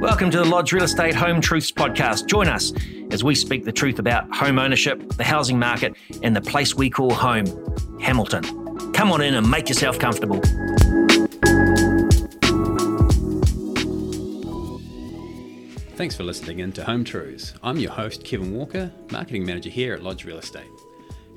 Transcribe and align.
Welcome 0.00 0.30
to 0.30 0.38
the 0.38 0.44
Lodge 0.44 0.72
Real 0.72 0.84
Estate 0.84 1.14
Home 1.14 1.40
Truths 1.40 1.70
Podcast. 1.70 2.26
Join 2.26 2.48
us 2.48 2.72
as 3.10 3.22
we 3.22 3.34
speak 3.34 3.64
the 3.64 3.72
truth 3.72 3.98
about 3.98 4.34
home 4.34 4.58
ownership, 4.58 5.12
the 5.16 5.24
housing 5.24 5.58
market, 5.58 5.94
and 6.22 6.34
the 6.34 6.40
place 6.40 6.74
we 6.74 6.88
call 6.88 7.12
home, 7.12 7.44
Hamilton. 8.00 8.42
Come 8.92 9.12
on 9.12 9.20
in 9.20 9.34
and 9.34 9.50
make 9.50 9.68
yourself 9.68 9.98
comfortable. 9.98 10.40
Thanks 15.96 16.14
for 16.14 16.24
listening 16.24 16.60
in 16.60 16.72
to 16.72 16.84
Home 16.84 17.04
Truths. 17.04 17.54
I'm 17.62 17.78
your 17.78 17.90
host, 17.90 18.22
Kevin 18.24 18.54
Walker, 18.54 18.92
Marketing 19.10 19.44
Manager 19.44 19.70
here 19.70 19.94
at 19.94 20.02
Lodge 20.02 20.24
Real 20.24 20.38
Estate. 20.38 20.70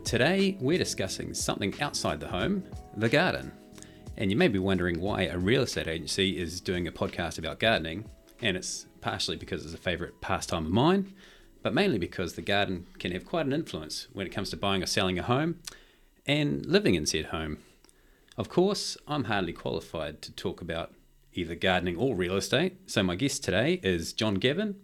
Today, 0.04 0.58
we're 0.60 0.78
discussing 0.78 1.34
something 1.34 1.74
outside 1.82 2.20
the 2.20 2.28
home, 2.28 2.64
the 3.00 3.10
garden. 3.10 3.52
And 4.18 4.30
you 4.30 4.36
may 4.36 4.50
be 4.50 4.60
wondering 4.60 5.00
why 5.00 5.24
a 5.24 5.38
real 5.38 5.62
estate 5.62 5.88
agency 5.88 6.38
is 6.38 6.60
doing 6.60 6.88
a 6.88 6.92
podcast 6.92 7.38
about 7.38 7.60
gardening, 7.60 8.06
and 8.42 8.58
it's 8.58 8.86
partially 9.00 9.38
because 9.38 9.64
it's 9.64 9.74
a 9.74 9.78
favourite 9.78 10.20
pastime 10.20 10.66
of 10.66 10.72
mine, 10.72 11.14
but 11.62 11.74
mainly 11.74 11.98
because 11.98 12.34
the 12.34 12.42
garden 12.42 12.88
can 13.00 13.12
have 13.12 13.26
quite 13.26 13.46
an 13.46 13.54
influence 13.54 14.08
when 14.12 14.28
it 14.28 14.32
comes 14.32 14.50
to 14.50 14.58
buying 14.58 14.84
or 14.84 14.86
selling 14.86 15.18
a 15.18 15.24
home 15.24 15.60
and 16.26 16.66
living 16.66 16.96
in 16.96 17.06
said 17.06 17.28
home. 17.28 17.60
Of 18.38 18.50
course, 18.50 18.98
I'm 19.08 19.26
hardly 19.26 19.54
qualified 19.54 20.22
to 20.24 20.32
talk 20.34 20.62
about 20.62 20.94
either 21.34 21.56
gardening 21.56 21.96
or 21.96 22.16
real 22.16 22.36
estate. 22.36 22.78
So 22.88 23.04
my 23.04 23.16
guest 23.16 23.44
today 23.44 23.80
is 23.84 24.14
John 24.14 24.36
Gavin, 24.36 24.76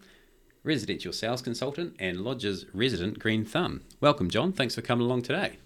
residential 0.64 1.14
sales 1.14 1.42
consultant 1.42 1.96
and 2.00 2.22
Lodge's 2.22 2.66
resident 2.74 3.20
green 3.20 3.46
thumb. 3.46 3.82
Welcome, 4.00 4.30
John. 4.30 4.54
Thanks 4.54 4.76
for 4.76 4.82
coming 4.82 5.06
along 5.06 5.24
today. 5.24 5.58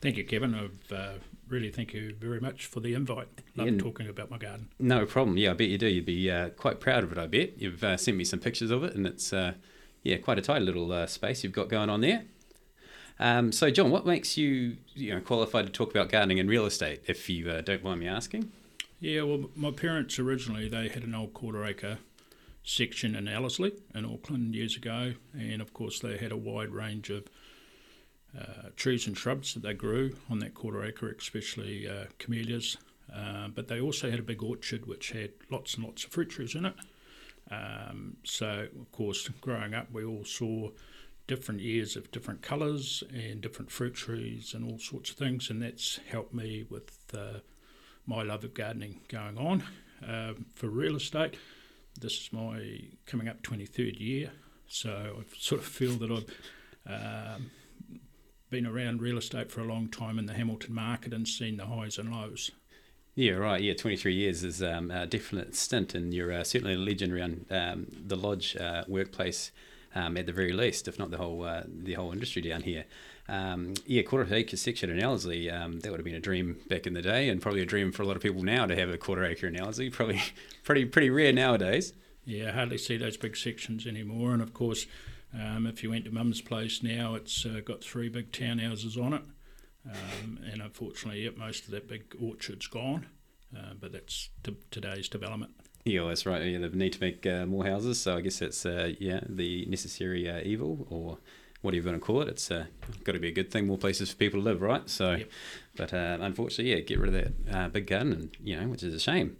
Thank 0.00 0.16
you, 0.16 0.24
Kevin. 0.24 0.54
I've 0.54 0.92
uh, 0.92 1.12
really 1.50 1.70
thank 1.70 1.92
you 1.92 2.14
very 2.18 2.40
much 2.40 2.66
for 2.66 2.80
the 2.80 2.94
invite. 2.94 3.28
Love 3.56 3.68
Yeah. 3.68 3.78
talking 3.78 4.08
about 4.08 4.30
my 4.30 4.38
garden. 4.38 4.68
No 4.78 5.04
problem. 5.04 5.36
Yeah, 5.36 5.50
I 5.50 5.54
bet 5.54 5.68
you 5.68 5.78
do. 5.78 5.88
You'd 5.88 6.06
be 6.06 6.30
uh, 6.30 6.50
quite 6.50 6.80
proud 6.80 7.04
of 7.04 7.12
it. 7.12 7.18
I 7.18 7.26
bet 7.26 7.60
you've 7.60 7.82
uh, 7.84 7.96
sent 7.96 8.16
me 8.16 8.24
some 8.24 8.38
pictures 8.38 8.70
of 8.70 8.84
it, 8.84 8.94
and 8.94 9.06
it's 9.06 9.32
uh, 9.32 9.54
yeah 10.02 10.16
quite 10.18 10.38
a 10.38 10.42
tidy 10.42 10.64
little 10.64 10.90
uh, 10.92 11.06
space 11.06 11.42
you've 11.44 11.52
got 11.52 11.68
going 11.68 11.90
on 11.90 12.00
there. 12.00 12.24
Um, 13.18 13.52
so, 13.52 13.70
John, 13.70 13.90
what 13.90 14.06
makes 14.06 14.36
you 14.38 14.76
you 14.94 15.14
know 15.14 15.20
qualified 15.20 15.66
to 15.66 15.72
talk 15.72 15.90
about 15.90 16.08
gardening 16.08 16.40
and 16.40 16.48
real 16.48 16.64
estate, 16.66 17.02
if 17.06 17.28
you 17.28 17.50
uh, 17.50 17.60
don't 17.60 17.84
mind 17.84 18.00
me 18.00 18.08
asking? 18.08 18.50
Yeah, 19.00 19.22
well, 19.22 19.50
my 19.56 19.70
parents 19.70 20.18
originally 20.18 20.68
they 20.68 20.88
had 20.88 21.02
an 21.02 21.14
old 21.14 21.34
quarter 21.34 21.64
acre 21.64 21.98
section 22.62 23.14
in 23.14 23.26
Ellerslie 23.26 23.72
in 23.94 24.04
Auckland 24.04 24.54
years 24.54 24.76
ago, 24.76 25.14
and 25.32 25.60
of 25.60 25.72
course 25.72 26.00
they 26.00 26.16
had 26.18 26.32
a 26.32 26.36
wide 26.36 26.70
range 26.70 27.10
of 27.10 27.24
uh, 28.38 28.68
trees 28.76 29.06
and 29.06 29.16
shrubs 29.16 29.54
that 29.54 29.62
they 29.62 29.74
grew 29.74 30.16
on 30.30 30.38
that 30.38 30.54
quarter 30.54 30.84
acre, 30.84 31.10
especially 31.10 31.88
uh, 31.88 32.04
camellias. 32.18 32.76
Uh, 33.14 33.48
but 33.48 33.68
they 33.68 33.80
also 33.80 34.10
had 34.10 34.20
a 34.20 34.22
big 34.22 34.42
orchard 34.42 34.86
which 34.86 35.10
had 35.10 35.30
lots 35.50 35.74
and 35.74 35.84
lots 35.84 36.04
of 36.04 36.10
fruit 36.10 36.30
trees 36.30 36.54
in 36.54 36.64
it. 36.64 36.74
Um, 37.50 38.16
so, 38.22 38.68
of 38.80 38.92
course, 38.92 39.28
growing 39.40 39.74
up, 39.74 39.88
we 39.92 40.04
all 40.04 40.24
saw 40.24 40.70
different 41.26 41.60
years 41.60 41.96
of 41.96 42.10
different 42.10 42.42
colours 42.42 43.02
and 43.12 43.40
different 43.40 43.70
fruit 43.70 43.94
trees 43.94 44.54
and 44.54 44.70
all 44.70 44.78
sorts 44.78 45.10
of 45.10 45.16
things, 45.16 45.50
and 45.50 45.62
that's 45.62 45.98
helped 46.08 46.34
me 46.34 46.64
with 46.68 46.92
uh, 47.16 47.38
my 48.06 48.22
love 48.22 48.44
of 48.44 48.54
gardening 48.54 49.00
going 49.08 49.38
on. 49.38 49.62
Um, 50.06 50.46
for 50.54 50.68
real 50.68 50.96
estate, 50.96 51.34
this 52.00 52.12
is 52.12 52.32
my 52.32 52.82
coming 53.06 53.28
up 53.28 53.42
23rd 53.42 54.00
year, 54.00 54.30
so 54.66 55.18
I 55.20 55.22
sort 55.38 55.60
of 55.60 55.66
feel 55.66 55.96
that 55.96 56.10
I've 56.10 57.34
um, 57.34 57.50
been 58.50 58.66
around 58.66 59.00
real 59.00 59.18
estate 59.18 59.50
for 59.50 59.60
a 59.60 59.64
long 59.64 59.88
time 59.88 60.18
in 60.18 60.26
the 60.26 60.34
Hamilton 60.34 60.74
market 60.74 61.12
and 61.12 61.26
seen 61.26 61.56
the 61.56 61.66
highs 61.66 61.98
and 61.98 62.12
lows. 62.12 62.50
Yeah, 63.14 63.32
right. 63.32 63.60
Yeah, 63.60 63.74
23 63.74 64.14
years 64.14 64.44
is 64.44 64.62
um, 64.62 64.90
a 64.90 65.06
definite 65.06 65.54
stint, 65.54 65.94
and 65.94 66.14
you're 66.14 66.32
uh, 66.32 66.44
certainly 66.44 66.74
a 66.74 66.78
legend 66.78 67.12
around 67.12 67.46
um, 67.50 67.86
the 68.06 68.16
lodge 68.16 68.56
uh, 68.56 68.84
workplace, 68.86 69.50
um, 69.94 70.16
at 70.16 70.26
the 70.26 70.32
very 70.32 70.52
least, 70.52 70.86
if 70.86 70.98
not 70.98 71.10
the 71.10 71.16
whole 71.16 71.42
uh, 71.44 71.64
the 71.66 71.94
whole 71.94 72.12
industry 72.12 72.40
down 72.40 72.62
here. 72.62 72.84
Um, 73.28 73.74
yeah, 73.86 74.02
quarter 74.02 74.32
acre 74.32 74.56
section 74.56 74.90
in 74.90 75.00
Ellerslie, 75.00 75.50
um, 75.50 75.80
that 75.80 75.90
would 75.90 75.98
have 75.98 76.04
been 76.04 76.14
a 76.14 76.20
dream 76.20 76.58
back 76.68 76.86
in 76.86 76.94
the 76.94 77.02
day, 77.02 77.28
and 77.28 77.42
probably 77.42 77.62
a 77.62 77.66
dream 77.66 77.92
for 77.92 78.02
a 78.02 78.06
lot 78.06 78.16
of 78.16 78.22
people 78.22 78.42
now 78.42 78.66
to 78.66 78.76
have 78.76 78.88
a 78.88 78.98
quarter 78.98 79.24
acre 79.24 79.46
in 79.48 79.56
Ellerslie. 79.56 79.90
Probably 79.90 80.20
pretty 80.62 80.84
pretty 80.84 81.10
rare 81.10 81.32
nowadays. 81.32 81.92
Yeah, 82.24 82.48
I 82.48 82.52
hardly 82.52 82.78
see 82.78 82.96
those 82.96 83.16
big 83.16 83.36
sections 83.36 83.86
anymore. 83.86 84.32
And 84.32 84.42
of 84.42 84.54
course, 84.54 84.86
um, 85.34 85.66
if 85.66 85.82
you 85.82 85.90
went 85.90 86.04
to 86.06 86.10
Mum's 86.10 86.40
place 86.40 86.82
now, 86.82 87.14
it's 87.14 87.44
uh, 87.46 87.60
got 87.64 87.82
three 87.82 88.08
big 88.08 88.32
townhouses 88.32 89.00
on 89.02 89.12
it. 89.14 89.22
Um, 89.86 90.38
and 90.50 90.60
unfortunately, 90.60 91.22
yep, 91.24 91.36
most 91.36 91.64
of 91.64 91.70
that 91.70 91.88
big 91.88 92.14
orchard's 92.20 92.66
gone. 92.66 93.06
Uh, 93.56 93.74
but 93.80 93.92
that's 93.92 94.28
t- 94.42 94.56
today's 94.70 95.08
development. 95.08 95.52
Yeah, 95.84 96.04
that's 96.06 96.26
right. 96.26 96.42
Yeah, 96.44 96.58
they 96.58 96.68
need 96.68 96.92
to 96.92 97.00
make 97.00 97.26
uh, 97.26 97.46
more 97.46 97.64
houses, 97.64 98.00
so 98.00 98.16
I 98.16 98.20
guess 98.20 98.38
that's 98.38 98.64
uh, 98.66 98.92
yeah 99.00 99.20
the 99.28 99.64
necessary 99.66 100.28
uh, 100.28 100.40
evil, 100.44 100.86
or 100.90 101.18
whatever 101.62 101.86
you 101.88 101.90
want 101.92 102.02
to 102.02 102.06
call 102.06 102.20
it. 102.20 102.28
It's 102.28 102.50
uh, 102.50 102.66
got 103.02 103.12
to 103.12 103.18
be 103.18 103.28
a 103.28 103.32
good 103.32 103.50
thing, 103.50 103.66
more 103.66 103.78
places 103.78 104.10
for 104.10 104.16
people 104.16 104.40
to 104.40 104.44
live, 104.44 104.60
right? 104.62 104.88
So, 104.88 105.12
Yep. 105.12 105.28
but 105.76 105.94
uh, 105.94 106.18
unfortunately, 106.20 106.74
yeah, 106.74 106.80
get 106.80 106.98
rid 107.00 107.14
of 107.14 107.32
that 107.48 107.56
uh, 107.56 107.68
big 107.70 107.86
garden, 107.86 108.12
and 108.12 108.36
you 108.44 108.60
know, 108.60 108.68
which 108.68 108.82
is 108.82 108.94
a 108.94 109.00
shame. 109.00 109.36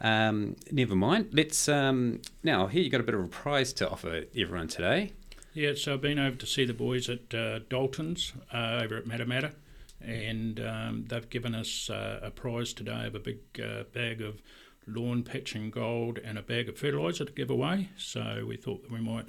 Um, 0.00 0.56
never 0.72 0.96
mind. 0.96 1.28
Let's 1.32 1.68
um, 1.68 2.22
now 2.42 2.66
here 2.66 2.82
you 2.82 2.90
got 2.90 3.00
a 3.00 3.04
bit 3.04 3.14
of 3.14 3.22
a 3.22 3.28
prize 3.28 3.72
to 3.74 3.88
offer 3.88 4.24
everyone 4.34 4.68
today. 4.68 5.12
Yeah, 5.54 5.72
so 5.76 5.94
I've 5.94 6.00
been 6.00 6.18
over 6.18 6.36
to 6.36 6.46
see 6.46 6.64
the 6.64 6.72
boys 6.72 7.08
at 7.10 7.34
uh, 7.34 7.58
Dalton's 7.68 8.32
uh, 8.52 8.80
over 8.82 8.96
at 8.96 9.04
Matamata, 9.04 9.52
and 10.00 10.58
um, 10.60 11.04
they've 11.08 11.28
given 11.28 11.54
us 11.54 11.90
uh, 11.90 12.20
a 12.22 12.30
prize 12.30 12.72
today 12.72 13.06
of 13.06 13.14
a 13.14 13.18
big 13.18 13.38
uh, 13.62 13.82
bag 13.92 14.22
of 14.22 14.40
lawn 14.86 15.22
patching 15.22 15.70
gold 15.70 16.18
and 16.24 16.38
a 16.38 16.42
bag 16.42 16.68
of 16.68 16.78
fertiliser 16.78 17.26
to 17.26 17.32
give 17.32 17.50
away. 17.50 17.90
So 17.98 18.44
we 18.48 18.56
thought 18.56 18.82
that 18.82 18.90
we 18.90 19.00
might 19.00 19.26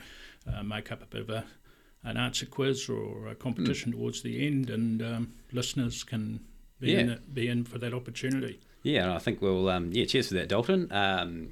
uh, 0.51 0.63
make 0.63 0.91
up 0.94 1.01
a 1.01 1.06
bit 1.06 1.22
of 1.22 1.29
a, 1.29 1.44
an 2.06 2.16
answer 2.16 2.45
quiz 2.45 2.88
or 2.88 3.28
a 3.28 3.35
competition 3.35 3.91
towards 3.91 4.22
the 4.22 4.47
end, 4.47 4.69
and 4.69 5.01
um, 5.01 5.34
listeners 5.51 6.03
can 6.05 6.40
be, 6.79 6.95
in 6.95 7.09
Yeah. 7.09 7.16
be 7.34 7.50
in 7.50 7.66
for 7.66 7.79
that 7.79 7.94
opportunity. 7.94 8.59
Yeah, 8.81 9.03
and 9.03 9.11
I 9.11 9.19
think 9.19 9.41
we'll 9.41 9.67
um, 9.69 9.90
yeah, 9.91 10.05
cheers 10.05 10.29
for 10.29 10.35
that, 10.35 10.47
Dalton. 10.47 10.88
Um, 10.91 11.51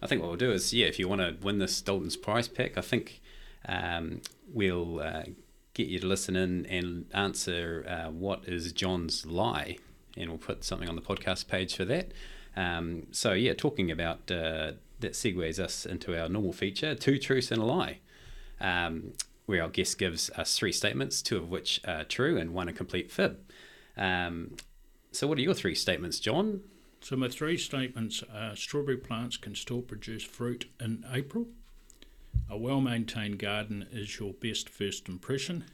I 0.00 0.06
think 0.06 0.20
what 0.20 0.28
we'll 0.28 0.36
do 0.36 0.52
is 0.52 0.72
yeah, 0.72 0.86
if 0.86 0.98
you 1.00 1.08
want 1.08 1.20
to 1.22 1.36
win 1.44 1.58
this 1.58 1.80
Dalton's 1.80 2.16
prize 2.16 2.46
pack, 2.48 2.78
I 2.78 2.80
think 2.80 3.20
um, 3.68 4.20
we'll 4.52 5.00
uh, 5.00 5.24
get 5.74 5.88
you 5.88 5.98
to 6.00 6.06
listen 6.06 6.36
in 6.36 6.66
and 6.66 7.06
answer 7.12 7.84
uh, 7.88 8.10
what 8.10 8.46
is 8.46 8.72
John's 8.72 9.26
lie, 9.26 9.78
and 10.16 10.28
we'll 10.28 10.38
put 10.38 10.64
something 10.64 10.88
on 10.88 10.96
the 10.96 11.02
podcast 11.02 11.48
page 11.48 11.76
for 11.76 11.84
that. 11.86 12.12
Um, 12.56 13.06
so 13.10 13.32
yeah, 13.32 13.54
talking 13.54 13.90
about 13.90 14.30
uh, 14.30 14.72
that 15.00 15.12
segues 15.12 15.58
us 15.58 15.86
into 15.86 16.20
our 16.20 16.28
normal 16.28 16.52
feature: 16.52 16.94
two 16.94 17.18
truths 17.18 17.50
and 17.50 17.60
a 17.60 17.64
lie. 17.64 17.98
Um, 18.60 19.14
where 19.46 19.62
our 19.62 19.68
guest 19.68 19.98
gives 19.98 20.30
us 20.30 20.56
three 20.56 20.70
statements, 20.70 21.20
two 21.20 21.36
of 21.36 21.50
which 21.50 21.80
are 21.84 22.04
true 22.04 22.38
and 22.38 22.54
one 22.54 22.68
a 22.68 22.72
complete 22.72 23.10
fib. 23.10 23.40
Um, 23.96 24.56
so, 25.10 25.26
what 25.26 25.36
are 25.36 25.42
your 25.42 25.52
three 25.52 25.74
statements, 25.74 26.20
John? 26.20 26.60
So 27.02 27.16
my 27.16 27.28
three 27.28 27.58
statements 27.58 28.22
are 28.32 28.54
strawberry 28.54 28.96
plants 28.96 29.36
can 29.36 29.56
still 29.56 29.82
produce 29.82 30.22
fruit 30.22 30.70
in 30.80 31.04
April. 31.12 31.48
A 32.50 32.56
well-maintained 32.56 33.38
garden 33.38 33.86
is 33.92 34.18
your 34.18 34.32
best 34.32 34.68
first 34.68 35.08
impression, 35.08 35.64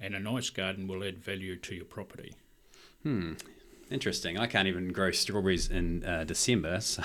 and 0.00 0.14
a 0.14 0.20
nice 0.20 0.50
garden 0.50 0.88
will 0.88 1.04
add 1.04 1.18
value 1.18 1.56
to 1.56 1.74
your 1.74 1.84
property. 1.84 2.34
Hmm. 3.02 3.34
Interesting. 3.90 4.38
I 4.38 4.46
can't 4.46 4.68
even 4.68 4.88
grow 4.88 5.10
strawberries 5.10 5.68
in 5.68 6.02
uh, 6.04 6.24
December, 6.24 6.80
so 6.80 7.02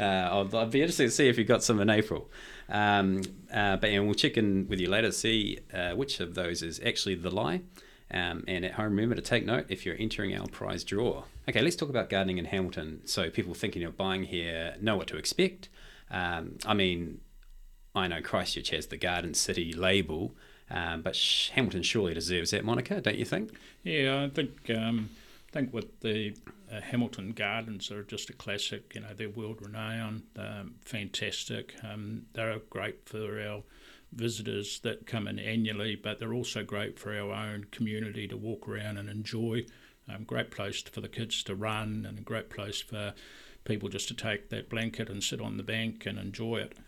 uh, 0.00 0.02
I'll, 0.02 0.56
I'll 0.56 0.66
be 0.66 0.80
interested 0.80 1.04
to 1.04 1.10
see 1.10 1.28
if 1.28 1.36
you've 1.36 1.46
got 1.46 1.62
some 1.62 1.80
in 1.80 1.90
April. 1.90 2.30
Um, 2.68 3.22
uh, 3.52 3.76
but 3.76 3.90
and 3.90 4.06
we'll 4.06 4.14
check 4.14 4.36
in 4.36 4.66
with 4.68 4.80
you 4.80 4.88
later 4.88 5.08
to 5.08 5.12
see 5.12 5.58
uh, 5.72 5.90
which 5.90 6.20
of 6.20 6.34
those 6.34 6.62
is 6.62 6.80
actually 6.84 7.16
the 7.16 7.30
lie. 7.30 7.60
Um, 8.10 8.44
and 8.48 8.64
at 8.64 8.72
home, 8.72 8.96
remember 8.96 9.16
to 9.16 9.22
take 9.22 9.44
note 9.44 9.66
if 9.68 9.84
you're 9.84 9.96
entering 9.98 10.34
our 10.34 10.46
prize 10.46 10.82
draw. 10.82 11.24
Okay, 11.46 11.60
let's 11.60 11.76
talk 11.76 11.90
about 11.90 12.08
gardening 12.08 12.38
in 12.38 12.46
Hamilton 12.46 13.02
so 13.04 13.28
people 13.28 13.52
thinking 13.52 13.84
of 13.84 13.96
buying 13.96 14.24
here 14.24 14.76
know 14.80 14.96
what 14.96 15.08
to 15.08 15.18
expect. 15.18 15.68
Um, 16.10 16.56
I 16.64 16.72
mean, 16.72 17.20
I 17.98 18.08
know 18.08 18.22
Christchurch 18.22 18.70
has 18.70 18.86
the 18.86 18.96
Garden 18.96 19.34
City 19.34 19.72
label, 19.72 20.34
um, 20.70 21.02
but 21.02 21.16
Hamilton 21.52 21.82
surely 21.82 22.14
deserves 22.14 22.50
that 22.52 22.64
moniker, 22.64 23.00
don't 23.00 23.18
you 23.18 23.24
think? 23.24 23.52
Yeah, 23.82 24.24
I 24.24 24.28
think 24.28 24.70
um, 24.70 25.10
I 25.48 25.52
think 25.52 25.72
with 25.72 26.00
the 26.00 26.36
uh, 26.70 26.80
Hamilton 26.80 27.32
Gardens 27.32 27.90
are 27.90 28.02
just 28.02 28.30
a 28.30 28.34
classic. 28.34 28.92
You 28.94 29.00
know, 29.00 29.14
they're 29.16 29.30
world 29.30 29.58
renowned, 29.62 30.22
um, 30.38 30.74
fantastic. 30.80 31.74
Um, 31.82 32.26
they're 32.34 32.60
great 32.70 33.08
for 33.08 33.40
our 33.40 33.62
visitors 34.12 34.80
that 34.80 35.06
come 35.06 35.26
in 35.26 35.38
annually, 35.38 35.96
but 35.96 36.18
they're 36.18 36.34
also 36.34 36.62
great 36.64 36.98
for 36.98 37.14
our 37.14 37.32
own 37.32 37.66
community 37.70 38.28
to 38.28 38.36
walk 38.36 38.68
around 38.68 38.96
and 38.98 39.08
enjoy. 39.08 39.64
Um, 40.08 40.24
great 40.24 40.50
place 40.50 40.82
for 40.82 41.00
the 41.00 41.08
kids 41.08 41.42
to 41.44 41.54
run, 41.54 42.06
and 42.08 42.18
a 42.18 42.22
great 42.22 42.48
place 42.48 42.80
for 42.80 43.14
people 43.64 43.88
just 43.88 44.08
to 44.08 44.14
take 44.14 44.48
that 44.48 44.70
blanket 44.70 45.10
and 45.10 45.22
sit 45.22 45.40
on 45.40 45.56
the 45.56 45.62
bank 45.62 46.06
and 46.06 46.18
enjoy 46.18 46.56
it. 46.56 46.78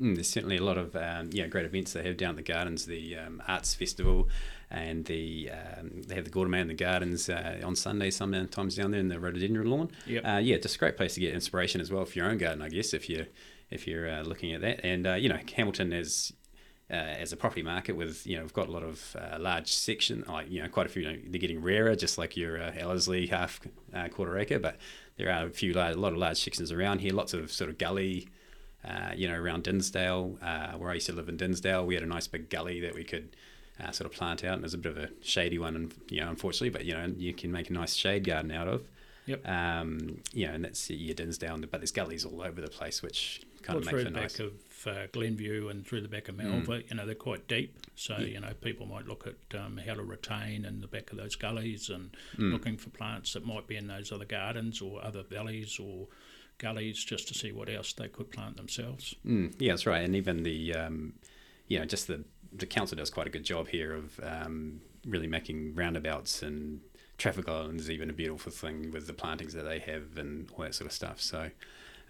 Mm, 0.00 0.14
there's 0.14 0.28
certainly 0.28 0.58
a 0.58 0.64
lot 0.64 0.76
of 0.76 0.94
um, 0.94 1.30
yeah 1.32 1.46
great 1.46 1.64
events 1.64 1.92
they 1.92 2.04
have 2.04 2.16
down 2.16 2.30
at 2.30 2.36
the 2.36 2.42
gardens, 2.42 2.86
the 2.86 3.16
um, 3.16 3.42
arts 3.48 3.74
festival, 3.74 4.28
and 4.70 5.04
the 5.06 5.50
um, 5.50 6.02
they 6.06 6.14
have 6.14 6.24
the 6.24 6.30
Gordon 6.30 6.54
in 6.54 6.68
the 6.68 6.74
gardens 6.74 7.28
uh, 7.28 7.60
on 7.64 7.74
Sunday 7.76 8.10
sometimes 8.10 8.76
down 8.76 8.90
there 8.90 9.00
in 9.00 9.08
the 9.08 9.18
rhododendron 9.18 9.70
lawn. 9.70 9.90
Yep. 10.06 10.24
Uh, 10.24 10.38
yeah, 10.38 10.58
just 10.58 10.76
a 10.76 10.78
great 10.78 10.96
place 10.96 11.14
to 11.14 11.20
get 11.20 11.34
inspiration 11.34 11.80
as 11.80 11.90
well 11.90 12.04
for 12.04 12.18
your 12.18 12.28
own 12.28 12.38
garden, 12.38 12.62
I 12.62 12.68
guess, 12.68 12.92
if 12.92 13.08
you 13.08 13.26
if 13.70 13.86
you're 13.86 14.08
uh, 14.08 14.22
looking 14.22 14.52
at 14.52 14.60
that. 14.60 14.84
And 14.84 15.06
uh, 15.06 15.14
you 15.14 15.28
know, 15.28 15.38
Hamilton 15.54 15.92
is. 15.92 16.32
Uh, 16.88 16.94
as 16.94 17.32
a 17.32 17.36
property 17.36 17.62
market, 17.62 17.96
with 17.96 18.24
you 18.28 18.36
know, 18.36 18.42
we've 18.42 18.52
got 18.52 18.68
a 18.68 18.70
lot 18.70 18.84
of 18.84 19.16
uh, 19.18 19.36
large 19.40 19.72
section, 19.72 20.24
like 20.28 20.48
you 20.48 20.62
know, 20.62 20.68
quite 20.68 20.86
a 20.86 20.88
few. 20.88 21.02
You 21.02 21.10
know, 21.10 21.18
they're 21.26 21.40
getting 21.40 21.60
rarer, 21.60 21.96
just 21.96 22.16
like 22.16 22.36
your 22.36 22.62
uh, 22.62 22.72
Ellerslie 22.78 23.26
half 23.26 23.60
uh, 23.92 24.06
quarter 24.06 24.38
acre. 24.38 24.60
But 24.60 24.76
there 25.16 25.28
are 25.28 25.46
a 25.46 25.50
few, 25.50 25.72
large, 25.72 25.96
a 25.96 25.98
lot 25.98 26.12
of 26.12 26.18
large 26.18 26.36
sections 26.36 26.70
around 26.70 27.00
here. 27.00 27.12
Lots 27.12 27.34
of 27.34 27.50
sort 27.50 27.70
of 27.70 27.78
gully, 27.78 28.28
uh, 28.84 29.12
you 29.14 29.28
know, 29.28 29.34
around 29.34 29.64
Dinsdale, 29.64 30.38
uh, 30.42 30.72
where 30.72 30.90
I 30.90 30.94
used 30.94 31.06
to 31.06 31.12
live 31.12 31.28
in 31.28 31.36
Dinsdale. 31.36 31.84
We 31.84 31.94
had 31.94 32.02
a 32.02 32.06
nice 32.06 32.26
big 32.26 32.50
gully 32.50 32.80
that 32.80 32.94
we 32.94 33.04
could 33.04 33.36
uh, 33.82 33.90
sort 33.90 34.10
of 34.10 34.16
plant 34.16 34.44
out, 34.44 34.54
and 34.54 34.62
it 34.62 34.64
was 34.64 34.74
a 34.74 34.78
bit 34.78 34.92
of 34.92 34.98
a 34.98 35.10
shady 35.22 35.58
one, 35.58 35.76
and 35.76 35.94
you 36.08 36.20
know, 36.20 36.30
unfortunately, 36.30 36.70
but 36.70 36.84
you 36.84 36.94
know, 36.94 37.12
you 37.16 37.34
can 37.34 37.52
make 37.52 37.70
a 37.70 37.72
nice 37.72 37.94
shade 37.94 38.24
garden 38.24 38.50
out 38.50 38.68
of. 38.68 38.88
Yep. 39.26 39.48
Um, 39.48 40.20
you 40.32 40.46
know, 40.46 40.54
and 40.54 40.64
that's 40.64 40.88
your 40.88 41.14
Dinsdale, 41.14 41.58
but 41.58 41.80
there's 41.80 41.90
gullies 41.90 42.24
all 42.24 42.42
over 42.42 42.60
the 42.60 42.68
place, 42.68 43.02
which 43.02 43.42
kind 43.62 43.80
well, 43.80 43.88
of 43.88 43.92
makes 43.92 44.04
the 44.04 44.08
it 44.08 44.12
nice. 44.12 44.36
back 44.36 44.46
of 44.46 44.86
uh, 44.86 45.06
Glenview 45.12 45.68
and 45.68 45.84
through 45.84 46.00
the 46.00 46.08
back 46.08 46.28
of 46.28 46.36
Malva, 46.36 46.82
you 46.88 46.94
know, 46.94 47.04
they're 47.04 47.14
quite 47.14 47.48
deep. 47.48 47.76
So, 47.96 48.18
you 48.18 48.38
know, 48.38 48.52
people 48.60 48.86
might 48.86 49.06
look 49.06 49.26
at 49.26 49.58
um, 49.58 49.80
how 49.84 49.94
to 49.94 50.04
retain 50.04 50.64
in 50.64 50.80
the 50.80 50.86
back 50.86 51.10
of 51.10 51.18
those 51.18 51.34
gullies 51.34 51.90
and 51.90 52.16
looking 52.38 52.76
for 52.76 52.90
plants 52.90 53.32
that 53.32 53.44
might 53.44 53.66
be 53.66 53.76
in 53.76 53.88
those 53.88 54.12
other 54.12 54.24
gardens 54.24 54.80
or 54.80 55.04
other 55.04 55.22
valleys 55.22 55.80
or 55.80 56.06
gullies 56.58 57.02
just 57.04 57.28
to 57.28 57.34
see 57.34 57.52
what 57.52 57.68
else 57.68 57.92
they 57.92 58.08
could 58.08 58.30
plant 58.30 58.56
themselves. 58.56 59.14
Mm, 59.26 59.54
yeah, 59.58 59.72
that's 59.72 59.86
right. 59.86 60.02
And 60.02 60.16
even 60.16 60.42
the, 60.42 60.74
um, 60.74 61.14
you 61.68 61.78
know, 61.78 61.84
just 61.84 62.06
the 62.06 62.24
the 62.52 62.66
council 62.66 62.96
does 62.96 63.10
quite 63.10 63.26
a 63.26 63.30
good 63.30 63.44
job 63.44 63.68
here 63.68 63.92
of 63.92 64.18
um, 64.22 64.80
really 65.06 65.26
making 65.26 65.74
roundabouts 65.74 66.42
and 66.42 66.80
traffic 67.18 67.48
islands 67.48 67.90
even 67.90 68.10
a 68.10 68.12
beautiful 68.12 68.52
thing 68.52 68.90
with 68.90 69.06
the 69.06 69.12
plantings 69.12 69.52
that 69.54 69.64
they 69.64 69.78
have 69.78 70.16
and 70.16 70.48
all 70.52 70.64
that 70.64 70.74
sort 70.74 70.86
of 70.86 70.92
stuff. 70.92 71.20
So, 71.20 71.50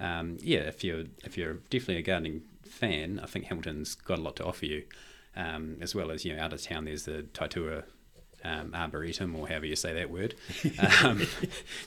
um, 0.00 0.36
yeah, 0.40 0.60
if 0.60 0.84
you're 0.84 1.04
if 1.24 1.36
you're 1.36 1.54
definitely 1.70 1.98
a 1.98 2.02
gardening 2.02 2.42
fan, 2.64 3.20
I 3.22 3.26
think 3.26 3.46
Hamilton's 3.46 3.94
got 3.94 4.18
a 4.18 4.22
lot 4.22 4.36
to 4.36 4.44
offer 4.44 4.66
you. 4.66 4.84
Um, 5.38 5.76
as 5.82 5.94
well 5.94 6.10
as 6.10 6.24
you 6.24 6.34
know, 6.34 6.42
out 6.42 6.54
of 6.54 6.62
town, 6.62 6.86
there's 6.86 7.04
the 7.04 7.26
Taitua 7.34 7.84
um, 8.46 8.72
Arboretum, 8.74 9.34
or 9.34 9.48
however 9.48 9.66
you 9.66 9.76
say 9.76 9.92
that 9.94 10.10
word, 10.10 10.34
um, 11.04 11.26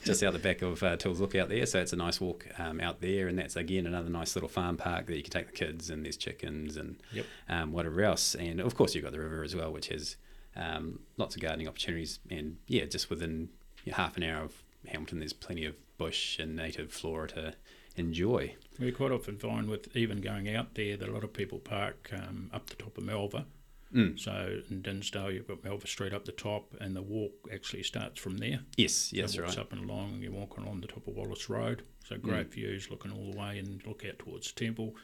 just 0.04 0.22
out 0.22 0.32
the 0.32 0.38
back 0.38 0.62
of 0.62 0.82
uh, 0.82 0.96
Tills 0.96 1.20
Lookout 1.20 1.48
there. 1.48 1.64
So 1.66 1.80
it's 1.80 1.92
a 1.92 1.96
nice 1.96 2.20
walk 2.20 2.46
um, 2.58 2.80
out 2.80 3.00
there, 3.00 3.28
and 3.28 3.38
that's 3.38 3.56
again 3.56 3.86
another 3.86 4.10
nice 4.10 4.36
little 4.36 4.48
farm 4.48 4.76
park 4.76 5.06
that 5.06 5.16
you 5.16 5.22
can 5.22 5.30
take 5.32 5.46
the 5.46 5.52
kids, 5.52 5.90
and 5.90 6.04
there's 6.04 6.16
chickens 6.16 6.76
and 6.76 6.96
Yep. 7.12 7.26
um, 7.48 7.72
whatever 7.72 8.02
else. 8.02 8.34
And 8.34 8.60
of 8.60 8.74
course, 8.74 8.94
you've 8.94 9.04
got 9.04 9.12
the 9.12 9.20
river 9.20 9.42
as 9.42 9.56
well, 9.56 9.72
which 9.72 9.88
has 9.88 10.16
um, 10.56 11.00
lots 11.16 11.34
of 11.36 11.42
gardening 11.42 11.68
opportunities. 11.68 12.18
And 12.30 12.58
yeah, 12.66 12.84
just 12.84 13.08
within 13.10 13.48
half 13.92 14.16
an 14.16 14.22
hour 14.22 14.42
of 14.44 14.62
Hamilton, 14.86 15.20
there's 15.20 15.32
plenty 15.32 15.64
of 15.64 15.74
bush 15.98 16.38
and 16.38 16.56
native 16.56 16.92
flora 16.92 17.28
to 17.28 17.54
enjoy. 17.96 18.54
We 18.78 18.92
quite 18.92 19.12
often 19.12 19.36
find 19.36 19.68
with 19.68 19.94
even 19.96 20.20
going 20.20 20.54
out 20.54 20.74
there 20.74 20.96
that 20.96 21.08
a 21.08 21.12
lot 21.12 21.24
of 21.24 21.32
people 21.32 21.58
park 21.58 22.10
um, 22.12 22.50
up 22.52 22.68
the 22.70 22.76
top 22.76 22.96
of 22.96 23.04
Malva. 23.04 23.46
Mm. 23.94 24.18
So 24.18 24.60
in 24.70 24.82
Dinsdale, 24.82 25.32
you've 25.32 25.48
got 25.48 25.64
Malva 25.64 25.86
Street 25.86 26.12
up 26.12 26.24
the 26.24 26.32
top, 26.32 26.74
and 26.80 26.94
the 26.94 27.02
walk 27.02 27.32
actually 27.52 27.82
starts 27.82 28.20
from 28.20 28.38
there. 28.38 28.60
Yes, 28.76 29.12
yes, 29.12 29.36
walks 29.36 29.56
right. 29.56 29.58
up 29.58 29.72
and 29.72 29.88
along, 29.88 30.14
and 30.14 30.22
you 30.22 30.32
walk 30.32 30.58
along 30.58 30.80
the 30.80 30.86
top 30.86 31.06
of 31.06 31.14
Wallace 31.14 31.48
Road. 31.48 31.82
So 32.04 32.16
great 32.16 32.52
views, 32.52 32.90
looking 32.90 33.12
all 33.12 33.32
the 33.32 33.38
way 33.38 33.58
and 33.58 33.84
look 33.86 34.04
out 34.08 34.18
towards 34.18 34.52
the 34.52 34.64
temple, 34.64 34.94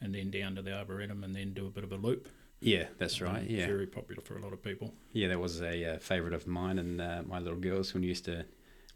and 0.00 0.14
then 0.14 0.30
down 0.30 0.56
to 0.56 0.62
the 0.62 0.72
Arboretum, 0.72 1.24
and 1.24 1.34
then 1.34 1.52
do 1.52 1.66
a 1.66 1.70
bit 1.70 1.84
of 1.84 1.92
a 1.92 1.96
loop. 1.96 2.28
Yeah, 2.60 2.84
that's 2.98 3.20
right. 3.20 3.40
Um, 3.40 3.46
Yeah, 3.48 3.66
very 3.66 3.86
popular 3.86 4.22
for 4.22 4.36
a 4.36 4.42
lot 4.42 4.52
of 4.52 4.62
people. 4.62 4.92
Yeah, 5.12 5.28
that 5.28 5.40
was 5.40 5.62
a 5.62 5.94
uh, 5.94 5.98
favourite 5.98 6.34
of 6.34 6.46
mine 6.46 6.78
and 6.78 7.00
uh, 7.00 7.22
my 7.26 7.38
little 7.38 7.58
girls 7.58 7.94
when 7.94 8.02
we 8.02 8.08
used 8.08 8.26
to 8.26 8.44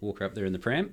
walk 0.01 0.19
her 0.19 0.27
up 0.27 0.35
there 0.35 0.45
in 0.45 0.53
the 0.53 0.59
pram 0.59 0.93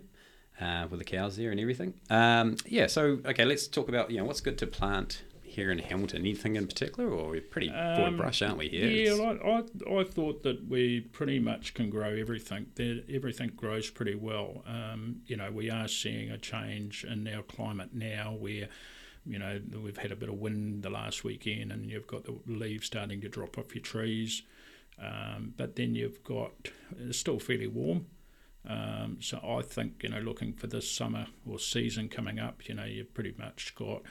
uh, 0.60 0.88
with 0.90 1.00
the 1.00 1.06
cows 1.06 1.36
there 1.36 1.52
and 1.52 1.60
everything. 1.60 1.94
Um, 2.10 2.56
yeah, 2.66 2.88
so 2.88 3.20
okay, 3.26 3.46
let's 3.46 3.68
talk 3.68 3.90
about 3.90 4.10
you 4.10 4.18
know 4.18 4.26
what's 4.26 4.42
good 4.42 4.58
to 4.60 4.68
plant 4.68 5.24
here 5.52 5.72
in 5.72 5.80
Hamilton. 5.80 6.20
Anything 6.20 6.56
in 6.56 6.68
particular, 6.68 7.10
or 7.10 7.30
we're 7.30 7.42
pretty 7.42 7.70
broad 7.70 8.00
Um, 8.08 8.18
brush, 8.18 8.42
aren't 8.42 8.58
we? 8.58 8.70
Here, 8.70 9.16
Yeah, 9.16 9.24
I, 9.24 9.50
I, 9.50 10.00
I 10.00 10.04
thought 10.04 10.44
that 10.44 10.68
we 10.68 11.02
pretty 11.02 11.40
much 11.40 11.74
can 11.74 11.90
grow 11.90 12.10
everything. 12.10 12.68
That 12.76 13.04
everything 13.10 13.52
grows 13.56 13.90
pretty 13.90 14.16
well. 14.16 14.64
Um, 14.66 15.22
you 15.26 15.36
know, 15.38 15.52
we 15.52 15.70
are 15.70 15.88
seeing 15.88 16.32
a 16.32 16.38
change 16.38 17.04
in 17.04 17.28
our 17.28 17.44
climate 17.44 17.90
now 17.94 18.36
where, 18.40 18.70
you 19.26 19.40
know, 19.40 19.60
we've 19.84 19.98
had 19.98 20.12
a 20.12 20.16
bit 20.16 20.30
of 20.30 20.36
wind 20.36 20.84
the 20.84 20.90
last 20.90 21.24
weekend 21.24 21.72
and 21.72 21.90
you've 21.90 22.08
got 22.08 22.24
the 22.24 22.36
leaves 22.48 22.88
starting 22.88 23.22
to 23.22 23.30
drop 23.30 23.58
off 23.58 23.76
your 23.76 23.84
trees. 23.84 24.42
Um, 25.02 25.54
but 25.58 25.76
then 25.76 25.96
you've 25.96 26.24
got, 26.24 26.52
it's 27.00 27.18
still 27.18 27.40
fairly 27.40 27.68
warm. 27.68 28.06
Um, 28.68 29.18
so 29.20 29.40
I 29.44 29.64
think, 29.64 30.04
you 30.04 30.10
know, 30.10 30.20
looking 30.20 30.54
for 30.54 30.68
this 30.68 30.90
summer 30.90 31.26
or 31.50 31.58
season 31.58 32.10
coming 32.10 32.38
up, 32.40 32.68
you 32.70 32.76
know, 32.76 32.84
you've 32.84 33.14
pretty 33.14 33.34
much 33.38 33.74
got 33.76 34.04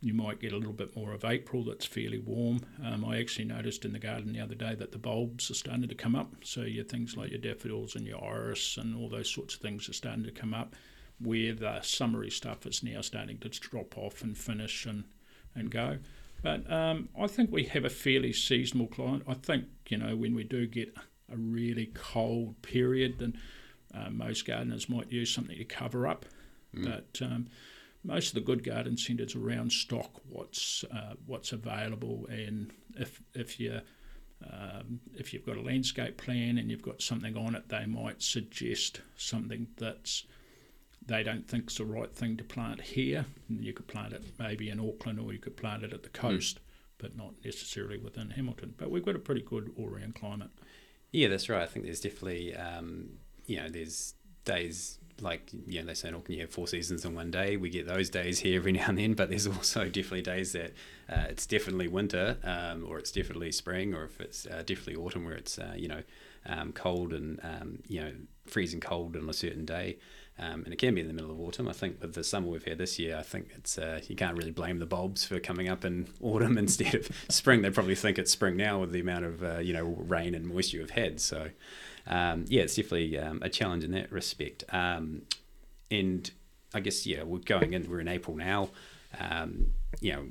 you 0.00 0.14
might 0.14 0.40
get 0.40 0.52
a 0.52 0.56
little 0.56 0.72
bit 0.72 0.94
more 0.96 1.12
of 1.12 1.24
April 1.24 1.64
that's 1.64 1.86
fairly 1.86 2.18
warm. 2.18 2.60
Um, 2.84 3.04
I 3.04 3.18
actually 3.18 3.46
noticed 3.46 3.84
in 3.84 3.92
the 3.92 3.98
garden 3.98 4.32
the 4.32 4.40
other 4.40 4.54
day 4.54 4.74
that 4.74 4.92
the 4.92 4.98
bulbs 4.98 5.50
are 5.50 5.54
starting 5.54 5.88
to 5.88 5.94
come 5.94 6.14
up. 6.14 6.34
So 6.44 6.62
your 6.62 6.84
things 6.84 7.16
like 7.16 7.30
your 7.30 7.40
daffodils 7.40 7.96
and 7.96 8.06
your 8.06 8.22
iris 8.22 8.76
and 8.76 8.94
all 8.94 9.08
those 9.08 9.30
sorts 9.30 9.54
of 9.54 9.60
things 9.60 9.88
are 9.88 9.94
starting 9.94 10.24
to 10.24 10.30
come 10.30 10.54
up, 10.54 10.76
where 11.18 11.54
the 11.54 11.80
summery 11.80 12.30
stuff 12.30 12.66
is 12.66 12.82
now 12.82 13.00
starting 13.00 13.38
to 13.38 13.48
drop 13.48 13.96
off 13.96 14.22
and 14.22 14.36
finish 14.36 14.84
and, 14.86 15.04
and 15.54 15.70
go. 15.70 15.98
But 16.42 16.70
um, 16.70 17.08
I 17.18 17.26
think 17.26 17.50
we 17.50 17.64
have 17.64 17.84
a 17.84 17.90
fairly 17.90 18.32
seasonal 18.32 18.86
climate. 18.86 19.22
I 19.26 19.34
think 19.34 19.64
you 19.88 19.96
know 19.96 20.14
when 20.14 20.34
we 20.34 20.44
do 20.44 20.66
get 20.66 20.94
a 21.32 21.36
really 21.36 21.86
cold 21.94 22.60
period, 22.62 23.18
then 23.18 23.38
uh, 23.94 24.10
most 24.10 24.46
gardeners 24.46 24.88
might 24.88 25.10
use 25.10 25.32
something 25.34 25.56
to 25.56 25.64
cover 25.64 26.06
up. 26.06 26.26
But 26.84 27.18
um, 27.22 27.48
most 28.06 28.28
of 28.28 28.34
the 28.34 28.40
good 28.40 28.62
garden 28.62 28.96
centres 28.96 29.34
around 29.34 29.72
stock 29.72 30.20
what's 30.28 30.84
uh, 30.94 31.14
what's 31.26 31.52
available, 31.52 32.26
and 32.30 32.72
if 32.96 33.20
if 33.34 33.58
you 33.58 33.80
um, 34.44 35.00
if 35.14 35.32
you've 35.32 35.46
got 35.46 35.56
a 35.56 35.62
landscape 35.62 36.16
plan 36.16 36.58
and 36.58 36.70
you've 36.70 36.82
got 36.82 37.02
something 37.02 37.36
on 37.36 37.54
it, 37.54 37.68
they 37.68 37.86
might 37.86 38.22
suggest 38.22 39.00
something 39.16 39.66
that's 39.76 40.24
they 41.06 41.22
don't 41.22 41.48
think 41.48 41.70
is 41.70 41.76
the 41.76 41.84
right 41.84 42.12
thing 42.12 42.36
to 42.36 42.44
plant 42.44 42.80
here. 42.80 43.26
And 43.48 43.64
you 43.64 43.72
could 43.72 43.86
plant 43.86 44.12
it 44.12 44.24
maybe 44.38 44.68
in 44.70 44.80
Auckland 44.80 45.20
or 45.20 45.32
you 45.32 45.38
could 45.38 45.56
plant 45.56 45.84
it 45.84 45.92
at 45.92 46.02
the 46.02 46.08
coast, 46.08 46.60
but 46.98 47.16
not 47.16 47.34
necessarily 47.44 47.96
within 47.96 48.30
Hamilton. 48.30 48.74
But 48.76 48.90
we've 48.90 49.04
got 49.04 49.16
a 49.16 49.20
pretty 49.20 49.42
good 49.42 49.72
all-round 49.78 50.14
climate. 50.16 50.50
yeah, 51.12 51.28
that's 51.28 51.48
right. 51.48 51.62
I 51.62 51.66
think 51.66 51.84
there's 51.86 52.00
definitely 52.00 52.54
um, 52.54 53.18
you 53.46 53.56
know 53.56 53.68
there's 53.68 54.14
days 54.44 54.98
like 55.20 55.50
you 55.66 55.80
know 55.80 55.86
they 55.86 55.94
say 55.94 56.08
in 56.08 56.14
Auckland 56.14 56.36
you 56.36 56.40
have 56.42 56.50
four 56.50 56.66
seasons 56.66 57.04
in 57.04 57.14
one 57.14 57.30
day. 57.30 57.56
We 57.56 57.70
get 57.70 57.86
those 57.86 58.10
days 58.10 58.40
here 58.40 58.58
every 58.58 58.72
now 58.72 58.86
and 58.88 58.98
then, 58.98 59.14
but 59.14 59.30
there's 59.30 59.46
also 59.46 59.84
definitely 59.84 60.22
days 60.22 60.52
that 60.52 60.72
uh, 61.08 61.26
it's 61.28 61.46
definitely 61.46 61.88
winter, 61.88 62.36
um, 62.44 62.84
or 62.88 62.98
it's 62.98 63.12
definitely 63.12 63.52
spring, 63.52 63.94
or 63.94 64.04
if 64.04 64.20
it's 64.20 64.46
uh, 64.46 64.62
definitely 64.66 64.96
autumn 64.96 65.24
where 65.24 65.34
it's 65.34 65.58
uh, 65.58 65.74
you 65.76 65.88
know 65.88 66.02
um, 66.46 66.72
cold 66.72 67.12
and 67.12 67.40
um, 67.42 67.78
you 67.88 68.00
know 68.00 68.12
freezing 68.44 68.80
cold 68.80 69.16
on 69.16 69.28
a 69.28 69.34
certain 69.34 69.64
day. 69.64 69.98
Um, 70.38 70.64
and 70.64 70.72
it 70.72 70.76
can 70.76 70.94
be 70.94 71.00
in 71.00 71.08
the 71.08 71.14
middle 71.14 71.30
of 71.30 71.40
autumn. 71.40 71.66
I 71.66 71.72
think 71.72 72.02
with 72.02 72.12
the 72.12 72.22
summer 72.22 72.48
we've 72.48 72.64
had 72.64 72.76
this 72.76 72.98
year, 72.98 73.16
I 73.16 73.22
think 73.22 73.48
it's 73.56 73.78
uh, 73.78 74.00
you 74.06 74.14
can't 74.14 74.36
really 74.36 74.50
blame 74.50 74.80
the 74.80 74.86
bulbs 74.86 75.24
for 75.24 75.40
coming 75.40 75.66
up 75.68 75.82
in 75.82 76.08
autumn 76.20 76.58
instead 76.58 76.94
of 76.94 77.08
spring. 77.30 77.62
They 77.62 77.70
probably 77.70 77.94
think 77.94 78.18
it's 78.18 78.32
spring 78.32 78.56
now 78.56 78.80
with 78.80 78.92
the 78.92 79.00
amount 79.00 79.24
of 79.24 79.42
uh, 79.42 79.58
you 79.58 79.72
know 79.72 79.84
rain 79.84 80.34
and 80.34 80.46
moisture 80.46 80.78
we've 80.78 80.90
had. 80.90 81.20
So 81.20 81.48
um, 82.06 82.44
yeah, 82.48 82.62
it's 82.62 82.76
definitely 82.76 83.18
um, 83.18 83.40
a 83.42 83.48
challenge 83.48 83.84
in 83.84 83.92
that 83.92 84.12
respect. 84.12 84.64
Um, 84.70 85.22
and 85.90 86.30
I 86.74 86.80
guess 86.80 87.06
yeah, 87.06 87.22
we're 87.22 87.38
going 87.38 87.72
in. 87.72 87.88
We're 87.88 88.00
in 88.00 88.08
April 88.08 88.36
now. 88.36 88.70
Um, 89.18 89.72
you 90.00 90.12
know, 90.12 90.24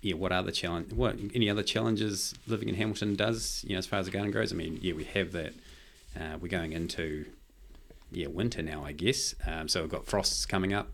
yeah. 0.00 0.14
What 0.14 0.32
are 0.32 0.42
the 0.42 0.52
challenge? 0.52 0.92
What 0.92 1.16
any 1.34 1.50
other 1.50 1.62
challenges 1.62 2.34
living 2.46 2.68
in 2.68 2.74
Hamilton 2.74 3.14
does? 3.14 3.64
You 3.66 3.74
know, 3.74 3.78
as 3.78 3.86
far 3.86 3.98
as 3.98 4.06
the 4.06 4.12
garden 4.12 4.32
goes. 4.32 4.52
I 4.52 4.56
mean, 4.56 4.78
yeah, 4.82 4.94
we 4.94 5.04
have 5.04 5.32
that. 5.32 5.52
Uh, 6.18 6.38
we're 6.40 6.48
going 6.48 6.72
into 6.72 7.26
yeah 8.10 8.28
winter 8.28 8.62
now, 8.62 8.84
I 8.84 8.92
guess. 8.92 9.34
Um, 9.46 9.68
so 9.68 9.82
we've 9.82 9.90
got 9.90 10.06
frosts 10.06 10.46
coming 10.46 10.72
up 10.72 10.88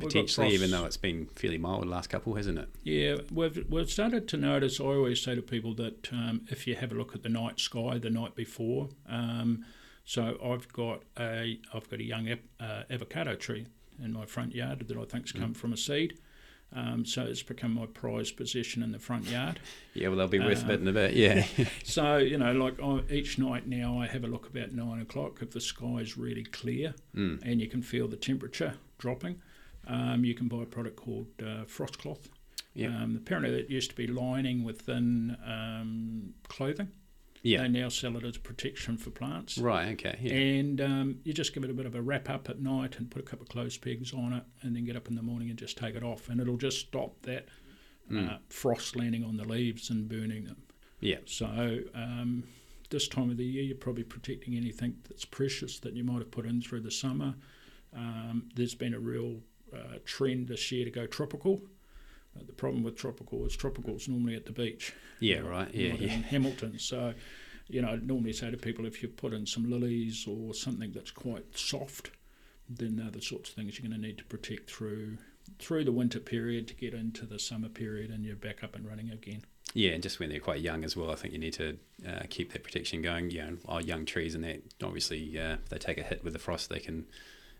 potentially, 0.00 0.54
even 0.54 0.70
though 0.70 0.84
it's 0.84 0.96
been 0.96 1.26
fairly 1.36 1.58
mild 1.58 1.82
the 1.82 1.86
last 1.86 2.08
couple, 2.10 2.34
hasn't 2.34 2.58
it? 2.58 2.68
Yeah, 2.82 3.16
we've, 3.32 3.64
we've 3.68 3.90
started 3.90 4.26
to 4.28 4.36
notice. 4.36 4.80
I 4.80 4.84
always 4.84 5.22
say 5.22 5.34
to 5.34 5.42
people 5.42 5.74
that 5.74 6.12
um, 6.12 6.42
if 6.48 6.66
you 6.66 6.74
have 6.76 6.92
a 6.92 6.94
look 6.94 7.14
at 7.14 7.22
the 7.22 7.28
night 7.28 7.60
sky 7.60 7.98
the 7.98 8.10
night 8.10 8.34
before, 8.34 8.88
um, 9.08 9.64
so 10.04 10.38
I've 10.44 10.66
got 10.72 11.02
a 11.18 11.58
I've 11.74 11.88
got 11.88 12.00
a 12.00 12.04
young 12.04 12.28
ap- 12.28 12.40
uh, 12.58 12.82
avocado 12.90 13.34
tree 13.36 13.66
in 14.02 14.12
my 14.12 14.26
front 14.26 14.54
yard 14.54 14.86
that 14.88 14.96
I 14.96 15.04
think's 15.04 15.30
come 15.32 15.54
from 15.54 15.72
a 15.72 15.76
seed. 15.76 16.18
Um, 16.72 17.04
so 17.04 17.22
it's 17.22 17.42
become 17.42 17.74
my 17.74 17.86
prized 17.86 18.36
possession 18.36 18.84
in 18.84 18.92
the 18.92 18.98
front 19.00 19.26
yard. 19.26 19.58
Yeah, 19.92 20.06
well, 20.06 20.18
they'll 20.18 20.28
be 20.28 20.38
worth 20.38 20.62
a 20.62 20.66
Uh, 20.66 20.68
bit 20.68 20.80
in 20.80 20.86
a 20.88 20.92
bit. 20.92 21.14
Yeah, 21.14 21.44
So 21.84 22.18
you 22.18 22.38
know, 22.38 22.52
like 22.52 22.80
I, 22.80 23.00
each 23.12 23.38
night 23.40 23.66
now, 23.66 23.98
I 24.00 24.06
have 24.06 24.22
a 24.22 24.28
look 24.28 24.46
about 24.48 24.70
nine 24.70 25.00
o'clock 25.02 25.38
if 25.42 25.50
the 25.50 25.60
sky 25.60 25.96
is 25.96 26.16
really 26.16 26.44
clear 26.44 26.94
Mm. 27.16 27.40
and 27.42 27.60
you 27.60 27.66
can 27.68 27.82
feel 27.82 28.06
the 28.06 28.16
temperature 28.16 28.74
dropping. 28.98 29.40
Um, 29.90 30.24
you 30.24 30.34
can 30.34 30.46
buy 30.48 30.62
a 30.62 30.66
product 30.66 30.96
called 30.96 31.26
uh, 31.44 31.64
frost 31.66 31.98
cloth. 31.98 32.28
Yeah. 32.74 32.88
Um, 32.88 33.16
apparently, 33.16 33.50
that 33.56 33.68
used 33.68 33.90
to 33.90 33.96
be 33.96 34.06
lining 34.06 34.62
within 34.62 35.36
um, 35.44 36.34
clothing. 36.48 36.88
Yeah. 37.42 37.62
They 37.62 37.68
now 37.68 37.88
sell 37.88 38.16
it 38.16 38.24
as 38.24 38.36
protection 38.36 38.98
for 38.98 39.10
plants. 39.10 39.58
Right. 39.58 39.88
Okay. 39.94 40.16
Yeah. 40.20 40.34
And 40.34 40.80
um, 40.80 41.18
you 41.24 41.32
just 41.32 41.54
give 41.54 41.64
it 41.64 41.70
a 41.70 41.74
bit 41.74 41.86
of 41.86 41.94
a 41.94 42.02
wrap 42.02 42.28
up 42.30 42.48
at 42.50 42.60
night 42.60 42.98
and 42.98 43.10
put 43.10 43.22
a 43.22 43.24
couple 43.24 43.44
of 43.44 43.48
clothes 43.48 43.78
pegs 43.78 44.12
on 44.12 44.32
it, 44.32 44.44
and 44.62 44.76
then 44.76 44.84
get 44.84 44.94
up 44.94 45.08
in 45.08 45.16
the 45.16 45.22
morning 45.22 45.48
and 45.50 45.58
just 45.58 45.76
take 45.76 45.96
it 45.96 46.04
off, 46.04 46.28
and 46.28 46.40
it'll 46.40 46.58
just 46.58 46.78
stop 46.78 47.20
that 47.22 47.48
uh, 48.14 48.36
frost 48.48 48.94
landing 48.94 49.24
on 49.24 49.36
the 49.36 49.44
leaves 49.44 49.90
and 49.90 50.08
burning 50.08 50.44
them. 50.44 50.62
Yeah. 51.00 51.18
So 51.24 51.80
um, 51.94 52.44
this 52.90 53.08
time 53.08 53.30
of 53.30 53.38
the 53.38 53.44
year, 53.44 53.62
you're 53.64 53.76
probably 53.76 54.04
protecting 54.04 54.54
anything 54.54 54.98
that's 55.08 55.24
precious 55.24 55.78
that 55.80 55.94
you 55.94 56.04
might 56.04 56.18
have 56.18 56.30
put 56.30 56.44
in 56.44 56.60
through 56.60 56.82
the 56.82 56.90
summer. 56.90 57.34
Um, 57.96 58.50
there's 58.54 58.74
been 58.74 58.94
a 58.94 59.00
real 59.00 59.40
uh, 59.74 59.98
trend 60.04 60.48
this 60.48 60.70
year 60.72 60.84
to 60.84 60.90
go 60.90 61.06
tropical. 61.06 61.60
Uh, 62.36 62.42
the 62.46 62.52
problem 62.52 62.82
with 62.82 62.96
tropical 62.96 63.44
is 63.44 63.56
tropical's 63.56 64.08
normally 64.08 64.36
at 64.36 64.46
the 64.46 64.52
beach. 64.52 64.92
Yeah. 65.18 65.40
Right. 65.40 65.72
Yeah. 65.74 65.94
Yeah. 65.94 66.14
in 66.14 66.22
Hamilton. 66.22 66.78
So, 66.78 67.14
you 67.68 67.82
know, 67.82 67.90
I'd 67.90 68.06
normally 68.06 68.32
say 68.32 68.50
to 68.50 68.56
people 68.56 68.86
if 68.86 69.02
you 69.02 69.08
put 69.08 69.32
in 69.32 69.46
some 69.46 69.70
lilies 69.70 70.26
or 70.28 70.54
something 70.54 70.92
that's 70.92 71.10
quite 71.10 71.56
soft, 71.56 72.10
then 72.68 72.96
they're 72.96 73.10
the 73.10 73.22
sorts 73.22 73.50
of 73.50 73.56
things 73.56 73.78
you're 73.78 73.88
going 73.88 74.00
to 74.00 74.06
need 74.06 74.18
to 74.18 74.24
protect 74.24 74.70
through 74.70 75.18
through 75.58 75.84
the 75.84 75.92
winter 75.92 76.20
period 76.20 76.68
to 76.68 76.74
get 76.74 76.94
into 76.94 77.26
the 77.26 77.38
summer 77.38 77.68
period 77.68 78.10
and 78.10 78.24
you're 78.24 78.36
back 78.36 78.62
up 78.62 78.76
and 78.76 78.86
running 78.86 79.10
again. 79.10 79.42
Yeah, 79.74 79.92
and 79.92 80.02
just 80.02 80.18
when 80.18 80.30
they're 80.30 80.40
quite 80.40 80.60
young 80.60 80.84
as 80.84 80.96
well, 80.96 81.10
I 81.10 81.14
think 81.14 81.32
you 81.32 81.38
need 81.38 81.52
to 81.54 81.76
uh, 82.06 82.22
keep 82.28 82.52
that 82.52 82.64
protection 82.64 83.02
going. 83.02 83.30
You 83.30 83.42
know, 83.42 83.56
our 83.68 83.80
young 83.80 84.04
trees 84.04 84.34
and 84.34 84.44
that 84.44 84.62
obviously 84.82 85.38
uh, 85.38 85.54
if 85.54 85.68
they 85.68 85.78
take 85.78 85.98
a 85.98 86.02
hit 86.02 86.24
with 86.24 86.32
the 86.32 86.38
frost, 86.38 86.70
they 86.70 86.80
can 86.80 87.06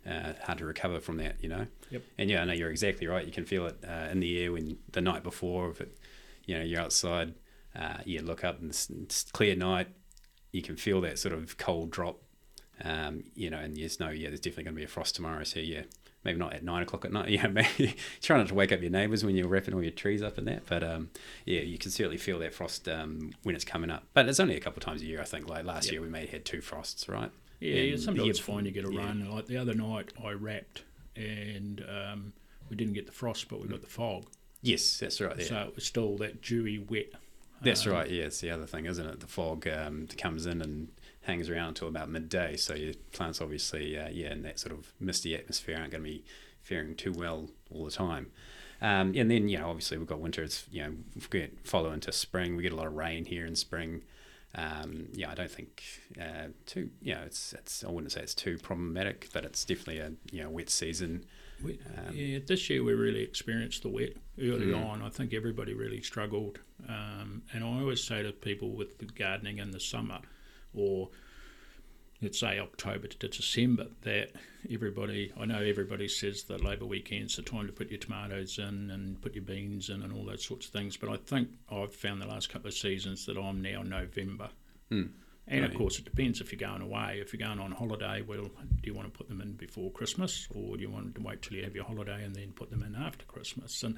uh, 0.08 0.32
hard 0.44 0.58
to 0.58 0.64
recover 0.64 1.00
from 1.00 1.16
that. 1.18 1.36
You 1.42 1.48
know. 1.48 1.66
Yep. 1.90 2.02
And 2.18 2.30
yeah, 2.30 2.42
I 2.42 2.44
know 2.44 2.52
you're 2.52 2.70
exactly 2.70 3.06
right. 3.06 3.24
You 3.26 3.32
can 3.32 3.44
feel 3.44 3.66
it 3.66 3.76
uh, 3.86 4.08
in 4.10 4.20
the 4.20 4.42
air 4.42 4.52
when 4.52 4.78
the 4.92 5.00
night 5.00 5.22
before, 5.22 5.70
if 5.70 5.80
it, 5.80 5.98
you 6.46 6.56
know, 6.56 6.64
you're 6.64 6.80
outside, 6.80 7.34
uh, 7.76 7.98
you 8.04 8.20
look 8.22 8.44
up 8.44 8.60
and 8.60 8.70
it's, 8.70 8.88
it's 8.90 9.24
clear 9.30 9.54
night, 9.56 9.88
you 10.52 10.62
can 10.62 10.76
feel 10.76 11.00
that 11.02 11.18
sort 11.18 11.34
of 11.34 11.56
cold 11.58 11.90
drop. 11.90 12.18
Um, 12.82 13.24
you 13.34 13.50
know, 13.50 13.58
and 13.58 13.76
you 13.76 13.84
just 13.84 14.00
know, 14.00 14.08
yeah, 14.08 14.28
there's 14.28 14.40
definitely 14.40 14.64
going 14.64 14.74
to 14.76 14.80
be 14.80 14.84
a 14.84 14.88
frost 14.88 15.14
tomorrow. 15.14 15.44
So 15.44 15.60
yeah, 15.60 15.82
maybe 16.24 16.38
not 16.38 16.54
at 16.54 16.62
nine 16.64 16.82
o'clock 16.82 17.04
at 17.04 17.12
night. 17.12 17.28
Yeah, 17.30 17.46
maybe 17.48 17.94
try 18.22 18.38
not 18.38 18.48
to 18.48 18.54
wake 18.54 18.72
up 18.72 18.80
your 18.80 18.90
neighbours 18.90 19.22
when 19.22 19.36
you're 19.36 19.48
wrapping 19.48 19.74
all 19.74 19.82
your 19.82 19.90
trees 19.92 20.22
up 20.22 20.38
and 20.38 20.48
that. 20.48 20.62
But 20.66 20.82
um, 20.82 21.10
yeah, 21.44 21.60
you 21.60 21.76
can 21.76 21.90
certainly 21.90 22.16
feel 22.16 22.38
that 22.38 22.54
frost 22.54 22.88
um, 22.88 23.32
when 23.42 23.54
it's 23.54 23.66
coming 23.66 23.90
up. 23.90 24.04
But 24.14 24.28
it's 24.30 24.40
only 24.40 24.56
a 24.56 24.60
couple 24.60 24.78
of 24.78 24.84
times 24.84 25.02
a 25.02 25.06
year, 25.06 25.20
I 25.20 25.24
think. 25.24 25.46
Like 25.48 25.64
last 25.64 25.86
Yep. 25.86 25.92
year, 25.92 26.00
we 26.00 26.08
may 26.08 26.20
have 26.22 26.30
had 26.30 26.44
two 26.46 26.62
frosts, 26.62 27.06
right? 27.08 27.30
Yeah, 27.60 27.96
sometimes 27.96 28.28
it's 28.28 28.38
fine 28.38 28.64
you 28.64 28.70
get 28.70 28.86
a 28.86 28.92
yeah. 28.92 29.06
run. 29.06 29.30
Like 29.30 29.46
the 29.46 29.58
other 29.58 29.74
night, 29.74 30.12
I 30.24 30.32
wrapped 30.32 30.84
and 31.14 31.84
um, 31.88 32.32
we 32.68 32.76
didn't 32.76 32.94
get 32.94 33.06
the 33.06 33.12
frost, 33.12 33.48
but 33.48 33.60
we 33.60 33.68
got 33.68 33.82
the 33.82 33.86
fog. 33.86 34.24
Yes, 34.62 34.98
that's 34.98 35.20
right. 35.20 35.38
Yeah. 35.38 35.44
So 35.44 35.56
it 35.68 35.74
was 35.74 35.84
still 35.84 36.16
that 36.18 36.42
dewy, 36.42 36.78
wet. 36.78 37.12
That's 37.62 37.86
um, 37.86 37.92
right. 37.92 38.10
Yeah, 38.10 38.24
it's 38.24 38.40
the 38.40 38.50
other 38.50 38.66
thing, 38.66 38.86
isn't 38.86 39.06
it? 39.06 39.20
The 39.20 39.26
fog 39.26 39.68
um, 39.68 40.08
comes 40.18 40.46
in 40.46 40.62
and 40.62 40.88
hangs 41.22 41.50
around 41.50 41.68
until 41.68 41.88
about 41.88 42.08
midday. 42.08 42.56
So 42.56 42.74
your 42.74 42.94
plants, 43.12 43.40
obviously, 43.40 43.98
uh, 43.98 44.08
yeah, 44.08 44.32
in 44.32 44.42
that 44.42 44.58
sort 44.58 44.72
of 44.72 44.92
misty 44.98 45.34
atmosphere, 45.34 45.76
aren't 45.78 45.92
going 45.92 46.04
to 46.04 46.10
be 46.10 46.24
faring 46.62 46.94
too 46.94 47.12
well 47.12 47.48
all 47.70 47.84
the 47.84 47.90
time. 47.90 48.30
Um, 48.82 49.12
and 49.14 49.30
then, 49.30 49.48
you 49.48 49.58
know, 49.58 49.68
obviously 49.68 49.98
we've 49.98 50.06
got 50.06 50.20
winter. 50.20 50.42
It's 50.42 50.64
you 50.70 50.82
know, 50.82 50.92
we 51.14 51.38
get 51.38 51.66
follow 51.66 51.92
into 51.92 52.12
spring. 52.12 52.56
We 52.56 52.62
get 52.62 52.72
a 52.72 52.76
lot 52.76 52.86
of 52.86 52.94
rain 52.94 53.26
here 53.26 53.44
in 53.44 53.56
spring. 53.56 54.02
Um, 54.54 55.06
yeah, 55.12 55.30
I 55.30 55.34
don't 55.34 55.50
think 55.50 55.82
uh, 56.20 56.48
too. 56.66 56.90
You 57.00 57.14
know, 57.14 57.22
it's 57.24 57.52
it's. 57.52 57.84
I 57.84 57.90
wouldn't 57.90 58.12
say 58.12 58.20
it's 58.22 58.34
too 58.34 58.58
problematic, 58.58 59.28
but 59.32 59.44
it's 59.44 59.64
definitely 59.64 59.98
a 59.98 60.12
you 60.32 60.42
know 60.42 60.50
wet 60.50 60.70
season. 60.70 61.24
We, 61.62 61.78
Um, 61.96 62.14
yeah, 62.14 62.38
this 62.44 62.68
year 62.70 62.82
we 62.82 62.94
really 62.94 63.22
experienced 63.22 63.82
the 63.82 63.90
wet 63.90 64.14
early 64.40 64.66
Mm. 64.66 64.84
on. 64.84 65.02
I 65.02 65.10
think 65.10 65.32
everybody 65.34 65.74
really 65.74 66.00
struggled. 66.02 66.58
Um, 66.88 67.42
and 67.52 67.62
I 67.62 67.66
always 67.66 68.02
say 68.02 68.22
to 68.22 68.32
people 68.32 68.70
with 68.70 68.98
the 68.98 69.04
gardening 69.04 69.58
in 69.58 69.70
the 69.70 69.78
summer, 69.80 70.20
or 70.74 71.10
let's 72.22 72.38
say 72.38 72.58
October 72.58 73.06
to 73.06 73.28
December, 73.28 73.86
that 74.02 74.32
everybody, 74.70 75.32
I 75.38 75.46
know 75.46 75.60
everybody 75.60 76.08
says 76.08 76.42
that 76.44 76.62
Labour 76.62 76.86
weekend's 76.86 77.36
the 77.36 77.42
time 77.42 77.66
to 77.66 77.72
put 77.72 77.90
your 77.90 77.98
tomatoes 77.98 78.58
in 78.58 78.90
and 78.90 79.20
put 79.20 79.34
your 79.34 79.44
beans 79.44 79.88
in 79.88 80.02
and 80.02 80.12
all 80.12 80.24
those 80.24 80.44
sorts 80.44 80.66
of 80.66 80.72
things. 80.72 80.96
But 80.96 81.10
I 81.10 81.16
think 81.16 81.48
I've 81.70 81.94
found 81.94 82.20
the 82.20 82.26
last 82.26 82.50
couple 82.50 82.68
of 82.68 82.74
seasons 82.74 83.26
that 83.26 83.38
I'm 83.38 83.62
now 83.62 83.82
November. 83.82 84.50
Mm. 84.90 85.10
And 85.48 85.64
of 85.64 85.74
course, 85.74 85.98
it 85.98 86.04
depends 86.04 86.40
if 86.40 86.52
you're 86.52 86.68
going 86.68 86.82
away. 86.82 87.18
If 87.20 87.32
you're 87.32 87.46
going 87.46 87.58
on 87.58 87.72
holiday, 87.72 88.22
well, 88.22 88.44
do 88.44 88.82
you 88.84 88.94
want 88.94 89.12
to 89.12 89.18
put 89.18 89.28
them 89.28 89.40
in 89.40 89.54
before 89.54 89.90
Christmas, 89.90 90.46
or 90.54 90.76
do 90.76 90.82
you 90.82 90.90
want 90.90 91.16
to 91.16 91.20
wait 91.20 91.42
till 91.42 91.56
you 91.56 91.64
have 91.64 91.74
your 91.74 91.84
holiday 91.84 92.22
and 92.24 92.36
then 92.36 92.52
put 92.52 92.70
them 92.70 92.84
in 92.84 92.94
after 92.94 93.24
Christmas? 93.24 93.82
And 93.82 93.96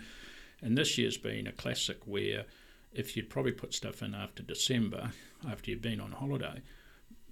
and 0.63 0.79
this 0.79 0.97
year's 0.97 1.19
been 1.19 1.47
a 1.47 1.53
classic 1.53 1.99
where 2.07 2.47
if 2.95 3.17
you'd 3.17 3.29
probably 3.29 3.53
put 3.53 3.75
stuff 3.75 4.03
in 4.03 4.15
after 4.15 4.43
December, 4.43 5.11
after 5.47 5.71
you've 5.71 5.83
been 5.83 6.01
on 6.01 6.13
holiday, 6.13 6.63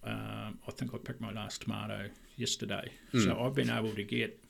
um, 0.04 0.58
I 0.66 0.70
think 0.72 0.94
I 0.94 0.98
picked 0.98 1.20
my 1.20 1.32
last 1.32 1.62
tomato 1.62 2.08
yesterday. 2.36 2.90
So 3.12 3.40
I've 3.40 3.54
been 3.54 3.70
able 3.70 3.94
to 3.94 4.02
get, 4.04 4.42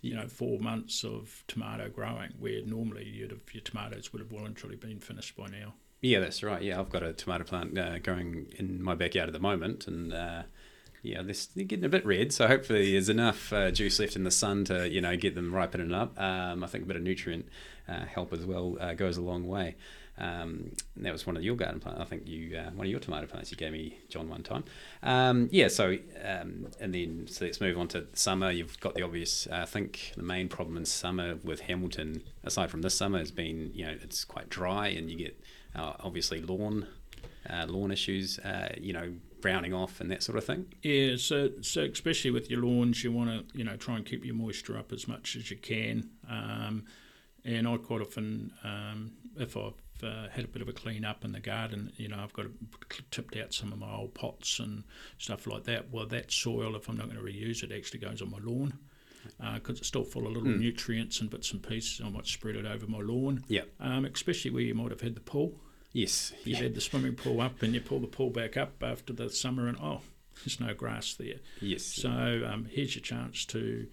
you 0.00 0.14
know, 0.14 0.28
four 0.28 0.58
months 0.60 1.04
of 1.04 1.42
tomato 1.48 1.88
growing 1.88 2.32
where 2.38 2.64
normally 2.64 3.04
you'd 3.04 3.30
have, 3.32 3.40
your 3.52 3.62
tomatoes 3.62 4.12
would 4.12 4.20
have 4.20 4.30
well 4.32 4.44
and 4.44 4.56
truly 4.56 4.76
been 4.76 5.00
finished 5.00 5.36
by 5.36 5.48
now. 5.48 5.74
Yeah, 6.02 6.20
that's 6.20 6.42
right. 6.42 6.62
Yeah, 6.62 6.80
I've 6.80 6.88
got 6.88 7.02
a 7.02 7.12
tomato 7.12 7.44
plant 7.44 7.76
uh, 7.76 7.98
growing 7.98 8.46
in 8.56 8.82
my 8.82 8.94
backyard 8.94 9.28
at 9.28 9.32
the 9.32 9.38
moment, 9.40 9.86
and 9.86 10.14
uh, 10.14 10.42
yeah, 11.02 11.22
this, 11.22 11.46
they're 11.46 11.64
getting 11.64 11.84
a 11.84 11.90
bit 11.90 12.06
red. 12.06 12.32
So 12.32 12.46
hopefully, 12.46 12.92
there's 12.92 13.10
enough 13.10 13.52
uh, 13.52 13.70
juice 13.70 13.98
left 13.98 14.16
in 14.16 14.24
the 14.24 14.30
sun 14.30 14.64
to 14.66 14.88
you 14.88 15.00
know 15.00 15.16
get 15.16 15.34
them 15.34 15.52
ripening 15.54 15.92
up. 15.92 16.18
Um, 16.18 16.64
I 16.64 16.68
think 16.68 16.84
a 16.84 16.86
bit 16.86 16.96
of 16.96 17.02
nutrient 17.02 17.46
uh, 17.88 18.06
help 18.06 18.32
as 18.32 18.46
well 18.46 18.78
uh, 18.80 18.94
goes 18.94 19.18
a 19.18 19.22
long 19.22 19.46
way. 19.46 19.76
Um, 20.20 20.72
and 20.96 21.06
that 21.06 21.12
was 21.12 21.26
one 21.26 21.36
of 21.36 21.42
your 21.42 21.56
garden 21.56 21.80
plants. 21.80 22.00
I 22.00 22.04
think 22.04 22.28
you 22.28 22.56
uh, 22.56 22.70
one 22.70 22.86
of 22.86 22.90
your 22.90 23.00
tomato 23.00 23.26
plants 23.26 23.50
you 23.50 23.56
gave 23.56 23.72
me, 23.72 23.98
John, 24.08 24.28
one 24.28 24.42
time. 24.42 24.64
Um, 25.02 25.48
yeah. 25.50 25.68
So 25.68 25.96
um, 26.22 26.68
and 26.78 26.94
then 26.94 27.26
so 27.26 27.46
let's 27.46 27.60
move 27.60 27.78
on 27.78 27.88
to 27.88 28.06
summer. 28.12 28.50
You've 28.50 28.78
got 28.80 28.94
the 28.94 29.02
obvious. 29.02 29.46
Uh, 29.50 29.60
I 29.62 29.64
think 29.64 30.12
the 30.16 30.22
main 30.22 30.48
problem 30.48 30.76
in 30.76 30.84
summer 30.84 31.36
with 31.42 31.60
Hamilton, 31.60 32.22
aside 32.44 32.70
from 32.70 32.82
this 32.82 32.94
summer, 32.94 33.18
has 33.18 33.30
been 33.30 33.70
you 33.74 33.86
know 33.86 33.96
it's 34.02 34.24
quite 34.24 34.48
dry 34.50 34.88
and 34.88 35.10
you 35.10 35.16
get 35.16 35.42
uh, 35.74 35.94
obviously 36.00 36.40
lawn 36.42 36.86
uh, 37.48 37.66
lawn 37.66 37.90
issues. 37.90 38.38
Uh, 38.40 38.74
you 38.78 38.92
know 38.92 39.12
browning 39.40 39.72
off 39.72 40.02
and 40.02 40.10
that 40.10 40.22
sort 40.22 40.36
of 40.36 40.44
thing. 40.44 40.66
Yeah, 40.82 41.16
so 41.16 41.50
so 41.62 41.82
especially 41.82 42.30
with 42.30 42.50
your 42.50 42.60
lawns, 42.60 43.02
you 43.02 43.10
want 43.10 43.30
to 43.30 43.58
you 43.58 43.64
know 43.64 43.76
try 43.76 43.96
and 43.96 44.04
keep 44.04 44.24
your 44.24 44.34
moisture 44.34 44.76
up 44.76 44.92
as 44.92 45.08
much 45.08 45.34
as 45.36 45.50
you 45.50 45.56
can. 45.56 46.10
Um, 46.28 46.84
and 47.44 47.66
I 47.66 47.78
quite 47.78 48.02
often, 48.02 48.52
um, 48.62 49.12
if 49.36 49.56
I've 49.56 49.72
uh, 50.02 50.28
had 50.30 50.44
a 50.44 50.48
bit 50.48 50.62
of 50.62 50.68
a 50.68 50.72
clean 50.72 51.04
up 51.04 51.24
in 51.24 51.32
the 51.32 51.40
garden, 51.40 51.92
you 51.96 52.08
know, 52.08 52.18
I've 52.18 52.32
got 52.32 52.46
tipped 53.10 53.36
out 53.36 53.52
some 53.54 53.72
of 53.72 53.78
my 53.78 53.92
old 53.94 54.14
pots 54.14 54.58
and 54.58 54.84
stuff 55.18 55.46
like 55.46 55.64
that. 55.64 55.90
Well, 55.90 56.06
that 56.06 56.30
soil, 56.32 56.76
if 56.76 56.88
I'm 56.88 56.96
not 56.96 57.06
going 57.12 57.18
to 57.18 57.22
reuse 57.24 57.62
it, 57.62 57.72
actually 57.72 58.00
goes 58.00 58.20
on 58.22 58.30
my 58.30 58.38
lawn 58.42 58.78
because 59.54 59.78
it's 59.78 59.88
still 59.88 60.04
full 60.04 60.26
of 60.26 60.32
little 60.32 60.48
nutrients 60.48 61.20
and 61.20 61.28
bits 61.30 61.52
and 61.52 61.62
pieces. 61.62 62.00
I 62.04 62.08
might 62.08 62.26
spread 62.26 62.56
it 62.56 62.64
over 62.66 62.86
my 62.86 63.00
lawn, 63.00 63.44
Yeah. 63.48 63.62
um, 63.78 64.04
especially 64.06 64.50
where 64.50 64.62
you 64.62 64.74
might 64.74 64.90
have 64.90 65.02
had 65.02 65.14
the 65.14 65.20
pool. 65.20 65.60
Yes. 65.92 66.32
You've 66.44 66.58
Yeah. 66.58 66.64
had 66.64 66.74
the 66.74 66.80
swimming 66.80 67.14
pool 67.16 67.40
up 67.40 67.62
and 67.62 67.74
you 67.74 67.80
pull 67.80 67.98
the 68.00 68.06
pool 68.06 68.30
back 68.30 68.56
up 68.56 68.82
after 68.82 69.12
the 69.12 69.28
summer 69.28 69.66
and 69.68 69.76
oh, 69.80 70.00
there's 70.44 70.58
no 70.60 70.72
grass 70.72 71.14
there. 71.14 71.40
Yes. 71.60 71.84
So 71.84 72.10
um, 72.10 72.66
here's 72.70 72.94
your 72.94 73.02
chance 73.02 73.44
to 73.46 73.86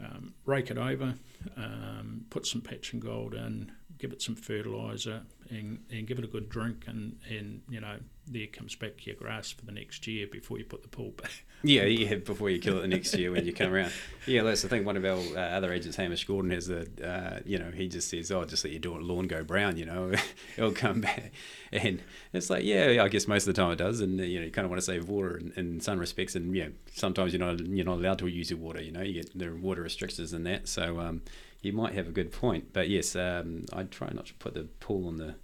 um, 0.00 0.34
rake 0.46 0.70
it 0.70 0.78
over, 0.78 1.14
um, 1.56 2.26
put 2.30 2.46
some 2.46 2.60
patch 2.60 2.92
and 2.92 3.02
gold 3.02 3.34
in, 3.34 3.72
give 4.00 4.12
it 4.12 4.22
some 4.22 4.34
fertiliser, 4.34 5.22
and, 5.50 5.84
and 5.90 6.06
give 6.06 6.18
it 6.18 6.24
a 6.24 6.28
good 6.28 6.48
drink, 6.48 6.84
and, 6.86 7.18
and 7.28 7.62
you 7.68 7.80
know 7.80 7.96
there 8.26 8.46
comes 8.46 8.74
back 8.76 9.06
your 9.06 9.16
grass 9.16 9.50
for 9.50 9.64
the 9.66 9.72
next 9.72 10.06
year 10.06 10.26
before 10.26 10.58
you 10.58 10.64
put 10.64 10.82
the 10.82 10.88
pool 10.88 11.10
back. 11.10 11.44
Yeah, 11.62 11.82
yeah. 11.82 12.14
Before 12.14 12.48
you 12.48 12.58
kill 12.58 12.78
it 12.78 12.82
the 12.82 12.88
next 12.88 13.14
year 13.14 13.32
when 13.32 13.44
you 13.44 13.52
come 13.52 13.72
around. 13.72 13.92
Yeah, 14.26 14.42
that's 14.44 14.62
the 14.62 14.68
thing. 14.68 14.84
One 14.84 14.96
of 14.96 15.04
our 15.04 15.18
uh, 15.18 15.56
other 15.56 15.72
agents, 15.72 15.96
Hamish 15.96 16.24
Gordon, 16.24 16.50
has 16.52 16.70
a. 16.70 16.86
Uh, 17.04 17.40
you 17.44 17.58
know, 17.58 17.70
he 17.70 17.88
just 17.88 18.08
says, 18.08 18.30
"Oh, 18.30 18.44
just 18.44 18.64
let 18.64 18.72
your 18.72 19.00
lawn 19.02 19.26
go 19.26 19.44
brown." 19.44 19.76
You 19.76 19.86
know, 19.86 20.12
it'll 20.56 20.72
come 20.72 21.02
back, 21.02 21.32
and 21.72 22.00
it's 22.32 22.48
like, 22.48 22.64
yeah, 22.64 23.02
I 23.02 23.08
guess 23.08 23.28
most 23.28 23.46
of 23.46 23.54
the 23.54 23.60
time 23.60 23.72
it 23.72 23.76
does, 23.76 24.00
and 24.00 24.18
you 24.20 24.38
know, 24.38 24.46
you 24.46 24.50
kind 24.50 24.64
of 24.64 24.70
want 24.70 24.80
to 24.80 24.86
save 24.86 25.08
water 25.08 25.36
in, 25.36 25.52
in 25.56 25.80
some 25.80 25.98
respects, 25.98 26.34
and 26.34 26.54
yeah, 26.54 26.68
sometimes 26.94 27.34
you're 27.34 27.44
not 27.44 27.60
you're 27.60 27.84
not 27.84 27.98
allowed 27.98 28.20
to 28.20 28.26
use 28.26 28.50
your 28.50 28.58
water. 28.58 28.80
You 28.80 28.92
know, 28.92 29.02
you 29.02 29.22
get 29.22 29.42
are 29.42 29.54
water 29.54 29.82
restrictions 29.82 30.32
and 30.32 30.46
that, 30.46 30.66
so 30.66 30.98
um, 30.98 31.22
you 31.62 31.72
might 31.72 31.94
have 31.94 32.08
a 32.08 32.12
good 32.12 32.32
point. 32.32 32.72
But 32.72 32.88
yes, 32.88 33.14
um, 33.16 33.66
I 33.72 33.84
try 33.84 34.10
not 34.12 34.26
to 34.26 34.34
put 34.34 34.54
the 34.54 34.64
pool 34.80 35.08
on 35.08 35.16
the 35.16 35.34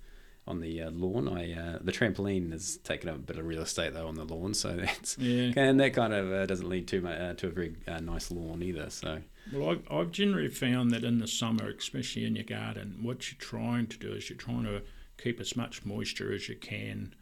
on 0.49 0.61
the 0.61 0.81
uh, 0.83 0.91
lawn. 0.91 1.29
I 1.29 1.53
uh, 1.53 1.79
the 1.81 1.91
trampoline 1.93 2.53
has 2.53 2.77
taken 2.79 3.09
up 3.09 3.17
a 3.17 3.19
bit 3.19 3.37
of 3.39 3.47
real 3.47 3.63
estate 3.63 3.95
though 3.95 4.07
on 4.07 4.15
the 4.15 4.25
lawn, 4.25 4.55
so 4.55 4.77
that's 4.77 5.19
Yeah. 5.19 5.53
and 5.57 5.81
that 5.81 5.93
kind 5.95 6.13
of 6.15 6.33
uh, 6.33 6.47
doesn't 6.47 6.69
lead 6.69 6.87
too 6.87 7.01
much 7.01 7.19
uh, 7.21 7.35
to 7.35 7.49
a 7.49 7.51
very 7.51 7.75
uh, 7.89 7.99
nice 8.01 8.31
lawn 8.31 8.63
either. 8.63 8.89
So 8.91 9.23
Well, 9.53 9.71
I've, 9.71 9.83
I've 9.91 10.11
generally 10.13 10.49
found 10.49 10.93
that 10.93 11.03
in 11.05 11.19
the 11.19 11.27
summer, 11.27 11.69
especially 11.69 12.25
in 12.27 12.37
your 12.37 12.45
garden, 12.45 12.99
what 13.03 13.31
you're 13.31 13.39
trying 13.41 13.89
to 13.89 13.99
do 13.99 14.13
is 14.13 14.31
you're 14.31 14.39
trying 14.39 14.65
to 14.65 14.83
keep 15.19 15.41
as 15.41 15.57
much 15.57 15.85
moisture 15.85 16.33
as 16.33 16.49
you 16.49 16.55
can 16.57 17.13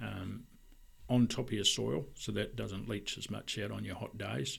um, 0.00 0.42
on 1.08 1.28
top 1.28 1.46
of 1.48 1.52
your 1.52 1.64
soil 1.64 2.06
so 2.14 2.32
that 2.32 2.56
doesn't 2.56 2.88
leach 2.88 3.16
as 3.16 3.30
much 3.30 3.58
out 3.60 3.70
on 3.70 3.84
your 3.84 3.94
hot 3.94 4.18
days. 4.18 4.58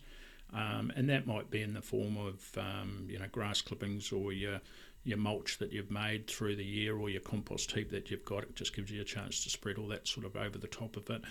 Um, 0.53 0.91
and 0.95 1.09
that 1.09 1.25
might 1.25 1.49
be 1.49 1.61
in 1.61 1.73
the 1.73 1.81
form 1.81 2.15
of 2.17 2.57
um, 2.57 3.07
you 3.09 3.17
know 3.19 3.25
grass 3.31 3.61
clippings 3.61 4.11
or 4.11 4.31
your 4.33 4.61
your 5.05 5.17
mulch 5.17 5.57
that 5.57 5.73
you've 5.73 5.91
made 5.91 6.27
through 6.27 6.55
the 6.55 6.63
year 6.63 6.95
or 6.97 7.09
your 7.09 7.19
compost 7.19 7.69
heap 7.73 7.91
that 7.91 8.09
you've 8.09 8.23
got. 8.23 8.43
It 8.43 8.55
just 8.55 8.73
gives 8.73 8.89
you 8.89 9.01
a 9.01 9.03
chance 9.05 9.43
to 9.43 9.49
spread 9.49 9.77
all 9.77 9.87
that 9.89 10.07
sort 10.07 10.25
of 10.25 10.37
over 10.37 10.57
the 10.57 10.67
top 10.67 10.95
of 10.95 11.09
it. 11.09 11.21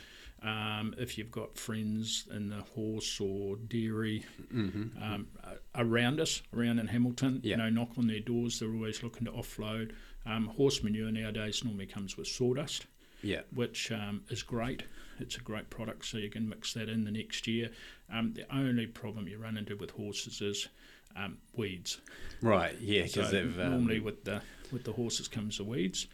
Um, 0.42 0.94
if 0.98 1.16
you've 1.16 1.30
got 1.30 1.56
friends 1.56 2.26
in 2.34 2.50
the 2.50 2.62
horse 2.74 3.18
or 3.18 3.56
dairy 3.56 4.24
Mm-hmm. 4.52 5.02
um, 5.02 5.26
around 5.74 6.20
us, 6.20 6.42
around 6.54 6.80
in 6.80 6.86
Hamilton, 6.88 7.40
Yeah. 7.42 7.50
you 7.52 7.56
know, 7.62 7.70
knock 7.70 7.92
on 7.96 8.08
their 8.08 8.20
doors. 8.20 8.58
They're 8.60 8.74
always 8.74 9.02
looking 9.02 9.24
to 9.24 9.32
offload. 9.32 9.92
Um, 10.26 10.48
horse 10.48 10.82
manure 10.82 11.10
nowadays 11.10 11.64
normally 11.64 11.86
comes 11.86 12.18
with 12.18 12.26
sawdust 12.26 12.86
Yeah. 13.22 13.42
which 13.54 13.90
um, 13.92 14.22
is 14.30 14.42
great. 14.42 14.82
It's 15.18 15.36
a 15.36 15.40
great 15.40 15.70
product, 15.70 16.04
so 16.06 16.18
you 16.18 16.30
can 16.30 16.48
mix 16.48 16.72
that 16.74 16.88
in 16.88 17.04
the 17.04 17.10
next 17.10 17.46
year. 17.46 17.70
Um, 18.12 18.32
the 18.34 18.44
only 18.54 18.86
problem 18.86 19.28
you 19.28 19.38
run 19.38 19.56
into 19.56 19.76
with 19.76 19.90
horses 19.92 20.40
is 20.40 20.68
um, 21.16 21.38
weeds. 21.54 22.00
Right. 22.40 22.74
Yeah. 22.80 23.04
Because 23.04 23.30
they've 23.30 23.58
um, 23.60 23.70
normally 23.70 24.00
with 24.00 24.24
the 24.24 24.42
with 24.72 24.84
the 24.84 24.92
horses 24.92 25.28
comes 25.28 25.58
the 25.58 25.64
weeds. 25.64 26.06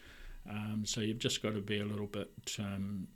Um, 0.48 0.82
so 0.84 1.00
you've 1.00 1.18
just 1.18 1.42
got 1.42 1.54
to 1.54 1.60
be 1.60 1.80
a 1.80 1.84
little 1.84 2.06
bit 2.06 2.30
um, 2.58 3.06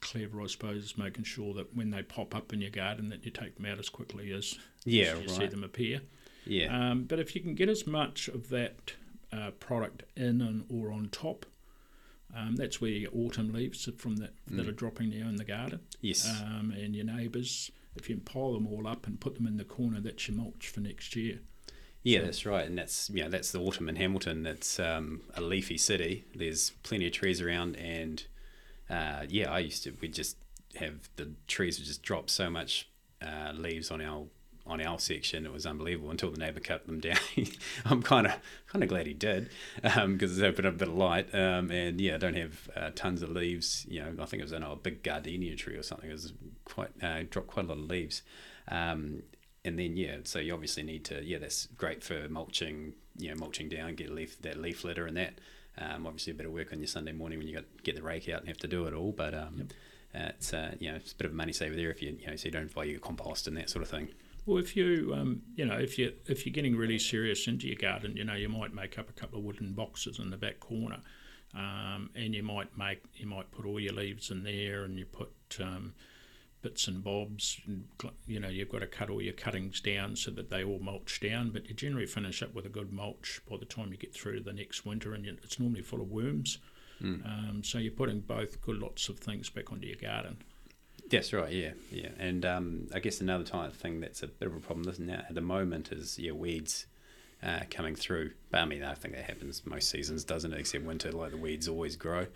clever, 0.00 0.42
I 0.42 0.46
suppose, 0.46 0.94
making 0.96 1.24
sure 1.24 1.54
that 1.54 1.74
when 1.74 1.90
they 1.90 2.02
pop 2.02 2.34
up 2.34 2.52
in 2.52 2.60
your 2.60 2.70
garden, 2.70 3.08
that 3.08 3.24
you 3.24 3.30
take 3.30 3.56
them 3.56 3.66
out 3.66 3.78
as 3.78 3.88
quickly 3.88 4.32
as 4.32 4.58
Yeah. 4.84 5.14
as 5.14 5.22
you 5.22 5.28
see 5.28 5.46
them 5.46 5.64
appear. 5.64 6.02
Yeah. 6.46 6.90
Um, 6.90 7.04
but 7.04 7.18
if 7.18 7.34
you 7.34 7.40
can 7.40 7.54
get 7.54 7.68
as 7.68 7.86
much 7.86 8.28
of 8.28 8.48
that 8.50 8.92
uh, 9.32 9.50
product 9.52 10.04
in 10.16 10.40
and 10.40 10.64
or 10.68 10.92
on 10.92 11.08
top, 11.10 11.46
um, 12.36 12.56
that's 12.56 12.80
where 12.80 13.06
autumn 13.14 13.52
leaves 13.52 13.88
from 13.96 14.16
that 14.16 14.34
that 14.48 14.66
Mm. 14.66 14.68
are 14.68 14.72
dropping 14.72 15.10
now 15.10 15.28
in 15.28 15.36
the 15.36 15.44
garden. 15.44 15.80
yes. 16.00 16.28
Um, 16.28 16.70
and 16.72 16.94
your 16.96 17.04
neighbours, 17.06 17.70
if 17.96 18.08
you 18.08 18.16
can 18.16 18.24
pile 18.24 18.52
them 18.52 18.66
all 18.66 18.86
up 18.86 19.06
and 19.06 19.20
put 19.20 19.34
them 19.36 19.46
in 19.46 19.56
the 19.56 19.64
corner, 19.64 20.00
that's 20.00 20.26
your 20.28 20.36
mulch 20.36 20.68
for 20.68 20.80
next 20.80 21.14
year. 21.16 21.40
Yeah, 22.02 22.20
that's 22.20 22.44
right, 22.44 22.66
and 22.66 22.76
that's 22.76 23.08
yeah, 23.10 23.28
that's 23.28 23.50
the 23.52 23.60
autumn 23.60 23.88
in 23.88 23.96
Hamilton. 23.96 24.46
It's 24.46 24.78
um, 24.78 25.22
a 25.34 25.40
leafy 25.40 25.78
city. 25.78 26.24
There's 26.34 26.70
plenty 26.82 27.06
of 27.06 27.12
trees 27.12 27.40
around, 27.40 27.76
and 27.76 28.22
uh, 28.90 29.24
yeah, 29.28 29.50
I 29.50 29.60
used 29.60 29.84
to 29.84 29.96
we 30.02 30.08
just 30.08 30.36
have 30.76 31.08
the 31.16 31.30
trees 31.46 31.78
would 31.78 31.86
just 31.86 32.02
drop 32.02 32.28
so 32.28 32.50
much 32.50 32.88
uh, 33.22 33.52
leaves 33.54 33.90
on 33.90 34.02
our 34.02 34.26
on 34.66 34.80
our 34.80 34.98
section. 34.98 35.44
It 35.44 35.52
was 35.52 35.66
unbelievable 35.66 36.10
until 36.10 36.30
the 36.30 36.38
neighbour 36.38 36.60
cut 36.60 36.86
them 36.86 37.00
down. 37.00 37.18
I'm 37.84 38.02
kind 38.02 38.26
of 38.26 38.34
kind 38.66 38.82
of 38.82 38.88
glad 38.88 39.06
he 39.06 39.14
did 39.14 39.50
because 39.82 40.32
it's 40.32 40.42
opened 40.42 40.66
up 40.66 40.74
a 40.74 40.78
bit 40.78 40.88
of 40.88 40.94
light. 40.94 41.34
Um, 41.34 41.70
and 41.70 42.00
yeah, 42.00 42.14
I 42.14 42.18
don't 42.18 42.36
have 42.36 42.68
uh, 42.74 42.90
tons 42.94 43.22
of 43.22 43.30
leaves. 43.30 43.86
You 43.88 44.00
know, 44.00 44.22
I 44.22 44.26
think 44.26 44.40
it 44.40 44.44
was 44.44 44.52
an 44.52 44.64
old 44.64 44.82
big 44.82 45.02
gardenia 45.02 45.56
tree 45.56 45.76
or 45.76 45.82
something. 45.82 46.08
It 46.08 46.14
was 46.14 46.32
quite 46.64 46.90
uh, 47.02 47.24
dropped 47.28 47.48
quite 47.48 47.66
a 47.66 47.68
lot 47.68 47.78
of 47.78 47.84
leaves. 47.84 48.22
Um, 48.68 49.22
and 49.64 49.78
then 49.78 49.96
yeah, 49.96 50.18
so 50.24 50.38
you 50.38 50.52
obviously 50.52 50.82
need 50.82 51.04
to 51.06 51.22
yeah, 51.24 51.38
that's 51.38 51.66
great 51.66 52.02
for 52.02 52.28
mulching. 52.28 52.94
You 53.16 53.30
know, 53.30 53.36
mulching 53.36 53.68
down, 53.68 53.94
get 53.94 54.10
leaf 54.10 54.40
that 54.42 54.60
leaf 54.60 54.82
litter 54.82 55.06
and 55.06 55.16
that. 55.16 55.34
Um, 55.76 56.06
obviously, 56.06 56.32
a 56.32 56.34
bit 56.34 56.46
of 56.46 56.52
work 56.52 56.72
on 56.72 56.78
your 56.78 56.86
Sunday 56.86 57.12
morning 57.12 57.38
when 57.38 57.48
you 57.48 57.54
got 57.54 57.64
get 57.82 57.96
the 57.96 58.02
rake 58.02 58.28
out 58.28 58.40
and 58.40 58.48
have 58.48 58.58
to 58.58 58.68
do 58.68 58.86
it 58.86 58.94
all. 58.94 59.12
But 59.12 59.34
um, 59.34 59.68
uh, 60.14 60.30
it's 60.30 60.52
uh, 60.52 60.74
you 60.78 60.90
know 60.90 60.96
it's 60.96 61.12
a 61.12 61.16
bit 61.16 61.26
of 61.26 61.32
a 61.32 61.36
money 61.36 61.52
saver 61.52 61.76
there 61.76 61.90
if 61.90 62.02
you 62.02 62.16
you 62.20 62.26
know 62.26 62.36
so 62.36 62.46
you 62.46 62.50
don't 62.50 62.72
buy 62.74 62.84
your 62.84 63.00
compost 63.00 63.46
and 63.46 63.56
that 63.56 63.70
sort 63.70 63.82
of 63.82 63.88
thing. 63.88 64.08
Well, 64.46 64.58
if 64.58 64.76
you 64.76 65.12
um, 65.14 65.42
you 65.56 65.64
know 65.64 65.76
if 65.76 65.98
you 65.98 66.12
if 66.26 66.44
you're 66.44 66.52
getting 66.52 66.76
really 66.76 66.98
serious 66.98 67.46
into 67.46 67.66
your 67.66 67.76
garden, 67.76 68.16
you 68.16 68.24
know 68.24 68.34
you 68.34 68.48
might 68.48 68.74
make 68.74 68.98
up 68.98 69.08
a 69.08 69.12
couple 69.12 69.38
of 69.38 69.44
wooden 69.44 69.72
boxes 69.72 70.18
in 70.18 70.30
the 70.30 70.36
back 70.36 70.60
corner, 70.60 71.00
um, 71.54 72.10
and 72.14 72.34
you 72.34 72.42
might 72.42 72.76
make 72.76 73.02
you 73.14 73.26
might 73.26 73.50
put 73.50 73.64
all 73.64 73.80
your 73.80 73.94
leaves 73.94 74.30
in 74.30 74.42
there, 74.42 74.84
and 74.84 74.98
you 74.98 75.06
put 75.06 75.32
um, 75.60 75.94
bits 76.60 76.88
and 76.88 77.02
bobs. 77.02 77.58
And, 77.66 77.84
you 78.26 78.38
know 78.38 78.48
you've 78.48 78.68
got 78.68 78.80
to 78.80 78.86
cut 78.86 79.08
all 79.08 79.22
your 79.22 79.32
cuttings 79.32 79.80
down 79.80 80.14
so 80.14 80.30
that 80.32 80.50
they 80.50 80.62
all 80.62 80.78
mulch 80.78 81.20
down, 81.20 81.50
but 81.50 81.68
you 81.68 81.74
generally 81.74 82.06
finish 82.06 82.42
up 82.42 82.54
with 82.54 82.66
a 82.66 82.70
good 82.70 82.92
mulch 82.92 83.40
by 83.48 83.56
the 83.56 83.64
time 83.64 83.92
you 83.92 83.96
get 83.96 84.14
through 84.14 84.36
to 84.36 84.44
the 84.44 84.52
next 84.52 84.84
winter, 84.84 85.14
and 85.14 85.24
you, 85.24 85.36
it's 85.42 85.58
normally 85.58 85.82
full 85.82 86.02
of 86.02 86.10
worms. 86.10 86.58
Um, 87.24 87.62
so 87.64 87.78
you're 87.78 87.92
putting 87.92 88.20
both 88.20 88.60
good 88.60 88.78
lots 88.78 89.08
of 89.08 89.18
things 89.18 89.48
back 89.50 89.72
onto 89.72 89.86
your 89.86 89.96
garden. 89.96 90.36
That's 91.10 91.32
right, 91.32 91.52
yeah, 91.52 91.72
yeah. 91.90 92.08
And 92.18 92.44
um, 92.44 92.88
I 92.94 92.98
guess 92.98 93.20
another 93.20 93.44
type 93.44 93.68
of 93.68 93.76
thing 93.76 94.00
that's 94.00 94.22
a 94.22 94.28
bit 94.28 94.48
of 94.48 94.56
a 94.56 94.60
problem 94.60 94.88
isn't 94.88 95.08
it, 95.08 95.24
at 95.28 95.34
the 95.34 95.40
moment 95.40 95.92
is 95.92 96.18
yeah 96.18 96.32
weeds 96.32 96.86
uh, 97.44 97.60
coming 97.70 97.94
through. 97.94 98.30
But 98.50 98.60
I 98.60 98.64
mean, 98.64 98.82
I 98.82 98.94
think 98.94 99.14
that 99.14 99.24
happens 99.24 99.62
most 99.66 99.90
seasons, 99.90 100.24
doesn't 100.24 100.52
it? 100.52 100.60
Except 100.60 100.84
winter, 100.84 101.12
like 101.12 101.32
the 101.32 101.36
weeds 101.36 101.68
always 101.68 101.96
grow. 101.96 102.26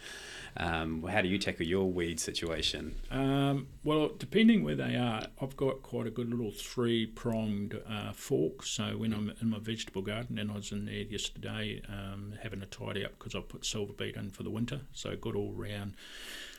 Um, 0.57 1.03
how 1.05 1.23
do 1.23 1.29
you 1.29 1.39
tackle 1.39 1.67
your 1.67 1.91
weed 1.91 2.21
situation? 2.21 2.97
Um, 3.11 3.69
well, 3.85 4.11
depending 4.19 4.65
where 4.65 4.75
they 4.75 4.97
are, 4.97 5.23
I've 5.41 5.57
got 5.57 5.83
quite 5.83 6.07
a 6.07 6.11
good 6.11 6.29
little 6.29 6.51
three 6.51 7.07
pronged 7.07 7.81
uh, 7.89 8.13
fork. 8.13 8.65
So 8.65 8.99
when 8.99 9.15
I'm 9.15 9.33
in 9.41 9.51
my 9.51 9.59
vegetable 9.59 10.03
garden, 10.03 10.39
and 10.39 10.51
I 10.51 10.55
was 10.57 10.73
in 10.73 10.85
there 10.85 10.95
yesterday 10.95 11.81
um, 11.89 12.35
having 12.43 12.63
a 12.63 12.67
tidy 12.67 13.05
up 13.05 13.19
because 13.19 13.35
I 13.35 13.41
put 13.41 13.65
silver 13.65 13.93
beet 13.93 14.17
in 14.17 14.31
for 14.31 14.43
the 14.43 14.51
winter. 14.51 14.83
So 14.93 15.17
good 15.17 15.37
all 15.37 15.53
round 15.53 15.95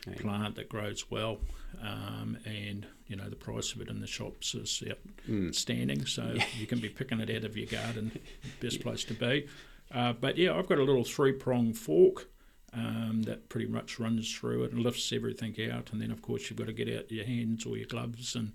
Okay. 0.08 0.22
plant 0.22 0.54
that 0.54 0.68
grows 0.68 1.10
well, 1.10 1.38
um, 1.82 2.38
and 2.46 2.86
you 3.06 3.16
know 3.16 3.28
the 3.28 3.36
price 3.36 3.74
of 3.74 3.80
it 3.82 3.88
in 3.88 4.00
the 4.00 4.06
shops 4.06 4.54
is 4.54 4.82
outstanding. 5.28 6.06
So 6.06 6.36
you 6.58 6.66
can 6.66 6.80
be 6.80 6.88
picking 6.88 7.20
it 7.20 7.30
out 7.30 7.44
of 7.44 7.56
your 7.56 7.66
garden, 7.66 8.12
best 8.60 8.80
place 8.80 9.04
to 9.04 9.14
be. 9.14 9.46
Uh, 9.92 10.12
but 10.12 10.38
yeah, 10.38 10.54
I've 10.56 10.68
got 10.68 10.78
a 10.78 10.84
little 10.84 11.04
three 11.04 11.32
prong 11.32 11.72
fork 11.74 12.28
um, 12.72 13.22
that 13.24 13.48
pretty 13.48 13.66
much 13.66 13.98
runs 13.98 14.32
through 14.32 14.64
it 14.64 14.72
and 14.72 14.82
lifts 14.82 15.12
everything 15.12 15.56
out. 15.70 15.90
And 15.92 16.00
then, 16.00 16.10
of 16.10 16.22
course, 16.22 16.48
you've 16.48 16.58
got 16.58 16.68
to 16.68 16.72
get 16.72 16.88
out 16.88 17.10
your 17.10 17.24
hands 17.24 17.66
or 17.66 17.76
your 17.76 17.86
gloves 17.86 18.34
and, 18.36 18.52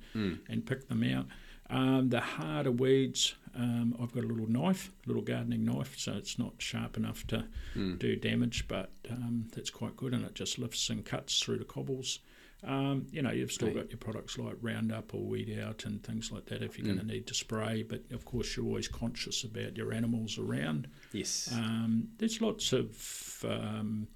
and 0.49 0.65
pick 0.65 0.87
them 0.87 1.03
out. 1.03 1.25
Um, 1.69 2.09
the 2.09 2.21
harder 2.21 2.71
weeds, 2.71 3.35
um, 3.55 3.95
I've 4.01 4.11
got 4.13 4.23
a 4.23 4.27
little 4.27 4.49
knife, 4.49 4.91
a 5.05 5.07
little 5.07 5.21
gardening 5.21 5.63
knife, 5.63 5.97
so 5.97 6.13
it's 6.13 6.37
not 6.37 6.53
sharp 6.57 6.97
enough 6.97 7.25
to 7.27 7.45
do 7.73 8.15
damage, 8.15 8.67
but 8.67 8.91
um, 9.09 9.47
that's 9.55 9.69
quite 9.69 9.95
good 9.95 10.13
and 10.13 10.25
it 10.25 10.35
just 10.35 10.59
lifts 10.59 10.89
and 10.89 11.05
cuts 11.05 11.39
through 11.41 11.57
the 11.59 11.65
cobbles. 11.65 12.19
Um, 12.63 13.05
you 13.11 13.21
know, 13.21 13.31
you've 13.31 13.51
still 13.51 13.67
Right. 13.67 13.77
got 13.77 13.89
your 13.91 13.99
products 13.99 14.37
like 14.39 14.55
Roundup 14.61 15.13
or 15.13 15.21
Weed 15.23 15.59
Out 15.63 15.85
and 15.85 16.01
things 16.03 16.31
like 16.31 16.45
that 16.47 16.63
if 16.63 16.77
you're 16.79 16.85
going 16.87 16.99
to 16.99 17.05
need 17.05 17.27
to 17.27 17.33
spray, 17.35 17.83
but 17.83 18.01
of 18.11 18.25
course, 18.25 18.55
you're 18.57 18.65
always 18.65 18.87
conscious 18.87 19.43
about 19.43 19.77
your 19.77 19.93
animals 19.93 20.39
around. 20.39 20.87
Yes. 21.11 21.49
Um, 21.53 22.09
there's 22.17 22.41
lots 22.41 22.73
of 22.73 23.45
um, 23.47 24.07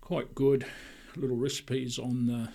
quite 0.00 0.34
good 0.34 0.66
little 1.16 1.36
recipes 1.36 1.98
on 1.98 2.26
the 2.26 2.48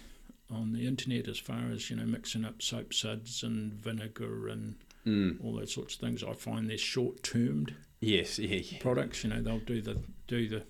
on 0.50 0.72
the 0.72 0.88
internet 0.88 1.28
as 1.28 1.38
far 1.38 1.70
as 1.72 1.90
you 1.90 1.96
know 1.96 2.06
mixing 2.06 2.46
up 2.46 2.62
soap 2.62 2.94
suds 2.94 3.44
and 3.44 3.74
vinegar 3.74 4.48
and 4.48 4.76
Mm. 5.08 5.43
all 5.43 5.56
those 5.56 5.74
sorts 5.74 5.96
of 5.96 6.02
things. 6.02 6.24
I 6.24 6.34
find 6.34 6.70
they're 6.70 6.78
short 6.78 7.24
termed 7.24 7.74
Yes. 8.02 8.38
Yeah. 8.39 8.58
yeah. 8.58 8.80
products. 8.80 9.24
You 9.24 9.30
know 9.32 9.41
they'll 9.41 9.60
do 9.60 9.82
the 9.82 9.98
do 10.28 10.48
the 10.50 10.63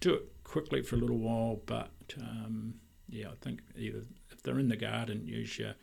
do 0.00 0.14
it 0.14 0.22
quickly 0.44 0.82
for 0.82 0.96
a 0.96 0.98
little 0.98 1.18
while, 1.18 1.60
but 1.66 1.90
um, 2.20 2.74
yeah, 3.08 3.28
I 3.28 3.34
think 3.40 3.60
either 3.76 4.02
if 4.30 4.42
they're 4.42 4.58
in 4.58 4.68
the 4.68 4.76
garden, 4.76 5.26
use 5.26 5.58
your 5.58 5.74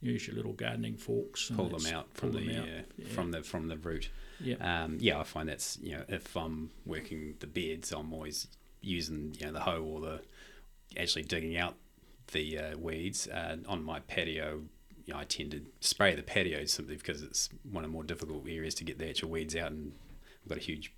use 0.00 0.26
your 0.26 0.36
little 0.36 0.52
gardening 0.54 0.96
forks. 0.96 1.48
And 1.50 1.58
Pull 1.58 1.68
them 1.78 1.94
out 1.94 2.12
pull 2.14 2.30
from 2.30 2.40
the 2.40 2.46
them 2.52 2.62
out. 2.62 2.68
uh, 2.68 2.82
Yeah. 2.96 3.08
from 3.08 3.30
the 3.32 3.42
from 3.42 3.68
the 3.68 3.76
root. 3.76 4.10
Yeah. 4.40 4.56
Um, 4.84 4.96
yeah, 5.00 5.18
I 5.18 5.24
find 5.24 5.48
that's 5.48 5.78
you 5.82 5.92
know 5.96 6.04
if 6.08 6.36
I'm 6.36 6.70
working 6.86 7.34
the 7.40 7.46
beds, 7.46 7.92
I'm 7.92 8.12
always 8.12 8.46
using 8.82 9.34
you 9.38 9.46
know 9.46 9.52
the 9.52 9.60
hoe 9.60 9.82
or 9.82 10.00
the 10.00 10.20
actually 10.96 11.24
digging 11.24 11.56
out 11.56 11.74
the 12.32 12.58
uh, 12.58 12.78
weeds 12.78 13.26
uh, 13.28 13.56
on 13.66 13.82
my 13.84 14.00
patio. 14.00 14.62
You 15.10 15.16
know, 15.16 15.22
I 15.22 15.24
tend 15.24 15.50
to 15.50 15.62
spray 15.80 16.14
the 16.14 16.22
patio 16.22 16.64
simply 16.66 16.94
because 16.94 17.20
it's 17.20 17.48
one 17.68 17.82
of 17.82 17.90
the 17.90 17.92
more 17.92 18.04
difficult 18.04 18.46
areas 18.48 18.76
to 18.76 18.84
get 18.84 19.00
the 19.00 19.08
actual 19.08 19.30
weeds 19.30 19.56
out, 19.56 19.72
and 19.72 19.90
I've 20.44 20.48
got 20.50 20.58
a 20.58 20.60
huge 20.60 20.92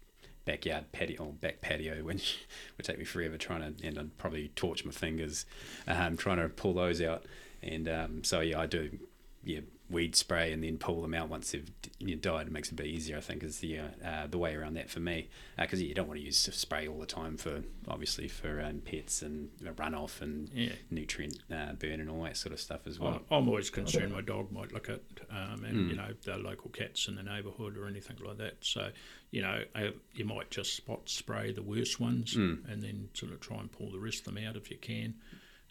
backyard 0.45 0.93
patio 0.93 1.25
or 1.25 1.33
back 1.33 1.63
patio, 1.63 1.95
which 2.05 2.45
would 2.77 2.85
take 2.85 2.99
me 2.99 3.07
forever 3.07 3.39
trying 3.39 3.75
to, 3.75 3.87
and 3.87 3.99
I'd 3.99 4.19
probably 4.19 4.49
torch 4.49 4.85
my 4.85 4.93
fingers 4.93 5.47
um, 5.87 6.19
trying 6.19 6.37
to 6.37 6.51
pull 6.51 6.75
those 6.75 7.01
out. 7.01 7.25
And 7.63 7.89
um, 7.89 8.23
so 8.23 8.41
yeah, 8.41 8.61
I 8.61 8.67
do 8.67 8.99
yeah 9.45 9.61
weed 9.93 10.17
spray 10.17 10.53
and 10.53 10.65
then 10.65 10.79
pull 10.79 11.03
them 11.03 11.15
out 11.15 11.29
once 11.29 11.53
they've 11.53 11.71
you 11.99 12.17
know, 12.17 12.21
died. 12.21 12.47
It 12.49 12.53
makes 12.53 12.69
it 12.69 12.73
a 12.73 12.77
bit 12.77 12.87
easier, 12.87 13.19
I 13.19 13.21
think, 13.21 13.43
is 13.45 13.59
the 13.59 13.79
uh, 13.79 13.83
uh, 14.05 14.27
the 14.27 14.39
way 14.39 14.55
around 14.55 14.75
that 14.75 14.91
for 14.91 15.01
me. 15.01 15.29
Because 15.59 15.81
you 15.83 15.95
don't 15.95 16.09
want 16.09 16.19
to 16.19 16.25
use 16.25 16.39
spray 16.39 16.89
all 16.89 16.99
the 16.99 17.07
time 17.07 17.37
for 17.37 17.63
obviously 17.87 18.27
for 18.27 18.61
um, 18.61 18.81
pets 18.85 19.23
and 19.23 19.51
runoff 19.63 20.21
and 20.23 20.51
Yeah. 20.55 20.73
nutrient 20.91 21.39
uh, 21.53 21.75
burn 21.75 22.01
and 22.01 22.09
all 22.11 22.23
that 22.25 22.37
sort 22.37 22.53
of 22.53 22.61
stuff 22.61 22.87
as 22.87 22.99
well. 22.99 23.23
I'm 23.31 23.47
always 23.49 23.71
concerned 23.71 24.13
my 24.13 24.23
dog 24.23 24.51
might 24.51 24.73
look 24.73 24.89
at, 24.89 25.01
um, 25.31 25.65
and 25.65 25.77
Mm. 25.87 25.89
you 25.91 25.97
know, 25.97 26.15
the 26.23 26.37
local 26.39 26.71
cats 26.71 27.07
in 27.09 27.15
the 27.17 27.23
neighbourhood 27.23 27.77
or 27.77 27.87
anything 27.87 28.17
like 28.25 28.39
that. 28.39 28.57
So, 28.61 28.91
you 29.31 29.43
know, 29.43 29.63
uh, 29.75 29.91
you 30.15 30.25
might 30.25 30.51
just 30.51 30.75
spot 30.75 31.09
spray 31.09 31.53
the 31.53 31.63
worst 31.63 32.01
ones, 32.01 32.35
Mm. 32.35 32.71
and 32.71 32.83
then 32.83 33.09
sort 33.15 33.33
of 33.33 33.41
try 33.41 33.59
and 33.61 33.71
pull 33.71 33.91
the 33.91 33.99
rest 33.99 34.27
of 34.27 34.35
them 34.35 34.45
out 34.45 34.57
if 34.57 34.71
you 34.71 34.79
can. 34.79 35.15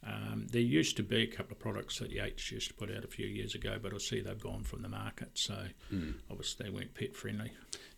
Um, 0.05 0.47
there 0.51 0.61
used 0.61 0.97
to 0.97 1.03
be 1.03 1.21
a 1.21 1.27
couple 1.27 1.51
of 1.51 1.59
products 1.59 1.99
that 1.99 2.09
Yates 2.11 2.51
used 2.51 2.69
to 2.69 2.73
put 2.73 2.89
out 2.89 3.03
a 3.03 3.07
few 3.07 3.27
years 3.27 3.53
ago, 3.53 3.77
but 3.81 3.93
I 3.93 3.97
see 3.99 4.19
they've 4.19 4.39
gone 4.39 4.63
from 4.63 4.81
the 4.81 4.89
market. 4.89 5.29
So, 5.35 5.67
Mm. 5.93 6.15
obviously, 6.29 6.65
they 6.65 6.69
weren't 6.71 6.95
pet 6.95 7.15
friendly. 7.15 7.51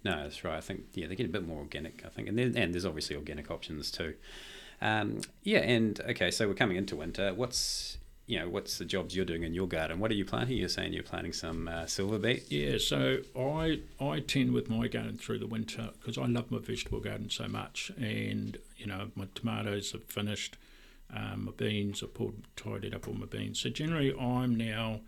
No, 0.03 0.23
that's 0.23 0.43
right. 0.43 0.57
I 0.57 0.61
think 0.61 0.87
yeah, 0.93 1.07
they 1.07 1.15
get 1.15 1.27
a 1.27 1.29
bit 1.29 1.47
more 1.47 1.59
organic. 1.59 2.03
I 2.05 2.09
think, 2.09 2.27
and 2.27 2.37
then, 2.37 2.57
and 2.57 2.73
there's 2.73 2.85
obviously 2.85 3.15
organic 3.15 3.49
options 3.49 3.89
too. 3.89 4.15
Um, 4.81 5.21
yeah, 5.43 5.59
and 5.59 5.99
okay, 6.01 6.29
so 6.29 6.47
we're 6.47 6.55
coming 6.55 6.75
into 6.75 6.95
winter. 6.97 7.33
What's 7.33 7.97
you 8.25 8.39
know, 8.39 8.47
what's 8.49 8.77
the 8.77 8.85
jobs 8.85 9.13
you're 9.15 9.25
doing 9.25 9.43
in 9.43 9.53
your 9.53 9.67
garden? 9.67 9.99
What 9.99 10.09
are 10.09 10.13
you 10.13 10.23
planting? 10.23 10.57
You're 10.57 10.69
saying 10.69 10.93
you're 10.93 11.03
planting 11.03 11.33
some 11.33 11.67
uh, 11.67 11.85
silver 11.87 12.17
beet. 12.17 12.49
Yeah, 12.51 12.77
so 12.79 13.19
I 13.37 13.79
I 14.01 14.19
tend 14.19 14.51
with 14.51 14.69
my 14.69 14.87
garden 14.89 15.17
through 15.17 15.39
the 15.39 15.47
winter 15.47 15.89
because 15.99 16.17
I 16.17 16.25
love 16.25 16.51
my 16.51 16.59
vegetable 16.59 16.99
garden 16.99 17.29
so 17.29 17.47
much, 17.47 17.91
and 17.97 18.57
you 18.77 18.87
know 18.87 19.11
my 19.15 19.27
tomatoes 19.35 19.93
have 19.93 20.03
finished, 20.03 20.57
um, 21.15 21.45
my 21.45 21.51
beans 21.51 22.03
are 22.03 22.07
pulled 22.07 22.35
tidied 22.55 22.93
up 22.93 23.07
all 23.07 23.13
my 23.13 23.25
beans. 23.25 23.59
So 23.59 23.69
generally 23.69 24.13
I'm 24.19 24.55
now 24.55 25.01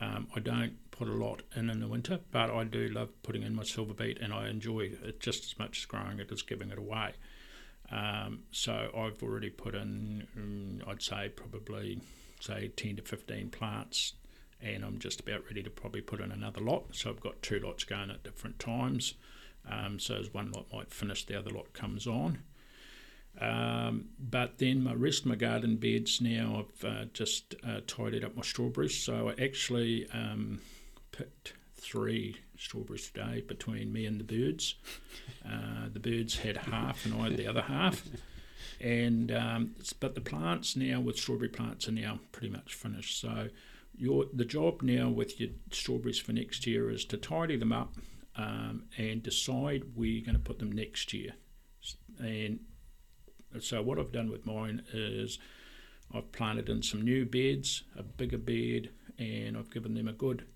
um, 0.00 0.26
I 0.34 0.40
don't 0.40 0.74
put 0.90 1.08
a 1.08 1.12
lot 1.12 1.42
in 1.54 1.70
in 1.70 1.80
the 1.80 1.88
winter, 1.88 2.20
but 2.30 2.50
I 2.50 2.64
do 2.64 2.88
love 2.88 3.10
putting 3.22 3.42
in 3.42 3.54
my 3.54 3.62
silver 3.62 3.94
beet, 3.94 4.18
and 4.20 4.32
I 4.32 4.48
enjoy 4.48 4.90
it 5.02 5.20
just 5.20 5.44
as 5.44 5.58
much 5.58 5.78
as 5.78 5.84
growing 5.84 6.18
it 6.18 6.32
as 6.32 6.42
giving 6.42 6.70
it 6.70 6.78
away. 6.78 7.12
Um, 7.90 8.40
so 8.50 8.90
I've 8.96 9.22
already 9.22 9.50
put 9.50 9.74
in, 9.74 10.26
um, 10.36 10.82
I'd 10.88 11.02
say 11.02 11.28
probably 11.28 12.00
say 12.40 12.68
10 12.76 12.96
to 12.96 13.02
15 13.02 13.50
plants 13.50 14.14
and 14.60 14.84
I'm 14.84 14.98
just 14.98 15.20
about 15.20 15.44
ready 15.46 15.62
to 15.62 15.70
probably 15.70 16.00
put 16.00 16.20
in 16.20 16.32
another 16.32 16.60
lot. 16.60 16.84
So 16.92 17.10
I've 17.10 17.20
got 17.20 17.40
two 17.42 17.58
lots 17.58 17.84
going 17.84 18.10
at 18.10 18.24
different 18.24 18.58
times. 18.58 19.14
Um, 19.70 19.98
so 19.98 20.16
as 20.16 20.32
one 20.32 20.50
lot 20.52 20.66
might 20.72 20.92
finish, 20.92 21.24
the 21.24 21.38
other 21.38 21.50
lot 21.50 21.72
comes 21.74 22.06
on. 22.06 22.42
Um, 23.40 24.06
but 24.18 24.58
then 24.58 24.84
my 24.84 24.94
rest 24.94 25.20
of 25.20 25.26
my 25.26 25.34
garden 25.34 25.76
beds 25.76 26.20
now 26.20 26.64
I've 26.64 26.84
uh, 26.84 27.04
just 27.12 27.56
uh, 27.66 27.80
tidied 27.86 28.24
up 28.24 28.36
my 28.36 28.42
strawberries. 28.42 28.96
So 28.96 29.28
I 29.28 29.42
actually 29.42 30.08
um, 30.12 30.60
picked 31.10 31.54
three 31.76 32.36
strawberries 32.56 33.10
today 33.10 33.42
between 33.46 33.92
me 33.92 34.06
and 34.06 34.18
the 34.18 34.24
birds. 34.24 34.74
Uh, 35.46 35.88
the 35.92 36.00
birds 36.00 36.38
had 36.38 36.56
half 36.56 37.04
and 37.04 37.14
I 37.14 37.24
had 37.24 37.36
the 37.36 37.46
other 37.46 37.60
half 37.60 38.02
and 38.80 39.32
um, 39.32 39.74
but 40.00 40.14
the 40.14 40.20
plants 40.20 40.76
now 40.76 41.00
with 41.00 41.16
strawberry 41.16 41.48
plants 41.48 41.88
are 41.88 41.92
now 41.92 42.20
pretty 42.32 42.50
much 42.50 42.74
finished. 42.74 43.20
So 43.20 43.48
your 43.96 44.26
the 44.32 44.44
job 44.44 44.82
now 44.82 45.08
with 45.08 45.40
your 45.40 45.50
strawberries 45.70 46.18
for 46.18 46.32
next 46.32 46.66
year 46.66 46.90
is 46.90 47.04
to 47.06 47.16
tidy 47.16 47.56
them 47.56 47.72
up 47.72 47.94
um, 48.36 48.84
and 48.98 49.22
decide 49.22 49.84
where 49.94 50.08
you're 50.08 50.24
going 50.24 50.36
to 50.36 50.42
put 50.42 50.58
them 50.58 50.72
next 50.72 51.12
year. 51.12 51.32
And 52.18 52.60
so 53.60 53.82
what 53.82 53.98
I've 53.98 54.12
done 54.12 54.30
with 54.30 54.46
mine 54.46 54.82
is 54.92 55.38
I've 56.12 56.30
planted 56.32 56.68
in 56.68 56.82
some 56.82 57.02
new 57.02 57.24
beds, 57.24 57.84
a 57.96 58.02
bigger 58.02 58.38
bed, 58.38 58.90
and 59.18 59.56
I've 59.56 59.70
given 59.70 59.94
them 59.94 60.08
a 60.08 60.12
good 60.12 60.46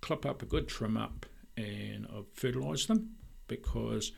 clip 0.00 0.26
up, 0.26 0.42
a 0.42 0.46
good 0.46 0.68
trim 0.68 0.96
up, 0.96 1.26
and 1.56 2.06
I've 2.14 2.28
fertilised 2.34 2.88
them 2.88 3.16
because 3.48 4.12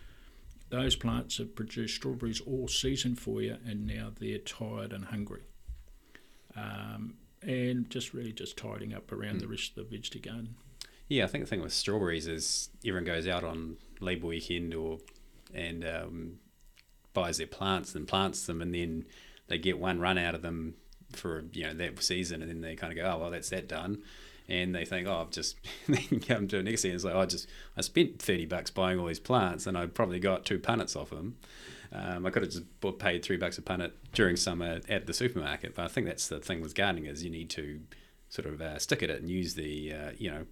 those 0.71 0.97
plants 0.97 1.39
have 1.39 1.55
produced 1.55 1.97
strawberries 1.97 2.41
all 2.41 2.69
season 2.69 3.15
for 3.15 3.41
you, 3.43 3.57
and 3.67 3.87
now 3.87 4.13
they're 4.19 4.39
tired 4.39 4.93
and 4.93 5.07
hungry. 5.07 5.43
Um, 6.57 7.15
and 7.43 7.89
just 7.89 8.15
really 8.15 8.33
just 8.33 8.57
tidying 8.57 8.93
up 8.93 9.13
around 9.13 9.37
mm. 9.37 9.41
the 9.41 9.49
rest 9.49 9.77
of 9.77 9.89
the 9.89 9.97
vegetable 9.97 10.31
garden. 10.31 10.57
Yeah, 11.09 11.25
I 11.25 11.27
think 11.29 11.45
the 11.45 11.49
thing 11.49 11.63
with 11.63 11.73
strawberries 11.73 12.27
is 12.27 12.69
everyone 12.85 13.05
goes 13.05 13.27
out 13.27 13.45
on 13.45 13.77
Labour 14.01 14.27
weekend 14.27 14.75
or 14.75 14.99
and 15.55 15.85
um, 15.87 16.39
buys 17.21 17.39
their 17.39 17.47
plants 17.47 17.95
and 17.95 18.07
plants 18.07 18.47
them, 18.47 18.61
and 18.63 18.75
then 18.75 19.05
they 19.49 19.59
get 19.59 19.79
one 19.79 20.01
run 20.01 20.19
out 20.19 20.35
of 20.35 20.43
them 20.43 20.75
for 21.13 21.45
you 21.53 21.65
know 21.65 21.75
that 21.75 22.03
season, 22.03 22.43
and 22.43 22.51
then 22.51 22.61
they 22.61 22.77
kind 22.77 22.93
of 22.93 22.99
go, 22.99 23.11
oh 23.11 23.19
well, 23.19 23.31
that's 23.31 23.51
that 23.51 23.69
done 23.69 24.03
and 24.49 24.75
they 24.75 24.85
think, 24.85 25.07
oh, 25.07 25.21
I've 25.21 25.31
just 25.31 25.57
then 25.89 26.21
come 26.21 26.49
to 26.49 26.63
next 26.63 26.85
year. 26.85 26.95
It's 26.95 27.05
like 27.05 27.15
oh, 27.15 27.21
I 27.21 27.27
just 27.27 27.49
I 27.77 27.83
spent 27.83 28.21
thirty 28.21 28.47
bucks 28.47 28.71
buying 28.71 28.99
all 28.99 29.07
these 29.07 29.21
plants, 29.21 29.67
and 29.67 29.77
I 29.77 29.87
probably 29.87 30.21
got 30.21 30.45
two 30.45 30.59
punnets 30.59 30.97
off 30.97 31.11
them. 31.11 31.37
Um, 31.93 32.27
I 32.27 32.31
could 32.31 32.43
have 32.43 32.53
just 32.53 32.99
paid 32.99 33.23
three 33.23 33.39
bucks 33.39 33.57
a 33.57 33.63
punnet 33.63 33.93
during 34.13 34.37
summer 34.37 34.81
at 34.89 35.07
the 35.07 35.15
supermarket, 35.15 35.75
but 35.75 35.85
I 35.85 35.89
think 35.89 36.07
that's 36.07 36.29
the 36.29 36.39
thing 36.39 36.61
with 36.61 36.75
gardening 36.75 37.07
is 37.07 37.25
you 37.25 37.31
need 37.31 37.49
to 37.51 37.81
sort 38.29 38.47
of 38.47 38.61
uh, 38.61 38.79
stick 38.79 39.03
at 39.03 39.09
it 39.09 39.21
and 39.21 39.31
use 39.31 39.55
the 39.55 39.93
uh, 39.93 40.11
you 40.17 40.31
know 40.31 40.47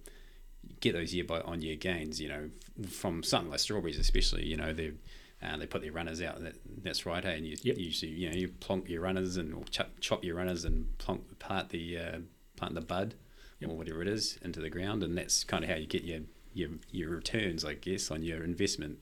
get 0.79 0.93
those 0.93 1.13
year 1.13 1.23
by 1.23 1.41
on 1.41 1.61
year 1.61 1.75
gains. 1.75 2.21
You 2.21 2.29
know 2.29 2.49
from 2.87 3.23
something 3.23 3.49
like 3.49 3.59
strawberries, 3.59 3.99
especially. 3.99 4.45
You 4.45 4.57
know 4.57 4.73
they 4.73 4.93
uh, 5.41 5.57
they 5.57 5.65
put 5.65 5.81
their 5.81 5.91
runners 5.91 6.21
out. 6.21 6.41
That, 6.41 6.55
that's 6.83 7.05
right, 7.05 7.23
hey? 7.23 7.37
And 7.37 7.45
you 7.45 7.57
yep. 7.61 7.77
usually 7.77 8.11
you 8.11 8.29
know 8.29 8.35
you 8.35 8.49
plonk 8.49 8.89
your 8.89 9.01
runners 9.01 9.37
and 9.37 9.53
or 9.53 9.63
chop, 9.69 9.91
chop 9.99 10.23
your 10.23 10.35
runners 10.35 10.65
and 10.65 10.97
plonk 10.97 11.39
part 11.39 11.69
the 11.69 11.97
uh, 11.97 12.17
plant 12.55 12.75
the 12.75 12.81
bud 12.81 13.15
yep. 13.59 13.69
or 13.69 13.77
whatever 13.77 14.01
it 14.01 14.07
is 14.07 14.37
into 14.41 14.59
the 14.59 14.69
ground, 14.69 15.03
and 15.03 15.17
that's 15.17 15.43
kind 15.43 15.63
of 15.63 15.69
how 15.69 15.75
you 15.75 15.87
get 15.87 16.03
your 16.03 16.21
your, 16.53 16.69
your 16.91 17.09
returns, 17.11 17.63
I 17.63 17.75
guess, 17.75 18.09
on 18.11 18.23
your 18.23 18.43
investment. 18.43 18.97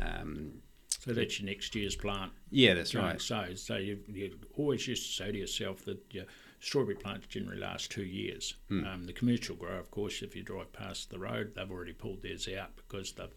Um, 0.00 0.62
so 1.00 1.12
that's 1.12 1.40
your 1.40 1.46
next 1.46 1.74
year's 1.74 1.96
plant. 1.96 2.32
Yeah, 2.50 2.74
that's 2.74 2.94
right. 2.94 3.20
So, 3.20 3.54
so 3.54 3.76
you, 3.76 3.98
you 4.08 4.38
always 4.56 4.86
used 4.86 5.06
to 5.06 5.12
say 5.12 5.32
to 5.32 5.38
yourself 5.38 5.84
that 5.84 5.98
your 6.10 6.24
strawberry 6.60 6.96
plants 6.96 7.26
generally 7.26 7.60
last 7.60 7.90
two 7.90 8.04
years. 8.04 8.54
Hmm. 8.68 8.84
Um, 8.84 9.04
the 9.04 9.12
commercial 9.12 9.56
grower, 9.56 9.78
of 9.78 9.90
course, 9.90 10.22
if 10.22 10.34
you 10.34 10.42
drive 10.42 10.72
past 10.72 11.10
the 11.10 11.18
road, 11.18 11.52
they've 11.54 11.70
already 11.70 11.92
pulled 11.92 12.22
theirs 12.22 12.48
out 12.48 12.70
because 12.76 13.12
they've 13.12 13.34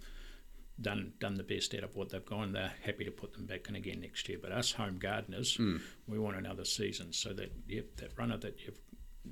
done 0.82 1.14
done 1.20 1.36
the 1.36 1.44
best 1.44 1.74
out 1.76 1.84
of 1.84 1.96
what 1.96 2.10
they've 2.10 2.26
gone. 2.26 2.54
They're 2.54 2.74
happy 2.84 3.06
to 3.06 3.12
put 3.12 3.34
them 3.34 3.46
back 3.46 3.68
in 3.70 3.76
again 3.76 4.02
next 4.02 4.28
year. 4.30 4.38
But 4.42 4.52
us 4.52 4.72
home 4.72 4.98
gardeners, 4.98 5.58
mm. 5.58 5.82
we 6.08 6.20
want 6.20 6.38
another 6.38 6.66
season. 6.66 7.14
So 7.14 7.34
that 7.34 7.52
yep, 7.68 7.96
that 7.98 8.18
runner 8.18 8.38
that 8.38 8.60
you've 8.66 8.80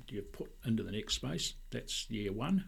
you 0.08 0.22
put 0.22 0.50
into 0.64 0.82
the 0.82 0.92
next 0.92 1.14
space. 1.14 1.54
That's 1.70 2.08
year 2.10 2.32
one. 2.32 2.64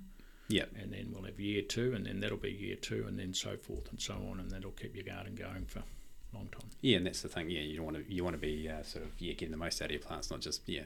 Yeah. 0.48 0.64
And 0.80 0.92
then 0.92 1.10
we'll 1.12 1.24
have 1.24 1.38
year 1.38 1.62
two, 1.62 1.92
and 1.94 2.04
then 2.04 2.20
that'll 2.20 2.36
be 2.36 2.50
year 2.50 2.74
two, 2.74 3.04
and 3.06 3.18
then 3.18 3.32
so 3.32 3.56
forth 3.56 3.88
and 3.90 4.00
so 4.00 4.14
on, 4.14 4.40
and 4.40 4.50
that'll 4.50 4.72
keep 4.72 4.96
your 4.96 5.04
garden 5.04 5.36
going 5.36 5.64
for 5.66 5.78
a 5.78 6.36
long 6.36 6.48
time. 6.48 6.68
Yeah, 6.80 6.96
and 6.96 7.06
that's 7.06 7.22
the 7.22 7.28
thing. 7.28 7.50
Yeah, 7.50 7.60
you 7.60 7.76
don't 7.76 7.84
want 7.84 7.98
to 7.98 8.12
you 8.12 8.24
want 8.24 8.34
to 8.34 8.40
be 8.40 8.68
uh, 8.68 8.82
sort 8.82 9.04
of 9.04 9.12
yeah 9.18 9.32
getting 9.34 9.52
the 9.52 9.56
most 9.56 9.80
out 9.80 9.86
of 9.86 9.92
your 9.92 10.00
plants, 10.00 10.30
not 10.30 10.40
just 10.40 10.68
yeah 10.68 10.82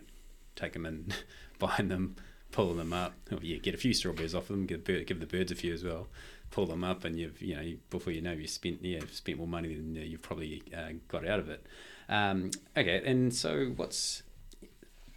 take 0.56 0.72
them 0.72 0.86
and 0.86 1.14
buying 1.58 1.88
them, 1.88 2.16
pulling 2.52 2.78
them 2.78 2.92
up. 2.92 3.14
Or, 3.32 3.38
yeah, 3.42 3.58
get 3.58 3.74
a 3.74 3.78
few 3.78 3.94
strawberries 3.94 4.34
off 4.34 4.50
of 4.50 4.56
them, 4.56 4.66
give 4.66 4.84
give 4.84 5.20
the 5.20 5.26
birds 5.26 5.52
a 5.52 5.54
few 5.54 5.72
as 5.72 5.84
well. 5.84 6.08
Pull 6.54 6.66
them 6.66 6.84
up, 6.84 7.04
and 7.04 7.18
you've 7.18 7.42
you 7.42 7.56
know 7.56 7.72
before 7.90 8.12
you 8.12 8.20
know 8.20 8.30
you've 8.30 8.48
spent 8.48 8.78
yeah 8.80 9.00
spent 9.10 9.38
more 9.38 9.48
money 9.48 9.74
than 9.74 9.96
uh, 9.96 10.00
you've 10.00 10.22
probably 10.22 10.62
uh, 10.76 10.92
got 11.08 11.26
out 11.26 11.40
of 11.40 11.48
it. 11.48 11.66
Um, 12.08 12.52
okay, 12.76 13.02
and 13.04 13.34
so 13.34 13.72
what's 13.74 14.22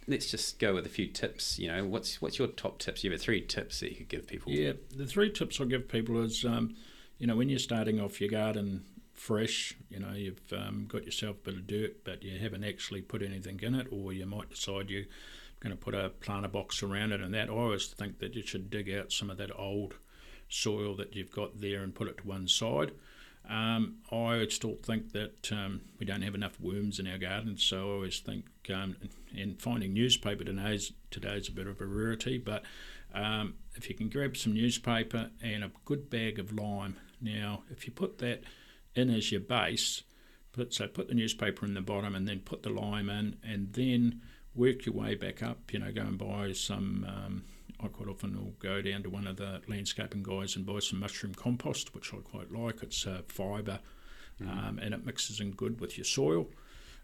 let's 0.08 0.28
just 0.28 0.58
go 0.58 0.74
with 0.74 0.84
a 0.84 0.88
few 0.88 1.06
tips. 1.06 1.56
You 1.56 1.68
know, 1.68 1.84
what's 1.84 2.20
what's 2.20 2.40
your 2.40 2.48
top 2.48 2.80
tips? 2.80 3.04
You 3.04 3.12
have 3.12 3.20
three 3.20 3.40
tips 3.40 3.78
that 3.80 3.90
you 3.90 3.96
could 3.96 4.08
give 4.08 4.26
people. 4.26 4.50
Yeah, 4.50 4.72
the 4.96 5.06
three 5.06 5.30
tips 5.30 5.60
I'll 5.60 5.66
give 5.66 5.86
people 5.86 6.20
is, 6.24 6.44
um, 6.44 6.74
you 7.18 7.28
know, 7.28 7.36
when 7.36 7.48
you're 7.48 7.60
starting 7.60 8.00
off 8.00 8.20
your 8.20 8.30
garden 8.30 8.84
fresh, 9.14 9.76
you 9.90 10.00
know, 10.00 10.12
you've 10.12 10.52
um, 10.52 10.86
got 10.88 11.04
yourself 11.04 11.36
a 11.36 11.50
bit 11.50 11.54
of 11.54 11.66
dirt, 11.66 12.04
but 12.04 12.22
you 12.22 12.38
haven't 12.38 12.64
actually 12.64 13.02
put 13.02 13.22
anything 13.22 13.60
in 13.62 13.74
it, 13.74 13.86
or 13.92 14.12
you 14.12 14.26
might 14.26 14.50
decide 14.50 14.90
you're 14.90 15.04
going 15.60 15.76
to 15.76 15.80
put 15.80 15.94
a 15.94 16.10
planter 16.20 16.48
box 16.48 16.82
around 16.82 17.12
it 17.12 17.20
and 17.20 17.34
that. 17.34 17.48
I 17.48 17.52
always 17.52 17.86
think 17.88 18.18
that 18.20 18.34
you 18.34 18.42
should 18.42 18.70
dig 18.70 18.90
out 18.90 19.12
some 19.12 19.28
of 19.30 19.36
that 19.38 19.50
old 19.56 19.94
soil 20.48 20.94
that 20.96 21.14
you've 21.14 21.30
got 21.30 21.60
there 21.60 21.82
and 21.82 21.94
put 21.94 22.08
it 22.08 22.18
to 22.18 22.26
one 22.26 22.48
side. 22.48 22.92
Um, 23.48 23.98
I 24.12 24.46
still 24.50 24.76
think 24.82 25.12
that 25.12 25.50
um, 25.52 25.80
we 25.98 26.04
don't 26.04 26.22
have 26.22 26.34
enough 26.34 26.60
worms 26.60 26.98
in 26.98 27.06
our 27.06 27.16
gardens, 27.16 27.64
so 27.64 27.78
I 27.78 27.94
always 27.94 28.20
think, 28.20 28.44
um, 28.72 28.96
and 29.34 29.60
finding 29.60 29.94
newspaper 29.94 30.44
today 30.44 30.74
is 30.74 31.48
a 31.48 31.52
bit 31.52 31.66
of 31.66 31.80
a 31.80 31.86
rarity, 31.86 32.36
but 32.36 32.64
um, 33.14 33.54
if 33.74 33.88
you 33.88 33.94
can 33.94 34.10
grab 34.10 34.36
some 34.36 34.52
newspaper 34.52 35.30
and 35.42 35.64
a 35.64 35.70
good 35.86 36.10
bag 36.10 36.38
of 36.38 36.52
lime, 36.52 36.96
now 37.22 37.62
if 37.70 37.86
you 37.86 37.92
put 37.92 38.18
that 38.18 38.42
in 38.94 39.08
as 39.08 39.32
your 39.32 39.40
base, 39.40 40.02
put 40.52 40.74
so 40.74 40.86
put 40.86 41.08
the 41.08 41.14
newspaper 41.14 41.64
in 41.64 41.74
the 41.74 41.80
bottom 41.80 42.14
and 42.14 42.28
then 42.28 42.40
put 42.40 42.62
the 42.62 42.70
lime 42.70 43.08
in, 43.08 43.36
and 43.42 43.72
then 43.72 44.20
work 44.54 44.84
your 44.84 44.94
way 44.94 45.14
back 45.14 45.42
up. 45.42 45.72
You 45.72 45.78
know, 45.78 45.92
go 45.92 46.02
and 46.02 46.18
buy 46.18 46.52
some 46.52 47.06
um, 47.08 47.44
I 47.80 47.88
quite 47.88 48.08
often 48.08 48.36
will 48.36 48.54
go 48.58 48.82
down 48.82 49.02
to 49.04 49.10
one 49.10 49.26
of 49.26 49.36
the 49.36 49.60
landscaping 49.68 50.22
guys 50.22 50.56
and 50.56 50.66
buy 50.66 50.80
some 50.80 50.98
mushroom 51.00 51.34
compost, 51.34 51.94
which 51.94 52.12
I 52.12 52.18
quite 52.18 52.50
like. 52.50 52.82
It's 52.82 53.06
uh, 53.06 53.22
fibre 53.28 53.78
mm. 54.42 54.48
um, 54.48 54.78
and 54.82 54.94
it 54.94 55.06
mixes 55.06 55.40
in 55.40 55.52
good 55.52 55.80
with 55.80 55.96
your 55.96 56.04
soil. 56.04 56.48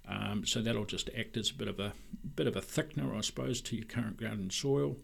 Um, 0.07 0.45
so 0.45 0.61
that'll 0.61 0.85
just 0.85 1.09
act 1.17 1.37
as 1.37 1.51
a 1.51 1.55
bit 1.55 1.69
of 1.69 1.81
a 1.81 1.93
bit 2.37 2.47
of 2.47 2.57
a 2.57 2.61
thickener, 2.61 3.17
I 3.17 3.21
suppose, 3.23 3.61
to 3.63 3.77
your 3.77 3.87
current 3.87 4.19
garden 4.19 4.51
soil, 4.51 4.97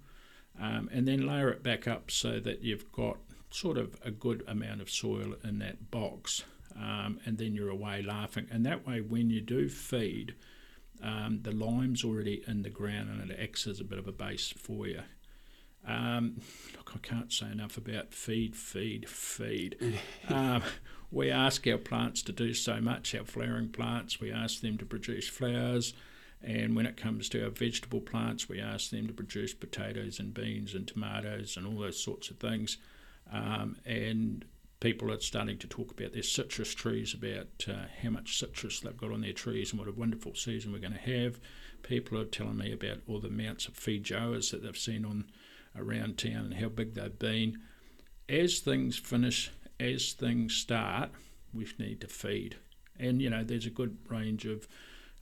um, 0.61 0.91
and 0.93 1.09
then 1.09 1.27
layer 1.27 1.49
it 1.51 1.63
back 1.63 1.89
up 1.89 2.11
so 2.11 2.39
that 2.41 2.63
you've 2.63 2.91
got 2.93 3.17
sort 3.51 3.79
of 3.79 3.97
a 4.05 4.11
good 4.11 4.45
amount 4.47 4.83
of 4.83 4.91
soil 4.91 5.35
in 5.43 5.59
that 5.61 5.91
box, 5.91 6.45
um, 6.77 7.19
and 7.25 7.39
then 7.39 7.55
you're 7.55 7.71
away 7.71 8.03
laughing. 8.03 8.47
And 8.51 8.67
that 8.67 8.87
way, 8.87 9.01
when 9.01 9.31
you 9.31 9.41
do 9.41 9.71
feed, 9.71 10.35
um, 11.03 11.41
the 11.43 11.53
lime's 11.53 12.05
already 12.05 12.43
in 12.47 12.63
the 12.63 12.69
ground 12.69 13.09
and 13.09 13.31
it 13.31 13.39
acts 13.41 13.67
as 13.67 13.81
a 13.81 13.85
bit 13.85 13.99
of 13.99 14.07
a 14.07 14.13
base 14.13 14.53
for 14.57 14.87
you. 14.87 15.01
Um, 15.87 16.40
look, 16.77 16.93
I 16.95 16.99
can't 16.99 17.33
say 17.33 17.51
enough 17.51 17.77
about 17.77 18.12
feed, 18.12 18.55
feed, 18.57 19.09
feed. 19.09 19.77
um, 20.29 20.62
we 21.11 21.31
ask 21.31 21.66
our 21.66 21.79
plants 21.79 22.23
to 22.23 22.33
do 22.33 22.55
so 22.55 22.81
much, 22.81 23.14
our 23.14 23.25
flowering 23.25 23.71
plants, 23.71 24.21
we 24.21 24.31
ask 24.31 24.61
them 24.61 24.79
to 24.79 24.87
produce 24.87 25.29
flowers. 25.29 25.95
And 26.43 26.75
when 26.75 26.87
it 26.87 26.97
comes 26.97 27.29
to 27.31 27.45
our 27.45 27.51
vegetable 27.51 28.01
plants, 28.01 28.49
we 28.49 28.61
ask 28.61 28.90
them 28.90 29.07
to 29.09 29.12
produce 29.12 29.53
potatoes 29.53 30.19
and 30.19 30.33
beans 30.33 30.75
and 30.75 30.88
tomatoes 30.88 31.57
and 31.57 31.66
all 31.66 31.79
those 31.79 32.03
sorts 32.03 32.31
of 32.31 32.38
things. 32.38 32.79
Um, 33.31 33.77
and 33.85 34.47
people 34.81 35.12
are 35.12 35.21
starting 35.21 35.59
to 35.59 35.66
talk 35.66 35.90
about 35.90 36.12
their 36.12 36.23
citrus 36.23 36.75
trees, 36.75 37.12
about 37.12 37.66
uh, 37.69 37.87
how 38.03 38.11
much 38.11 38.38
citrus 38.38 38.81
they've 38.81 38.97
got 38.97 39.12
on 39.12 39.21
their 39.21 39.35
trees 39.35 39.71
and 39.71 39.79
what 39.79 39.88
a 39.88 39.93
wonderful 39.93 40.35
season 40.35 40.73
we're 40.73 40.79
going 40.79 40.95
to 40.95 40.99
have. 40.99 41.38
People 41.83 42.19
are 42.19 42.25
telling 42.25 42.57
me 42.57 42.73
about 42.73 42.99
all 43.07 43.21
the 43.21 43.29
amounts 43.29 43.66
of 43.66 43.75
feijoas 43.75 44.51
that 44.51 44.62
they've 44.62 44.77
seen 44.77 45.05
on 45.05 45.27
around 45.77 46.19
town 46.19 46.47
and 46.47 46.55
how 46.55 46.69
big 46.69 46.95
they've 46.95 47.19
been. 47.19 47.59
As 48.29 48.61
things 48.61 48.97
finish, 48.97 49.51
as 49.79 50.13
things 50.13 50.55
start, 50.55 51.11
we 51.53 51.67
need 51.79 52.01
to 52.01 52.07
feed. 52.07 52.57
And, 52.99 53.21
you 53.21 53.31
know, 53.31 53.43
there's 53.43 53.67
a 53.67 53.71
good 53.71 53.97
range 54.09 54.47
of 54.47 54.69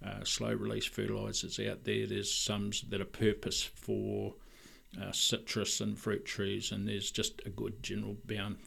uh, 0.04 0.24
slow 0.24 0.52
release 0.52 0.84
fertilisers 0.84 1.58
out 1.60 1.84
there. 1.84 2.06
There's 2.06 2.32
some 2.32 2.70
that 2.88 3.00
are 3.00 3.04
purpose 3.06 3.62
for 3.62 4.34
uh, 5.00 5.12
citrus 5.12 5.80
and 5.80 5.98
fruit 5.98 6.24
trees, 6.24 6.72
and 6.72 6.88
there's 6.88 7.10
just 7.10 7.40
a 7.46 7.50
good 7.50 7.82
general 7.82 8.16
bound 8.24 8.58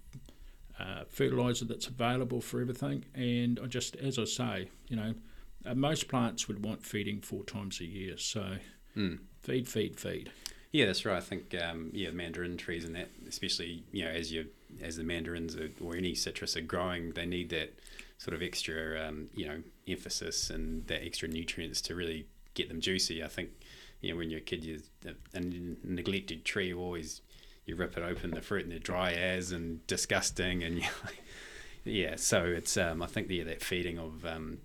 uh, 0.80 1.04
fertiliser 1.10 1.66
that's 1.66 1.88
available 1.88 2.42
for 2.42 2.62
everything. 2.62 3.06
And 3.14 3.60
I 3.62 3.68
just, 3.68 3.96
as 3.98 4.18
I 4.18 4.26
say, 4.26 4.70
you 4.88 4.96
know, 4.96 5.14
uh, 5.66 5.76
most 5.76 6.08
plants 6.08 6.48
would 6.48 6.64
want 6.64 6.86
feeding 6.86 7.22
four 7.22 7.44
times 7.44 7.80
a 7.80 7.86
year. 7.86 8.18
So 8.18 8.58
Mm. 8.98 9.20
feed, 9.42 9.70
feed, 9.70 9.98
feed. 9.98 10.32
Yeah, 10.72 10.86
that's 10.86 11.04
right. 11.06 11.18
I 11.18 11.22
think 11.22 11.54
um, 11.62 11.90
yeah, 11.94 12.12
mandarin 12.12 12.56
trees 12.58 12.86
and 12.86 12.96
that, 12.96 13.10
especially 13.28 13.84
you 13.92 14.06
know 14.06 14.12
as 14.12 14.32
you 14.32 14.48
as 14.82 14.96
the 14.96 15.04
mandarins 15.04 15.56
are, 15.56 15.70
or 15.82 15.96
any 15.96 16.16
citrus 16.16 16.56
are 16.56 16.62
growing, 16.62 17.12
they 17.12 17.26
need 17.26 17.50
that 17.50 17.74
sort 18.18 18.34
of 18.34 18.42
extra 18.42 19.06
um, 19.06 19.30
you 19.36 19.46
know 19.48 19.62
emphasis 19.88 20.50
and 20.50 20.88
that 20.88 21.04
extra 21.04 21.28
nutrients 21.28 21.82
to 21.82 21.96
really 21.96 22.26
get 22.54 22.70
them 22.70 22.80
juicy. 22.80 23.22
I 23.22 23.28
think 23.28 23.50
you 24.00 24.12
know 24.12 24.18
when 24.18 24.30
you're 24.30 24.40
a 24.40 24.44
kid, 24.44 24.64
you 24.64 24.82
a 25.34 25.40
neglected 25.84 26.46
tree, 26.46 26.68
you 26.68 26.80
always 26.80 27.22
you 27.66 27.76
rip 27.76 27.98
it 27.98 28.04
open, 28.04 28.32
the 28.32 28.42
fruit 28.42 28.64
and 28.64 28.72
they're 28.72 28.80
dry 28.80 29.12
as 29.12 29.52
and 29.52 29.86
disgusting, 29.88 30.64
and 30.64 30.78
you 30.80 30.86
yeah. 31.84 32.16
So 32.16 32.46
it's 32.46 32.78
um, 32.78 33.02
I 33.02 33.08
think 33.08 33.30
yeah, 33.30 33.44
that 33.44 33.62
feeding 33.62 34.00
of 34.00 34.26
um, 34.26 34.60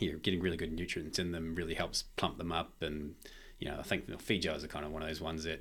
you 0.00 0.10
know 0.10 0.18
getting 0.18 0.40
really 0.40 0.56
good 0.56 0.72
nutrients 0.72 1.20
in 1.20 1.30
them 1.30 1.54
really 1.54 1.74
helps 1.74 2.02
plump 2.16 2.38
them 2.38 2.50
up 2.50 2.72
and 2.80 3.14
you 3.62 3.68
know, 3.68 3.76
I 3.78 3.82
think 3.82 4.08
the 4.08 4.14
Feijoas 4.14 4.64
are 4.64 4.66
kind 4.66 4.84
of 4.84 4.90
one 4.90 5.02
of 5.02 5.08
those 5.08 5.20
ones 5.20 5.44
that 5.44 5.60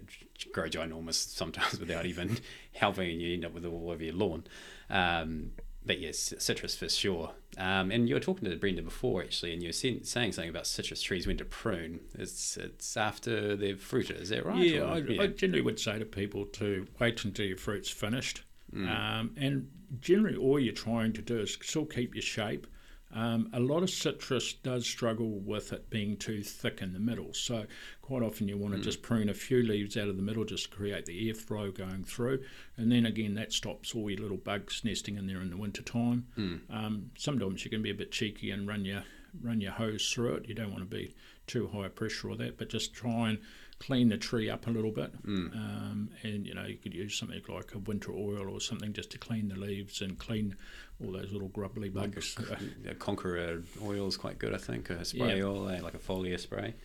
grow 0.51 0.67
ginormous 0.67 1.13
sometimes 1.13 1.79
without 1.79 2.07
even 2.07 2.39
helping, 2.73 3.11
and 3.11 3.21
you 3.21 3.35
end 3.35 3.45
up 3.45 3.53
with 3.53 3.63
all 3.63 3.91
over 3.91 4.03
your 4.03 4.15
lawn. 4.15 4.43
Um, 4.89 5.51
but 5.85 5.99
yes, 5.99 6.33
citrus 6.39 6.75
for 6.75 6.89
sure. 6.89 7.33
Um, 7.59 7.91
and 7.91 8.09
you 8.09 8.15
were 8.15 8.19
talking 8.19 8.49
to 8.49 8.55
Brenda 8.55 8.81
before 8.81 9.21
actually, 9.21 9.53
and 9.53 9.61
you 9.61 9.69
were 9.69 9.73
saying, 9.73 10.03
something 10.03 10.49
about 10.49 10.65
citrus 10.65 11.03
trees 11.03 11.27
when 11.27 11.37
to 11.37 11.45
prune. 11.45 11.99
It's 12.17 12.57
it's 12.57 12.97
after 12.97 13.55
they've 13.55 13.79
fruited, 13.79 14.19
is 14.19 14.29
that 14.29 14.47
right? 14.47 14.57
Yeah, 14.57 14.81
Or- 14.81 15.21
I, 15.21 15.23
I 15.23 15.27
generally 15.27 15.61
would 15.61 15.79
say 15.79 15.99
to 15.99 16.05
people 16.05 16.45
to 16.45 16.87
wait 16.99 17.23
until 17.23 17.45
your 17.45 17.57
fruit's 17.57 17.91
finished. 17.91 18.41
Mm. 18.73 18.89
Um, 18.89 19.35
and 19.37 19.69
generally, 19.99 20.37
all 20.37 20.59
you're 20.59 20.73
trying 20.73 21.13
to 21.13 21.21
do 21.21 21.39
is 21.41 21.55
still 21.61 21.85
keep 21.85 22.15
your 22.15 22.23
shape. 22.23 22.65
Um, 23.13 23.49
a 23.53 23.59
lot 23.59 23.83
of 23.83 23.89
citrus 23.89 24.53
does 24.53 24.85
struggle 24.85 25.39
with 25.39 25.73
it 25.73 25.89
being 25.89 26.17
too 26.17 26.43
thick 26.43 26.81
in 26.81 26.93
the 26.93 26.99
middle. 26.99 27.33
So, 27.33 27.65
quite 28.01 28.23
often, 28.23 28.47
you 28.47 28.55
Mm. 28.55 28.59
want 28.59 28.75
to 28.75 28.81
just 28.81 29.01
prune 29.01 29.29
a 29.29 29.33
few 29.33 29.61
leaves 29.63 29.97
out 29.97 30.07
of 30.07 30.15
the 30.17 30.23
middle 30.23 30.45
just 30.45 30.69
to 30.71 30.75
create 30.77 31.05
the 31.05 31.29
airflow 31.29 31.73
going 31.73 32.03
through. 32.03 32.43
And 32.77 32.91
then 32.91 33.05
again, 33.05 33.33
that 33.35 33.51
stops 33.53 33.93
all 33.95 34.09
your 34.09 34.19
little 34.21 34.37
bugs 34.37 34.81
nesting 34.83 35.17
in 35.17 35.27
there 35.27 35.41
in 35.41 35.49
the 35.49 35.57
winter 35.57 35.81
time. 35.81 36.27
Mm. 36.37 36.59
Um, 36.69 37.11
sometimes 37.17 37.63
you 37.65 37.71
can 37.71 37.81
be 37.81 37.89
a 37.91 37.95
bit 37.95 38.11
cheeky 38.11 38.51
and 38.51 38.67
run 38.67 38.85
your 38.85 39.03
run 39.41 39.61
your 39.61 39.71
hose 39.71 40.11
through 40.11 40.33
it. 40.35 40.47
You 40.49 40.53
don't 40.53 40.71
want 40.71 40.81
to 40.89 40.95
be 40.95 41.15
too 41.47 41.67
high 41.67 41.87
pressure 41.87 42.29
or 42.29 42.35
that, 42.35 42.57
but 42.57 42.67
just 42.69 42.93
try 42.93 43.29
and 43.29 43.39
clean 43.81 44.09
the 44.09 44.17
tree 44.17 44.47
up 44.49 44.67
a 44.67 44.69
little 44.69 44.91
bit. 44.91 45.11
Mm. 45.25 45.55
Um, 45.55 46.09
and 46.23 46.45
you 46.45 46.53
know 46.53 46.65
you 46.65 46.77
could 46.77 46.93
use 46.93 47.17
something 47.17 47.41
like 47.49 47.73
a 47.73 47.79
winter 47.79 48.11
oil 48.11 48.47
or 48.49 48.61
something 48.61 48.93
just 48.93 49.09
to 49.11 49.17
clean 49.17 49.49
the 49.49 49.55
leaves 49.55 50.01
and 50.01 50.17
clean 50.19 50.55
all 51.03 51.11
those 51.11 51.31
little 51.31 51.47
grubbly 51.47 51.89
Like 51.89 52.11
bugs. 52.13 52.37
a, 52.85 52.89
a 52.91 52.93
conqueror 52.95 53.63
oil 53.83 54.07
is 54.07 54.17
quite 54.17 54.37
good, 54.37 54.53
I 54.53 54.57
think. 54.59 54.89
A 54.91 55.03
spray 55.03 55.39
Yeah. 55.39 55.45
oil, 55.45 55.67
eh, 55.69 55.81
like 55.81 55.95
a 55.95 55.99
foliar 55.99 56.39
spray, 56.39 56.75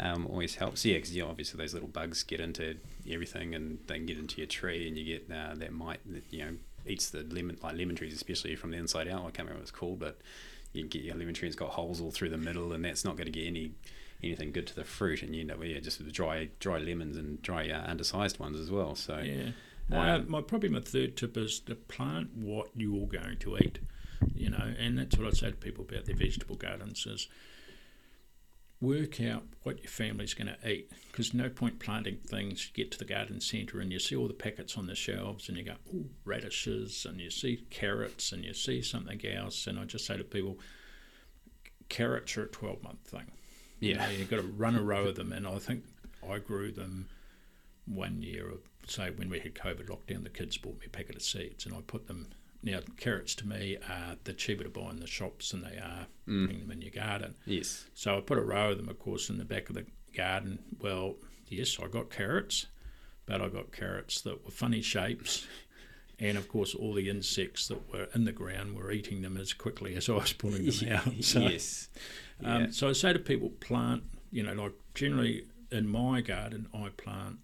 um, 0.00 0.26
always 0.26 0.56
helps. 0.56 0.84
Yeah, 0.84 0.96
because 0.96 1.16
obviously 1.20 1.56
those 1.58 1.72
little 1.72 1.88
bugs 1.88 2.24
get 2.24 2.40
into 2.40 2.76
everything 3.08 3.54
and 3.54 3.78
they 3.86 3.94
can 3.98 4.06
get 4.06 4.18
into 4.18 4.38
your 4.38 4.48
tree, 4.48 4.88
and 4.88 4.98
you 4.98 5.04
get 5.04 5.30
uh, 5.34 5.54
that 5.54 5.72
mite 5.72 6.00
that 6.12 6.24
you 6.30 6.44
know 6.44 6.52
eats 6.86 7.10
the 7.10 7.22
lemon, 7.22 7.58
like 7.62 7.76
lemon 7.76 7.94
trees, 7.94 8.12
especially 8.14 8.56
from 8.56 8.72
the 8.72 8.76
inside 8.76 9.06
out. 9.06 9.20
I 9.20 9.30
can't 9.30 9.38
remember 9.48 9.56
what 9.60 9.62
it's 9.62 9.70
called, 9.70 10.00
but 10.00 10.18
you 10.72 10.84
get 10.86 11.02
your 11.02 11.14
lemon 11.16 11.34
tree 11.34 11.46
and 11.46 11.52
it's 11.52 11.58
got 11.58 11.70
holes 11.70 12.00
all 12.00 12.10
through 12.10 12.30
the 12.30 12.38
middle, 12.38 12.72
and 12.72 12.84
that's 12.84 13.04
not 13.04 13.14
going 13.16 13.26
to 13.26 13.32
get 13.32 13.46
any 13.46 13.70
anything 14.22 14.52
good 14.52 14.66
to 14.68 14.74
the 14.74 14.84
fruit, 14.84 15.22
and 15.22 15.34
you 15.34 15.42
end 15.42 15.50
up 15.50 15.58
yeah, 15.62 15.80
just 15.80 15.98
with 15.98 16.12
dry 16.12 16.50
dry 16.58 16.78
lemons 16.78 17.16
and 17.16 17.40
dry 17.42 17.68
uh, 17.68 17.90
undersized 17.90 18.38
ones 18.38 18.58
as 18.58 18.70
well. 18.70 18.94
So 18.94 19.18
Yeah. 19.18 19.50
My, 19.88 20.12
Um, 20.12 20.30
my 20.30 20.40
probably 20.40 20.68
my 20.68 20.80
third 20.80 21.16
tip 21.16 21.36
is 21.36 21.58
to 21.60 21.74
plant 21.74 22.36
what 22.36 22.70
you're 22.76 23.08
going 23.08 23.38
to 23.38 23.56
eat. 23.58 23.80
You 24.34 24.50
know, 24.50 24.74
and 24.78 24.98
that's 24.98 25.16
what 25.16 25.26
I 25.26 25.30
say 25.30 25.50
to 25.50 25.56
people 25.56 25.84
about 25.88 26.04
their 26.04 26.14
vegetable 26.14 26.56
gardens 26.56 27.06
is 27.06 27.26
work 28.80 29.20
out 29.20 29.42
what 29.62 29.80
your 29.80 29.90
family's 29.90 30.34
going 30.34 30.46
to 30.54 30.70
eat. 30.70 30.90
Because 31.10 31.34
no 31.34 31.48
point 31.48 31.80
planting 31.80 32.18
things. 32.18 32.66
You 32.66 32.84
get 32.84 32.92
to 32.92 32.98
the 32.98 33.04
garden 33.04 33.40
centre 33.40 33.80
and 33.80 33.90
you 33.92 33.98
see 33.98 34.14
all 34.16 34.28
the 34.28 34.34
packets 34.34 34.76
on 34.78 34.86
the 34.86 34.94
shelves, 34.94 35.48
and 35.48 35.58
you 35.58 35.64
go, 35.64 35.76
"Oh, 35.94 36.04
radishes," 36.24 37.04
and 37.04 37.20
you 37.20 37.30
see 37.30 37.66
carrots, 37.70 38.32
and 38.32 38.44
you 38.44 38.54
see 38.54 38.82
something 38.82 39.24
else. 39.26 39.66
And 39.66 39.78
I 39.78 39.84
just 39.84 40.06
say 40.06 40.16
to 40.16 40.24
people, 40.24 40.58
carrots 41.88 42.36
are 42.36 42.44
a 42.44 42.48
twelve 42.48 42.82
month 42.82 43.00
thing. 43.06 43.32
You 43.80 43.94
yeah, 43.94 44.04
know, 44.06 44.10
you've 44.12 44.30
got 44.30 44.36
to 44.36 44.42
run 44.42 44.76
a 44.76 44.82
row 44.82 45.06
of 45.08 45.16
them, 45.16 45.32
and 45.32 45.46
I 45.46 45.58
think 45.58 45.84
I 46.28 46.38
grew 46.38 46.70
them 46.70 47.08
one 47.86 48.22
year 48.22 48.48
of 48.50 48.58
say 48.86 49.10
when 49.10 49.28
we 49.30 49.38
had 49.40 49.54
COVID 49.54 49.86
lockdown, 49.88 50.22
the 50.24 50.30
kids 50.30 50.56
bought 50.58 50.78
me 50.80 50.86
a 50.86 50.90
packet 50.90 51.16
of 51.16 51.22
seeds, 51.22 51.64
and 51.66 51.74
I 51.74 51.80
put 51.86 52.06
them. 52.06 52.28
Now 52.62 52.80
carrots 52.98 53.34
to 53.36 53.48
me 53.48 53.78
are 53.88 54.16
the 54.24 54.34
cheaper 54.34 54.64
to 54.64 54.68
buy 54.68 54.90
in 54.90 55.00
the 55.00 55.06
shops 55.06 55.50
than 55.50 55.62
they 55.62 55.78
are 55.78 56.06
Mm. 56.28 56.46
putting 56.46 56.60
them 56.60 56.70
in 56.72 56.82
your 56.82 56.90
garden. 56.90 57.34
yes, 57.46 57.86
So 57.94 58.18
I 58.18 58.20
put 58.20 58.36
a 58.36 58.42
row 58.42 58.72
of 58.72 58.76
them, 58.76 58.88
of 58.90 58.98
course, 58.98 59.30
in 59.30 59.38
the 59.38 59.44
back 59.46 59.68
of 59.70 59.74
the 59.74 59.86
garden. 60.14 60.58
Well, 60.78 61.16
yes, 61.48 61.78
I 61.82 61.88
got 61.88 62.10
carrots, 62.10 62.66
but 63.24 63.40
I 63.40 63.48
got 63.48 63.72
carrots 63.72 64.20
that 64.22 64.44
were 64.44 64.50
funny 64.50 64.82
shapes. 64.82 65.46
And 66.22 66.36
of 66.36 66.48
course, 66.48 66.74
all 66.74 66.92
the 66.92 67.08
insects 67.08 67.66
that 67.68 67.90
were 67.90 68.06
in 68.14 68.26
the 68.26 68.32
ground 68.32 68.76
were 68.76 68.92
eating 68.92 69.22
them 69.22 69.38
as 69.38 69.54
quickly 69.54 69.94
as 69.94 70.06
I 70.10 70.12
was 70.16 70.34
pulling 70.34 70.66
them 70.66 70.88
out. 70.92 71.24
So, 71.24 71.40
yes, 71.40 71.88
yeah. 72.42 72.56
um, 72.56 72.72
so 72.72 72.88
I 72.88 72.92
say 72.92 73.12
to 73.12 73.18
people, 73.18 73.50
plant, 73.60 74.02
you 74.30 74.42
know, 74.42 74.52
like 74.52 74.72
generally 74.94 75.46
in 75.70 75.88
my 75.88 76.20
garden, 76.20 76.68
I 76.74 76.88
plant 76.96 77.38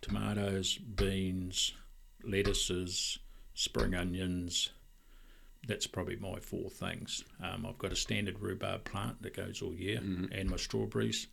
tomatoes, 0.00 0.78
beans, 0.78 1.72
lettuces, 2.24 3.18
spring 3.54 3.94
onions. 3.94 4.70
That's 5.66 5.86
probably 5.86 6.16
my 6.16 6.40
four 6.40 6.70
things. 6.70 7.22
Um, 7.42 7.66
I've 7.66 7.78
got 7.78 7.92
a 7.92 7.96
standard 7.96 8.40
rhubarb 8.40 8.84
plant 8.84 9.22
that 9.22 9.36
goes 9.36 9.62
all 9.62 9.74
year, 9.74 9.98
and 9.98 10.50
my 10.50 10.56
strawberries, 10.56 11.28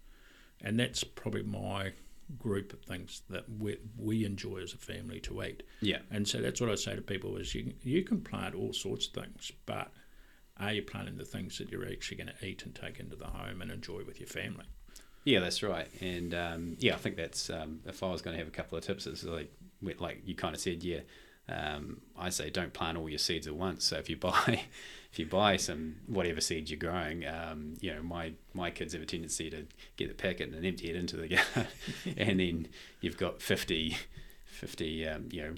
and 0.62 0.80
that's 0.80 1.04
probably 1.04 1.42
my 1.44 1.94
group 2.38 2.74
of 2.74 2.82
things 2.82 3.24
that 3.30 3.46
we, 3.60 3.78
we 3.98 4.24
enjoy 4.24 4.58
as 4.58 4.74
a 4.74 4.78
family 4.78 5.20
to 5.22 5.42
eat. 5.42 5.64
yeah. 5.82 5.98
And 6.12 6.28
so 6.28 6.40
that's 6.42 6.62
what 6.62 6.70
I 6.70 6.76
say 6.76 6.96
to 6.96 7.02
people 7.02 7.38
is 7.38 7.56
you 7.56 7.74
you 7.82 8.04
can 8.04 8.22
plant 8.22 8.54
all 8.54 8.72
sorts 8.72 9.08
of 9.08 9.14
things, 9.14 9.52
but 9.66 9.92
are 10.60 10.74
you 10.74 10.82
planting 10.82 11.18
the 11.18 11.26
things 11.26 11.58
that 11.58 11.72
you're 11.72 11.88
actually 11.88 12.18
going 12.18 12.32
to 12.38 12.46
eat 12.46 12.64
and 12.64 12.76
take 12.76 13.00
into 13.00 13.16
the 13.16 13.28
home 13.28 13.62
and 13.62 13.72
enjoy 13.72 14.04
with 14.06 14.20
your 14.20 14.28
family? 14.28 14.66
Yeah, 15.24 15.40
that's 15.40 15.62
right. 15.64 15.88
And 16.02 16.34
um, 16.34 16.78
yeah, 16.80 16.96
I 16.96 16.98
think 16.98 17.16
that's 17.16 17.50
um, 17.50 17.82
if 17.86 18.04
I 18.04 18.10
was 18.10 18.22
going 18.22 18.36
to 18.36 18.40
have 18.40 18.48
a 18.48 18.52
couple 18.52 18.78
of 18.78 18.84
tips, 18.84 19.08
it's 19.08 19.24
like 19.24 19.52
like 19.82 20.22
you 20.26 20.36
kind 20.36 20.56
of 20.56 20.62
said, 20.62 20.84
yeah. 20.84 21.02
Um, 21.48 22.02
I 22.16 22.30
say 22.30 22.52
don't 22.52 22.74
plant 22.74 22.96
all 22.96 23.10
your 23.10 23.18
seeds 23.18 23.48
at 23.48 23.56
once. 23.56 23.84
So 23.84 23.98
if 23.98 24.08
you 24.08 24.18
buy, 24.18 24.66
if 25.12 25.18
you 25.18 25.26
buy 25.26 25.58
some 25.58 25.96
whatever 26.06 26.42
seeds 26.42 26.70
you're 26.70 26.80
growing, 26.80 27.26
um, 27.26 27.76
you 27.80 27.94
know 27.94 28.04
my 28.04 28.34
my 28.54 28.70
kids 28.70 28.94
have 28.94 29.02
a 29.02 29.06
tendency 29.06 29.50
to 29.50 29.66
get 29.98 30.10
the 30.10 30.14
packet 30.14 30.54
and 30.54 30.66
empty 30.66 30.90
it 30.90 30.96
into 30.96 31.18
the 31.18 31.28
garden, 31.56 31.68
and 32.18 32.40
then 32.40 32.68
you've 33.02 33.18
got 33.18 33.42
50, 33.42 33.98
50 34.46 35.08
um, 35.08 35.30
you 35.32 35.42
know 35.42 35.56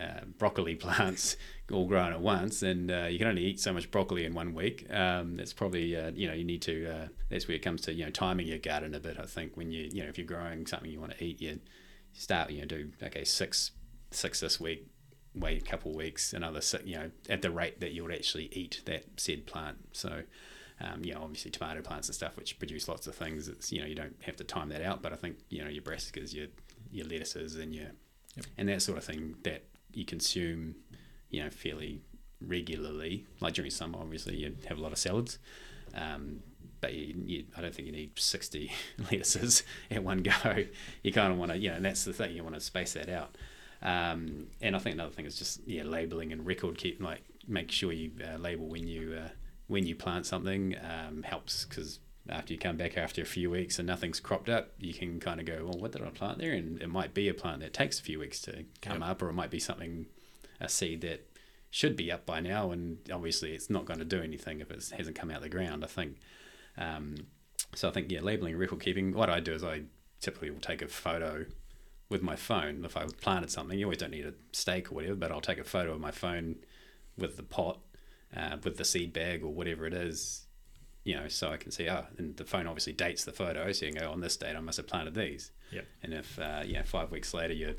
uh, 0.00 0.24
broccoli 0.38 0.74
plants 0.76 1.36
all 1.70 1.86
grown 1.86 2.12
at 2.12 2.20
once, 2.20 2.62
and 2.62 2.90
uh, 2.90 3.06
you 3.08 3.18
can 3.18 3.28
only 3.28 3.44
eat 3.44 3.60
so 3.60 3.72
much 3.72 3.90
broccoli 3.90 4.24
in 4.24 4.34
one 4.34 4.54
week. 4.54 4.86
Um, 4.92 5.36
that's 5.36 5.52
probably 5.52 5.96
uh, 5.96 6.10
you 6.14 6.28
know 6.28 6.34
you 6.34 6.44
need 6.44 6.62
to. 6.62 6.86
Uh, 6.86 7.08
that's 7.28 7.46
where 7.46 7.56
it 7.56 7.62
comes 7.62 7.82
to 7.82 7.92
you 7.92 8.04
know 8.04 8.10
timing 8.10 8.46
your 8.46 8.58
garden 8.58 8.94
a 8.94 9.00
bit. 9.00 9.18
I 9.18 9.26
think 9.26 9.56
when 9.56 9.70
you 9.70 9.88
you 9.92 10.02
know 10.02 10.08
if 10.08 10.18
you're 10.18 10.26
growing 10.26 10.66
something 10.66 10.90
you 10.90 11.00
want 11.00 11.16
to 11.16 11.24
eat, 11.24 11.40
you 11.40 11.60
start 12.12 12.50
you 12.50 12.60
know 12.60 12.66
do 12.66 12.90
okay 13.02 13.24
six 13.24 13.72
six 14.10 14.40
this 14.40 14.58
week, 14.58 14.88
wait 15.34 15.62
a 15.62 15.64
couple 15.64 15.92
of 15.92 15.96
weeks, 15.96 16.32
another 16.32 16.60
six, 16.60 16.84
you 16.84 16.96
know 16.96 17.10
at 17.28 17.42
the 17.42 17.50
rate 17.50 17.80
that 17.80 17.92
you 17.92 18.02
would 18.02 18.14
actually 18.14 18.48
eat 18.52 18.82
that 18.86 19.04
said 19.16 19.46
plant. 19.46 19.78
So. 19.92 20.22
Um, 20.82 21.04
you 21.04 21.12
know, 21.12 21.20
obviously 21.22 21.50
tomato 21.50 21.82
plants 21.82 22.08
and 22.08 22.14
stuff, 22.14 22.38
which 22.38 22.58
produce 22.58 22.88
lots 22.88 23.06
of 23.06 23.14
things. 23.14 23.48
It's 23.48 23.70
you 23.70 23.82
know 23.82 23.86
you 23.86 23.94
don't 23.94 24.16
have 24.22 24.36
to 24.36 24.44
time 24.44 24.70
that 24.70 24.80
out, 24.80 25.02
but 25.02 25.12
I 25.12 25.16
think 25.16 25.36
you 25.50 25.62
know 25.62 25.68
your 25.68 25.82
brassicas, 25.82 26.32
your 26.32 26.46
your 26.90 27.04
lettuces, 27.06 27.56
and 27.56 27.74
your 27.74 27.88
Yep. 28.36 28.46
and 28.58 28.68
that 28.68 28.82
sort 28.82 28.98
of 28.98 29.04
thing 29.04 29.36
that 29.42 29.64
you 29.92 30.04
consume, 30.04 30.74
you 31.30 31.42
know, 31.42 31.50
fairly 31.50 32.02
regularly. 32.40 33.26
Like 33.40 33.54
during 33.54 33.70
summer, 33.70 33.98
obviously, 34.00 34.36
you 34.36 34.56
have 34.68 34.78
a 34.78 34.80
lot 34.80 34.92
of 34.92 34.98
salads, 34.98 35.38
um, 35.94 36.40
but 36.80 36.94
you, 36.94 37.14
you, 37.24 37.44
I 37.56 37.60
don't 37.60 37.74
think 37.74 37.86
you 37.86 37.92
need 37.92 38.18
sixty 38.18 38.72
lettuces 39.10 39.62
at 39.90 40.02
one 40.02 40.18
go. 40.18 40.64
You 41.02 41.12
kind 41.12 41.32
of 41.32 41.38
want 41.38 41.52
to, 41.52 41.58
you 41.58 41.70
know, 41.70 41.76
and 41.76 41.84
that's 41.84 42.04
the 42.04 42.12
thing. 42.12 42.34
You 42.34 42.42
want 42.42 42.54
to 42.54 42.60
space 42.60 42.94
that 42.94 43.08
out. 43.08 43.36
Um, 43.82 44.48
and 44.60 44.76
I 44.76 44.78
think 44.78 44.94
another 44.94 45.12
thing 45.12 45.24
is 45.24 45.38
just 45.38 45.66
yeah, 45.66 45.84
labeling 45.84 46.32
and 46.32 46.44
record 46.44 46.76
keep 46.76 47.02
like 47.02 47.22
make 47.48 47.70
sure 47.70 47.92
you 47.92 48.10
uh, 48.22 48.36
label 48.36 48.66
when 48.66 48.86
you 48.86 49.18
uh, 49.24 49.28
when 49.68 49.86
you 49.86 49.94
plant 49.94 50.26
something 50.26 50.76
um, 50.82 51.22
helps 51.22 51.64
because 51.64 52.00
after 52.30 52.52
you 52.52 52.58
come 52.58 52.76
back 52.76 52.96
after 52.96 53.20
a 53.22 53.26
few 53.26 53.50
weeks 53.50 53.78
and 53.78 53.86
nothing's 53.86 54.20
cropped 54.20 54.48
up, 54.48 54.72
you 54.78 54.94
can 54.94 55.18
kind 55.20 55.40
of 55.40 55.46
go, 55.46 55.64
well, 55.64 55.78
what 55.78 55.92
did 55.92 56.02
I 56.02 56.10
plant 56.10 56.38
there? 56.38 56.52
And 56.52 56.80
it 56.80 56.88
might 56.88 57.12
be 57.12 57.28
a 57.28 57.34
plant 57.34 57.60
that 57.60 57.72
takes 57.74 57.98
a 57.98 58.02
few 58.02 58.18
weeks 58.18 58.40
to 58.42 58.64
come 58.80 59.00
Yep. 59.00 59.08
up, 59.10 59.22
or 59.22 59.28
it 59.28 59.34
might 59.34 59.50
be 59.50 59.58
something 59.58 60.06
a 60.60 60.68
seed 60.68 61.00
that 61.02 61.26
should 61.70 61.96
be 61.96 62.10
up 62.10 62.26
by 62.26 62.40
now, 62.40 62.70
and 62.70 62.98
obviously 63.12 63.52
it's 63.52 63.70
not 63.70 63.84
going 63.84 63.98
to 63.98 64.04
do 64.04 64.20
anything 64.22 64.60
if 64.60 64.70
it 64.70 64.92
hasn't 64.96 65.16
come 65.16 65.30
out 65.30 65.38
of 65.38 65.42
the 65.42 65.48
ground. 65.48 65.84
I 65.84 65.86
think. 65.86 66.16
Um, 66.76 67.14
so 67.74 67.88
I 67.88 67.92
think 67.92 68.10
yeah, 68.10 68.20
labeling, 68.20 68.56
record 68.56 68.80
keeping. 68.80 69.12
What 69.12 69.30
I 69.30 69.40
do 69.40 69.52
is 69.52 69.62
I 69.62 69.82
typically 70.20 70.50
will 70.50 70.60
take 70.60 70.82
a 70.82 70.88
photo 70.88 71.46
with 72.08 72.22
my 72.22 72.34
phone. 72.36 72.84
If 72.84 72.96
I 72.96 73.06
planted 73.20 73.50
something, 73.50 73.78
you 73.78 73.86
always 73.86 73.98
don't 73.98 74.10
need 74.10 74.26
a 74.26 74.34
stake 74.52 74.90
or 74.90 74.96
whatever, 74.96 75.14
but 75.14 75.30
I'll 75.30 75.40
take 75.40 75.58
a 75.58 75.64
photo 75.64 75.92
of 75.92 76.00
my 76.00 76.10
phone 76.10 76.56
with 77.16 77.36
the 77.36 77.42
pot, 77.44 77.78
uh, 78.36 78.56
with 78.64 78.76
the 78.76 78.84
seed 78.84 79.12
bag 79.12 79.42
or 79.44 79.52
whatever 79.52 79.86
it 79.86 79.94
is, 79.94 80.46
you 81.10 81.16
know, 81.16 81.26
so 81.26 81.50
I 81.50 81.56
can 81.56 81.72
see, 81.72 81.88
ah, 81.88 82.04
and 82.18 82.36
the 82.36 82.44
phone 82.44 82.68
obviously 82.68 82.92
dates 82.92 83.24
the 83.24 83.32
photo, 83.32 83.72
so 83.72 83.84
you 83.84 83.92
can 83.92 84.02
go, 84.02 84.12
on 84.12 84.20
this 84.20 84.36
date 84.36 84.54
I 84.54 84.60
must 84.60 84.76
have 84.76 84.86
planted 84.86 85.16
these. 85.16 85.50
Yep. 85.72 85.86
And 86.04 86.14
if, 86.14 86.38
uh, 86.38 86.62
you 86.64 86.74
know, 86.74 86.84
five 86.84 87.10
weeks 87.10 87.34
later, 87.34 87.52
your, 87.52 87.72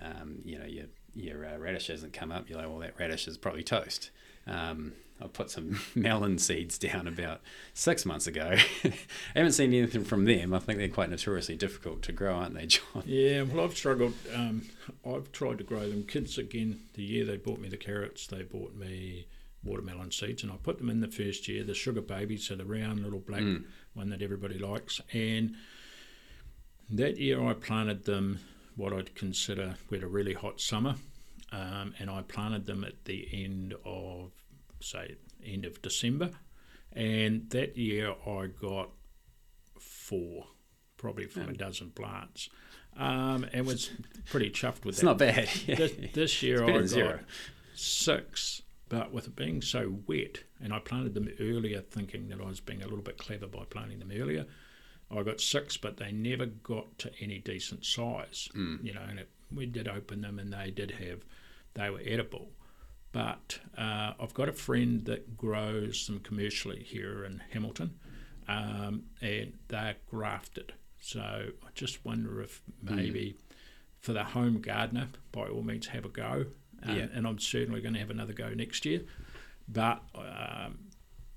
um, 0.00 0.38
you 0.46 0.58
know, 0.58 0.64
your, 0.64 0.86
your 1.14 1.44
uh, 1.44 1.58
radish 1.58 1.88
hasn't 1.88 2.14
come 2.14 2.32
up, 2.32 2.48
you're 2.48 2.58
like, 2.58 2.66
well, 2.66 2.78
that 2.78 2.98
radish 2.98 3.28
is 3.28 3.36
probably 3.36 3.64
toast. 3.64 4.10
Um, 4.46 4.94
I 5.20 5.26
put 5.26 5.50
some 5.50 5.78
melon 5.94 6.38
seeds 6.38 6.78
down 6.78 7.06
about 7.06 7.42
six 7.74 8.06
months 8.06 8.26
ago. 8.26 8.54
I 8.84 8.92
haven't 9.34 9.52
seen 9.52 9.74
anything 9.74 10.04
from 10.04 10.24
them. 10.24 10.54
I 10.54 10.58
think 10.58 10.78
they're 10.78 10.88
quite 10.88 11.10
notoriously 11.10 11.56
difficult 11.56 12.00
to 12.04 12.12
grow, 12.12 12.34
aren't 12.34 12.54
they, 12.54 12.64
John? 12.64 13.02
Yeah, 13.04 13.42
well, 13.42 13.66
I've 13.66 13.76
struggled. 13.76 14.14
Um, 14.34 14.62
I've 15.04 15.30
tried 15.32 15.58
to 15.58 15.64
grow 15.64 15.86
them. 15.86 16.04
Kids, 16.04 16.38
again, 16.38 16.80
the 16.94 17.02
year 17.02 17.26
they 17.26 17.36
bought 17.36 17.60
me 17.60 17.68
the 17.68 17.76
carrots, 17.76 18.26
they 18.26 18.42
bought 18.42 18.74
me 18.74 19.26
watermelon 19.64 20.10
seeds, 20.10 20.42
and 20.42 20.52
I 20.52 20.56
put 20.56 20.78
them 20.78 20.90
in 20.90 21.00
the 21.00 21.08
first 21.08 21.48
year, 21.48 21.64
the 21.64 21.74
sugar 21.74 22.00
babies, 22.02 22.46
so 22.46 22.54
the 22.56 22.64
round 22.64 23.02
little 23.02 23.20
black 23.20 23.42
Mm. 23.42 23.64
one 23.94 24.10
that 24.10 24.22
everybody 24.22 24.58
likes. 24.58 25.00
And 25.12 25.54
that 26.90 27.16
year 27.18 27.42
I 27.42 27.54
planted 27.54 28.04
them 28.04 28.40
what 28.76 28.92
I'd 28.92 29.14
consider, 29.14 29.76
we 29.88 29.96
had 29.98 30.04
a 30.04 30.08
really 30.08 30.34
hot 30.34 30.60
summer, 30.60 30.96
um, 31.52 31.94
and 31.98 32.10
I 32.10 32.22
planted 32.22 32.66
them 32.66 32.84
at 32.84 33.04
the 33.04 33.28
end 33.32 33.74
of, 33.84 34.32
say, 34.80 35.16
end 35.44 35.64
of 35.64 35.80
December. 35.80 36.30
And 36.92 37.48
that 37.50 37.76
year 37.76 38.14
I 38.26 38.46
got 38.46 38.90
four, 39.78 40.46
probably 40.96 41.26
from 41.26 41.48
a 41.48 41.52
dozen 41.54 41.90
plants, 41.90 42.48
um, 42.96 43.46
and 43.52 43.66
was 43.66 43.90
pretty 44.30 44.50
chuffed 44.50 44.84
with 44.84 44.94
It's 44.94 45.02
that. 45.02 45.10
It's 45.38 45.66
not 45.66 45.76
bad. 45.76 45.78
This, 45.78 45.92
this 46.12 46.42
year 46.42 46.64
I 46.64 46.72
got 46.72 46.86
zero. 46.86 47.20
six, 47.74 48.62
but 48.88 49.12
with 49.12 49.26
it 49.26 49.36
being 49.36 49.62
so 49.62 49.96
wet, 50.06 50.40
and 50.62 50.72
I 50.72 50.78
planted 50.78 51.14
them 51.14 51.28
earlier, 51.40 51.80
thinking 51.80 52.28
that 52.28 52.40
I 52.40 52.44
was 52.44 52.60
being 52.60 52.82
a 52.82 52.86
little 52.86 53.02
bit 53.02 53.18
clever 53.18 53.46
by 53.46 53.64
planting 53.68 53.98
them 53.98 54.12
earlier. 54.14 54.46
I 55.10 55.22
got 55.22 55.40
six, 55.40 55.76
but 55.76 55.96
they 55.96 56.12
never 56.12 56.46
got 56.46 56.98
to 57.00 57.10
any 57.20 57.38
decent 57.38 57.84
size. 57.84 58.48
You 58.84 58.94
know, 58.94 59.02
and 59.08 59.18
it, 59.20 59.28
we 59.54 59.66
did 59.66 59.88
open 59.88 60.22
them, 60.22 60.38
and 60.38 60.52
they 60.52 60.70
did 60.70 60.92
have, 60.92 61.24
they 61.74 61.90
were 61.90 62.00
edible. 62.04 62.50
But 63.12 63.60
uh, 63.78 64.12
I've 64.20 64.34
got 64.34 64.48
a 64.48 64.52
friend 64.52 65.04
that 65.04 65.36
grows 65.36 66.06
them 66.06 66.20
commercially 66.20 66.82
here 66.82 67.24
in 67.24 67.42
Hamilton, 67.52 67.94
um, 68.48 69.04
and 69.20 69.52
they're 69.68 69.96
grafted. 70.10 70.72
So 71.00 71.20
I 71.20 71.68
just 71.74 72.04
wonder 72.04 72.42
if 72.42 72.60
maybe 72.82 73.36
for 74.00 74.12
the 74.12 74.24
home 74.24 74.60
gardener, 74.60 75.08
by 75.32 75.46
all 75.46 75.62
means, 75.62 75.86
have 75.88 76.04
a 76.04 76.08
go. 76.08 76.46
Um, 76.84 76.96
Yeah. 76.96 77.06
And 77.14 77.26
I'm 77.26 77.38
certainly 77.38 77.80
going 77.80 77.94
to 77.94 78.00
have 78.00 78.10
another 78.10 78.32
go 78.32 78.50
next 78.50 78.84
year. 78.84 79.02
But 79.68 80.02
um, 80.14 80.78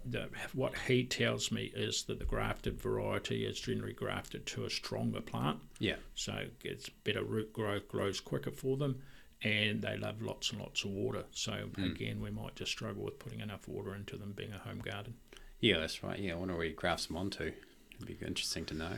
the, 0.06 0.30
what 0.54 0.74
he 0.88 1.04
tells 1.06 1.52
me 1.52 1.72
is 1.76 2.04
that 2.04 2.20
the 2.20 2.26
grafted 2.26 2.80
variety 2.82 3.46
is 3.46 3.60
generally 3.60 3.94
grafted 3.94 4.46
to 4.48 4.66
a 4.66 4.70
stronger 4.70 5.22
plant, 5.22 5.60
Yeah. 5.80 5.96
so 6.16 6.34
it 6.34 6.60
gets 6.60 6.90
better 6.90 7.24
root 7.24 7.54
growth, 7.54 7.88
grows 7.88 8.20
quicker 8.20 8.52
for 8.52 8.78
them, 8.78 9.02
and 9.44 9.82
they 9.82 9.98
love 9.98 10.22
lots 10.22 10.52
and 10.52 10.60
lots 10.60 10.84
of 10.84 10.92
water. 10.92 11.24
So 11.32 11.70
again, 11.78 12.22
we 12.22 12.32
might 12.32 12.56
just 12.56 12.72
struggle 12.72 13.04
with 13.04 13.20
putting 13.20 13.40
enough 13.40 13.68
water 13.68 13.94
into 13.96 14.18
them 14.18 14.34
being 14.34 14.52
a 14.54 14.58
home 14.60 14.80
garden. 14.80 15.16
Yeah, 15.60 15.80
that's 15.80 16.04
right. 16.04 16.20
Yeah, 16.20 16.34
I 16.34 16.36
wonder 16.36 16.56
where 16.56 16.66
he 16.66 16.72
grafts 16.72 17.06
them 17.08 17.18
onto. 17.18 17.52
It'd 17.96 18.08
be 18.20 18.26
interesting 18.26 18.66
to 18.66 18.74
know. 18.74 18.94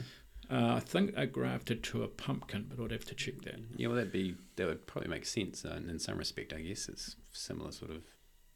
Uh, 0.51 0.73
I 0.75 0.79
think 0.79 1.15
I 1.17 1.25
grafted 1.25 1.83
to 1.83 2.03
a 2.03 2.07
pumpkin, 2.07 2.71
but 2.75 2.83
I'd 2.83 2.91
have 2.91 3.05
to 3.05 3.15
check 3.15 3.41
that. 3.43 3.55
Yeah, 3.75 3.87
well, 3.87 3.97
that'd 3.97 4.11
be 4.11 4.35
that 4.55 4.65
would 4.67 4.87
probably 4.87 5.09
make 5.09 5.25
sense 5.25 5.63
uh, 5.65 5.79
in 5.87 5.99
some 5.99 6.17
respect. 6.17 6.53
I 6.53 6.61
guess 6.61 6.89
it's 6.89 7.15
similar 7.31 7.71
sort 7.71 7.91
of 7.91 8.01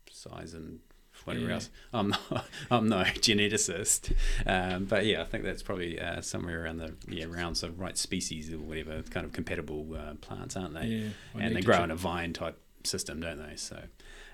size 0.10 0.54
and 0.56 0.80
whatever 1.26 1.46
Yeah. 1.48 1.54
else. 1.54 1.70
I'm 1.94 2.10
not, 2.10 2.46
I'm 2.72 2.90
no 2.90 3.04
geneticist, 3.04 4.12
um, 4.48 4.86
but 4.86 5.06
yeah, 5.06 5.22
I 5.22 5.26
think 5.26 5.44
that's 5.44 5.62
probably 5.62 6.00
uh, 6.00 6.22
somewhere 6.22 6.64
around 6.64 6.78
the 6.78 6.96
yeah 7.08 7.26
around 7.26 7.56
sort 7.56 7.72
of 7.72 7.80
right 7.80 7.98
species 7.98 8.52
or 8.52 8.58
whatever 8.58 9.04
kind 9.04 9.26
of 9.26 9.32
compatible 9.32 9.88
uh, 9.96 10.16
plants, 10.16 10.56
aren't 10.58 10.74
they? 10.74 10.86
Yeah, 10.88 11.10
I 11.36 11.42
and 11.44 11.56
they 11.56 11.62
grow 11.62 11.76
check- 11.76 11.84
in 11.86 11.92
a 11.92 11.96
vine 11.96 12.34
type 12.34 12.60
system, 12.84 13.20
don't 13.22 13.38
they? 13.38 13.56
So, 13.56 13.80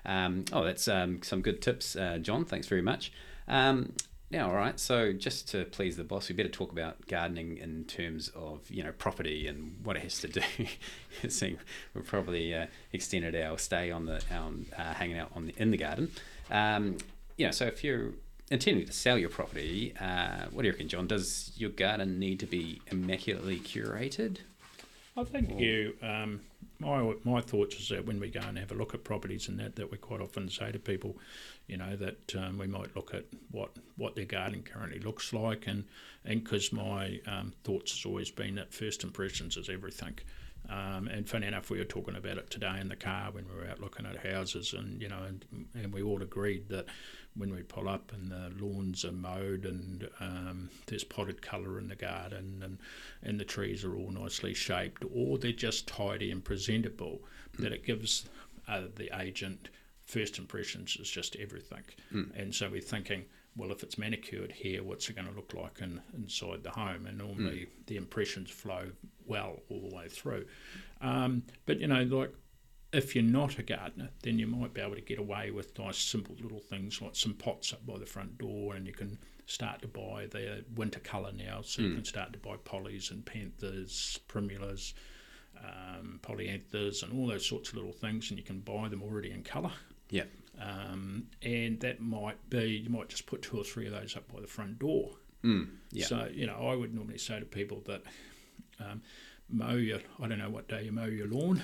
um, 0.06 0.46
oh, 0.52 0.64
that's 0.64 0.88
um, 0.88 1.20
some 1.22 1.42
good 1.42 1.60
tips, 1.60 1.94
uh, 1.94 2.18
John. 2.22 2.44
Thanks 2.46 2.66
very 2.68 2.82
much. 2.82 3.12
Um, 3.46 3.92
now, 4.30 4.48
all 4.48 4.54
right. 4.54 4.78
So, 4.78 5.12
just 5.12 5.48
to 5.48 5.64
please 5.64 5.96
the 5.96 6.04
boss, 6.04 6.28
we 6.28 6.36
better 6.36 6.48
talk 6.48 6.70
about 6.70 7.06
gardening 7.08 7.58
in 7.58 7.84
terms 7.84 8.28
of 8.28 8.60
you 8.70 8.84
know 8.84 8.92
property 8.92 9.48
and 9.48 9.76
what 9.82 9.96
it 9.96 10.02
has 10.04 10.20
to 10.20 10.28
do. 10.28 10.42
Seeing 11.28 11.58
we've 11.94 12.06
probably 12.06 12.54
uh, 12.54 12.66
extended 12.92 13.34
our 13.34 13.58
stay 13.58 13.90
on 13.90 14.06
the 14.06 14.22
our, 14.32 14.52
uh, 14.78 14.94
hanging 14.94 15.18
out 15.18 15.32
on 15.34 15.46
the, 15.46 15.54
in 15.56 15.72
the 15.72 15.76
garden. 15.76 16.10
Um, 16.50 16.98
you 17.36 17.46
know, 17.46 17.52
so 17.52 17.66
if 17.66 17.82
you're 17.82 18.12
intending 18.50 18.86
to 18.86 18.92
sell 18.92 19.18
your 19.18 19.30
property, 19.30 19.94
uh, 20.00 20.46
what 20.52 20.62
do 20.62 20.68
you 20.68 20.72
reckon, 20.72 20.88
John? 20.88 21.08
Does 21.08 21.52
your 21.56 21.70
garden 21.70 22.20
need 22.20 22.38
to 22.40 22.46
be 22.46 22.80
immaculately 22.90 23.58
curated? 23.58 24.38
I 25.16 25.24
think 25.24 25.58
you. 25.58 25.94
Um, 26.02 26.40
my 26.78 27.14
my 27.24 27.40
thoughts 27.40 27.76
is 27.76 27.88
that 27.88 28.06
when 28.06 28.20
we 28.20 28.30
go 28.30 28.40
and 28.40 28.58
have 28.58 28.70
a 28.70 28.74
look 28.74 28.94
at 28.94 29.04
properties 29.04 29.48
and 29.48 29.58
that, 29.58 29.76
that 29.76 29.90
we 29.90 29.98
quite 29.98 30.20
often 30.20 30.48
say 30.48 30.72
to 30.72 30.78
people, 30.78 31.16
you 31.70 31.76
know, 31.76 31.94
that 31.94 32.34
um, 32.36 32.58
we 32.58 32.66
might 32.66 32.94
look 32.96 33.14
at 33.14 33.24
what 33.52 33.70
what 33.96 34.16
their 34.16 34.24
garden 34.24 34.62
currently 34.62 34.98
looks 34.98 35.32
like, 35.32 35.68
and 35.68 35.84
and 36.24 36.42
because 36.42 36.72
my 36.72 37.20
um, 37.28 37.52
thoughts 37.62 37.92
has 37.92 38.04
always 38.04 38.30
been 38.30 38.56
that 38.56 38.74
first 38.74 39.04
impressions 39.04 39.56
is 39.56 39.68
everything. 39.68 40.18
Um, 40.68 41.08
and 41.08 41.28
funny 41.28 41.46
enough, 41.46 41.70
we 41.70 41.78
were 41.78 41.84
talking 41.84 42.16
about 42.16 42.38
it 42.38 42.50
today 42.50 42.78
in 42.80 42.88
the 42.88 42.96
car 42.96 43.30
when 43.30 43.46
we 43.48 43.54
were 43.54 43.70
out 43.70 43.80
looking 43.80 44.04
at 44.04 44.16
houses, 44.16 44.74
and 44.74 45.00
you 45.00 45.08
know, 45.08 45.22
and, 45.26 45.44
and 45.74 45.92
we 45.92 46.02
all 46.02 46.20
agreed 46.22 46.68
that 46.70 46.86
when 47.36 47.54
we 47.54 47.62
pull 47.62 47.88
up 47.88 48.12
and 48.12 48.32
the 48.32 48.52
lawns 48.62 49.04
are 49.04 49.12
mowed 49.12 49.64
and 49.64 50.08
um, 50.18 50.68
there's 50.86 51.04
potted 51.04 51.40
colour 51.40 51.78
in 51.78 51.86
the 51.86 51.94
garden 51.94 52.60
and 52.64 52.78
and 53.22 53.38
the 53.38 53.44
trees 53.44 53.84
are 53.84 53.94
all 53.94 54.10
nicely 54.10 54.54
shaped, 54.54 55.04
or 55.14 55.38
they're 55.38 55.52
just 55.52 55.86
tidy 55.86 56.32
and 56.32 56.44
presentable, 56.44 57.20
that 57.60 57.72
it 57.72 57.86
gives 57.86 58.28
uh, 58.66 58.82
the 58.96 59.10
agent 59.20 59.68
first 60.10 60.38
impressions 60.38 60.96
is 61.00 61.10
just 61.10 61.36
everything. 61.36 61.84
And 62.36 62.54
so 62.54 62.68
we're 62.68 62.80
thinking, 62.80 63.24
well, 63.56 63.72
if 63.72 63.82
it's 63.82 63.98
manicured 63.98 64.52
here, 64.52 64.82
what's 64.82 65.08
it 65.08 65.16
going 65.16 65.28
to 65.28 65.34
look 65.34 65.54
like 65.54 65.80
in, 65.80 66.00
inside 66.14 66.62
the 66.62 66.70
home? 66.70 67.06
And 67.06 67.18
normally 67.18 67.66
the 67.86 67.96
impressions 67.96 68.50
flow 68.50 68.90
well 69.26 69.60
all 69.68 69.88
the 69.88 69.94
way 69.94 70.08
through. 70.08 70.44
Um, 71.00 71.42
but 71.66 71.80
you 71.80 71.88
know, 71.88 72.02
like 72.02 72.32
if 72.92 73.14
you're 73.14 73.24
not 73.24 73.58
a 73.58 73.62
gardener, 73.62 74.10
then 74.22 74.38
you 74.38 74.46
might 74.46 74.74
be 74.74 74.80
able 74.80 74.96
to 74.96 75.00
get 75.00 75.18
away 75.18 75.50
with 75.50 75.78
nice, 75.78 75.98
simple 75.98 76.34
little 76.42 76.60
things 76.60 77.00
like 77.00 77.14
some 77.14 77.34
pots 77.34 77.72
up 77.72 77.86
by 77.86 77.98
the 77.98 78.06
front 78.06 78.38
door, 78.38 78.74
and 78.74 78.86
you 78.86 78.92
can 78.92 79.18
start 79.46 79.82
to 79.82 79.88
buy 79.88 80.26
their 80.30 80.60
winter 80.76 81.00
colour 81.00 81.32
now. 81.32 81.60
So 81.62 81.82
you 81.82 81.94
can 81.94 82.04
start 82.04 82.32
to 82.32 82.38
buy 82.38 82.56
pollies 82.64 83.10
and 83.10 83.24
panthers, 83.24 84.18
primulas, 84.28 84.94
um, 85.62 86.18
polyanthus, 86.22 87.02
and 87.02 87.12
all 87.12 87.26
those 87.26 87.46
sorts 87.46 87.70
of 87.70 87.76
little 87.76 87.92
things, 87.92 88.30
and 88.30 88.38
you 88.38 88.44
can 88.44 88.60
buy 88.60 88.88
them 88.88 89.02
already 89.02 89.30
in 89.30 89.42
colour. 89.42 89.72
Yeah. 90.10 90.24
Um, 90.60 91.28
and 91.42 91.80
that 91.80 92.00
might 92.00 92.50
be, 92.50 92.82
you 92.84 92.90
might 92.90 93.08
just 93.08 93.26
put 93.26 93.42
two 93.42 93.56
or 93.58 93.64
three 93.64 93.86
of 93.86 93.92
those 93.92 94.16
up 94.16 94.30
by 94.32 94.40
the 94.40 94.46
front 94.46 94.78
door. 94.78 95.12
Mm, 95.42 95.68
yeah. 95.90 96.06
So, 96.06 96.28
you 96.30 96.46
know, 96.46 96.68
I 96.68 96.74
would 96.74 96.94
normally 96.94 97.16
say 97.16 97.40
to 97.40 97.46
people 97.46 97.82
that 97.86 98.02
um, 98.78 99.00
mow 99.48 99.74
your, 99.76 100.00
I 100.22 100.28
don't 100.28 100.38
know 100.38 100.50
what 100.50 100.68
day 100.68 100.84
you 100.84 100.92
mow 100.92 101.06
your 101.06 101.28
lawn, 101.28 101.62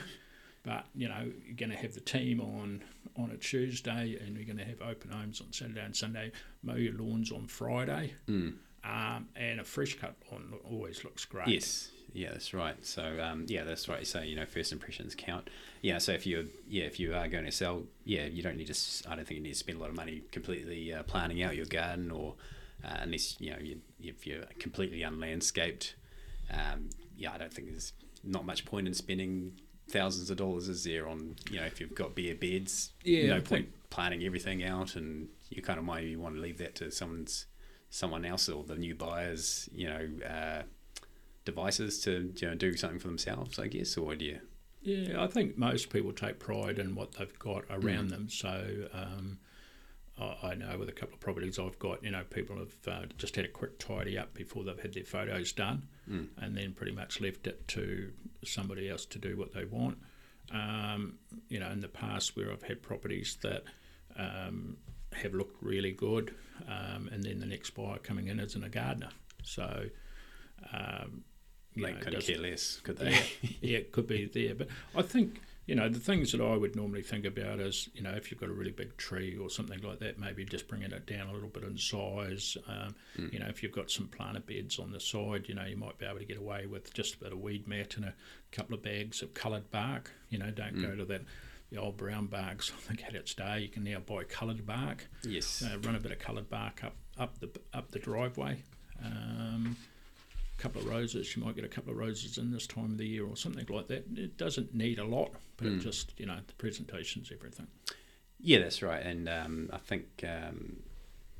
but, 0.62 0.86
you 0.94 1.08
know, 1.08 1.30
you're 1.44 1.56
going 1.56 1.70
to 1.70 1.76
have 1.76 1.92
the 1.92 2.00
team 2.00 2.40
on, 2.40 2.82
on 3.18 3.30
a 3.32 3.36
Tuesday 3.36 4.18
and 4.24 4.34
you're 4.34 4.46
going 4.46 4.56
to 4.56 4.64
have 4.64 4.80
open 4.80 5.10
homes 5.10 5.42
on 5.42 5.52
Saturday 5.52 5.82
and 5.82 5.94
Sunday, 5.94 6.32
mow 6.62 6.76
your 6.76 6.94
lawns 6.94 7.30
on 7.30 7.46
Friday. 7.46 8.14
Mm. 8.28 8.54
Um, 8.82 9.28
and 9.36 9.60
a 9.60 9.64
fresh 9.64 9.98
cut 9.98 10.14
lawn 10.30 10.54
always 10.70 11.04
looks 11.04 11.24
great. 11.24 11.48
Yes, 11.48 11.90
yeah, 12.16 12.30
that's 12.32 12.54
right. 12.54 12.76
So 12.84 13.18
um, 13.20 13.44
yeah, 13.48 13.64
that's 13.64 13.88
right. 13.88 14.06
So 14.06 14.20
you 14.20 14.36
know, 14.36 14.46
first 14.46 14.72
impressions 14.72 15.14
count. 15.14 15.48
Yeah. 15.82 15.98
So 15.98 16.12
if 16.12 16.26
you're 16.26 16.44
yeah, 16.68 16.84
if 16.84 16.98
you 16.98 17.14
are 17.14 17.28
going 17.28 17.44
to 17.44 17.52
sell, 17.52 17.82
yeah, 18.04 18.24
you 18.24 18.42
don't 18.42 18.56
need 18.56 18.72
to. 18.72 19.08
I 19.10 19.14
don't 19.16 19.26
think 19.26 19.38
you 19.38 19.42
need 19.42 19.52
to 19.52 19.58
spend 19.58 19.78
a 19.78 19.80
lot 19.80 19.90
of 19.90 19.96
money 19.96 20.22
completely 20.32 20.92
uh, 20.92 21.02
planning 21.02 21.42
out 21.42 21.54
your 21.56 21.66
garden, 21.66 22.10
or 22.10 22.34
uh, 22.84 22.96
unless 23.00 23.40
you 23.40 23.50
know 23.50 23.58
you, 23.60 23.80
if 24.00 24.26
you're 24.26 24.44
completely 24.58 25.00
unlandscaped. 25.00 25.92
Um, 26.50 26.88
yeah, 27.16 27.32
I 27.32 27.38
don't 27.38 27.52
think 27.52 27.68
there's 27.70 27.92
not 28.24 28.44
much 28.46 28.64
point 28.64 28.86
in 28.88 28.94
spending 28.94 29.52
thousands 29.88 30.30
of 30.30 30.36
dollars 30.36 30.68
is 30.68 30.82
there 30.82 31.06
on 31.06 31.36
you 31.50 31.60
know 31.60 31.66
if 31.66 31.80
you've 31.80 31.94
got 31.94 32.14
bare 32.14 32.34
beds? 32.34 32.92
Yeah, 33.04 33.28
no 33.28 33.36
I 33.36 33.40
point 33.40 33.48
think- 33.66 33.90
planning 33.90 34.24
everything 34.24 34.64
out, 34.64 34.96
and 34.96 35.28
you 35.50 35.62
kind 35.62 35.78
of 35.78 35.84
maybe 35.84 36.16
want 36.16 36.34
to 36.36 36.40
leave 36.40 36.58
that 36.58 36.74
to 36.76 36.90
someone's 36.90 37.46
someone 37.90 38.24
else 38.24 38.48
or 38.48 38.64
the 38.64 38.74
new 38.74 38.94
buyers, 38.94 39.68
you 39.72 39.86
know, 39.86 40.08
uh, 40.28 40.62
devices 41.46 42.00
to 42.00 42.34
you 42.36 42.48
know 42.48 42.54
do 42.54 42.76
something 42.76 42.98
for 42.98 43.08
themselves, 43.08 43.58
I 43.58 43.68
guess, 43.68 43.96
or 43.96 44.14
do 44.14 44.26
you? 44.26 44.40
Yeah, 44.82 45.22
I 45.22 45.26
think 45.26 45.56
most 45.56 45.88
people 45.90 46.12
take 46.12 46.38
pride 46.38 46.78
in 46.78 46.94
what 46.94 47.12
they've 47.12 47.38
got 47.38 47.64
around 47.70 48.10
them. 48.10 48.28
So 48.28 48.88
um, 48.92 49.38
I, 50.20 50.48
I 50.50 50.54
know 50.54 50.76
with 50.78 50.88
a 50.88 50.92
couple 50.92 51.14
of 51.14 51.20
properties 51.20 51.58
I've 51.58 51.78
got, 51.78 52.04
you 52.04 52.10
know, 52.12 52.22
people 52.30 52.56
have 52.58 52.74
uh, 52.86 53.06
just 53.18 53.34
had 53.34 53.44
a 53.44 53.48
quick 53.48 53.78
tidy 53.80 54.16
up 54.16 54.32
before 54.34 54.62
they've 54.62 54.78
had 54.78 54.94
their 54.94 55.02
photos 55.04 55.50
done, 55.52 55.88
and 56.40 56.56
then 56.56 56.72
pretty 56.72 56.92
much 56.92 57.20
left 57.20 57.46
it 57.48 57.66
to 57.68 58.12
somebody 58.44 58.88
else 58.88 59.04
to 59.06 59.18
do 59.18 59.36
what 59.36 59.52
they 59.52 59.64
want. 59.64 59.98
Um, 60.52 61.18
you 61.48 61.58
know, 61.58 61.70
in 61.70 61.80
the 61.80 61.88
past 61.88 62.36
where 62.36 62.52
I've 62.52 62.62
had 62.62 62.80
properties 62.80 63.36
that 63.42 63.64
um, 64.16 64.76
have 65.14 65.34
looked 65.34 65.60
really 65.62 65.90
good, 65.92 66.32
um, 66.68 67.08
and 67.12 67.24
then 67.24 67.40
the 67.40 67.46
next 67.46 67.70
buyer 67.70 67.98
coming 67.98 68.28
in 68.28 68.38
isn't 68.38 68.62
a 68.62 68.68
gardener. 68.68 69.10
So, 69.42 69.86
um, 70.72 71.24
They 71.76 71.92
know, 71.92 71.98
couldn't 71.98 72.12
doesn't- 72.14 72.34
care 72.34 72.42
less, 72.42 72.80
could 72.82 72.98
they? 72.98 73.10
yeah, 73.10 73.50
yeah, 73.60 73.78
it 73.78 73.92
could 73.92 74.06
be 74.06 74.24
there. 74.26 74.54
But 74.54 74.68
I 74.94 75.02
think, 75.02 75.40
you 75.66 75.74
know, 75.74 75.88
the 75.88 75.98
things 76.00 76.32
that 76.32 76.40
I 76.40 76.56
would 76.56 76.74
normally 76.76 77.02
think 77.02 77.24
about 77.24 77.58
is, 77.60 77.88
you 77.94 78.02
know, 78.02 78.10
if 78.12 78.30
you've 78.30 78.40
got 78.40 78.48
a 78.48 78.52
really 78.52 78.70
big 78.70 78.96
tree 78.96 79.36
or 79.36 79.50
something 79.50 79.80
like 79.82 79.98
that, 79.98 80.18
maybe 80.18 80.44
just 80.44 80.68
bringing 80.68 80.92
it 80.92 81.06
down 81.06 81.28
a 81.28 81.32
little 81.32 81.48
bit 81.48 81.64
in 81.64 81.76
size. 81.76 82.56
Um, 82.66 82.94
You 83.32 83.38
know, 83.40 83.46
if 83.46 83.62
you've 83.62 83.72
got 83.72 83.90
some 83.90 84.08
planter 84.08 84.40
beds 84.40 84.78
on 84.78 84.90
the 84.92 85.00
side, 85.00 85.48
you 85.48 85.54
know, 85.54 85.64
you 85.64 85.76
might 85.76 85.98
be 85.98 86.06
able 86.06 86.18
to 86.18 86.24
get 86.24 86.38
away 86.38 86.66
with 86.66 86.92
just 86.94 87.14
a 87.16 87.18
bit 87.18 87.32
of 87.32 87.40
weed 87.40 87.66
mat 87.66 87.96
and 87.96 88.04
a 88.06 88.14
couple 88.52 88.74
of 88.74 88.82
bags 88.82 89.22
of 89.22 89.34
coloured 89.34 89.70
bark. 89.70 90.12
You 90.30 90.38
know, 90.38 90.50
don't 90.50 90.80
go 90.80 90.94
to 90.96 91.04
that. 91.06 91.22
The 91.70 91.78
old 91.78 91.96
brown 91.96 92.26
barks, 92.26 92.70
I 92.70 92.80
think 92.80 93.00
had 93.00 93.16
its 93.16 93.34
day. 93.34 93.58
You 93.58 93.68
can 93.68 93.82
now 93.82 93.98
buy 93.98 94.22
coloured 94.22 94.64
bark 94.64 95.08
yes. 95.24 95.64
uh, 95.66 95.76
run 95.80 95.96
a 95.96 95.98
bit 95.98 96.12
of 96.12 96.20
coloured 96.20 96.48
bark 96.48 96.84
up 96.84 96.94
up 97.18 97.40
the 97.40 97.50
up 97.74 97.90
the 97.90 97.98
driveway. 97.98 98.58
Um, 99.04 99.76
couple 100.56 100.80
of 100.80 100.88
roses, 100.88 101.36
you 101.36 101.44
might 101.44 101.54
get 101.54 101.64
a 101.64 101.68
couple 101.68 101.92
of 101.92 101.98
roses 101.98 102.38
in 102.38 102.50
this 102.50 102.66
time 102.66 102.86
of 102.86 102.98
the 102.98 103.06
year 103.06 103.26
or 103.26 103.36
something 103.36 103.66
like 103.68 103.88
that. 103.88 104.04
It 104.14 104.36
doesn't 104.36 104.74
need 104.74 104.98
a 104.98 105.04
lot, 105.04 105.30
but 105.56 105.66
it 105.68 105.78
just 105.80 106.18
you 106.18 106.26
know 106.26 106.38
the 106.46 106.54
presentation's 106.54 107.30
everything. 107.32 107.66
Yeah, 108.40 108.60
that's 108.60 108.82
right, 108.82 109.02
and 109.02 109.28
um, 109.28 109.70
I 109.72 109.78
think 109.78 110.24
um, 110.24 110.76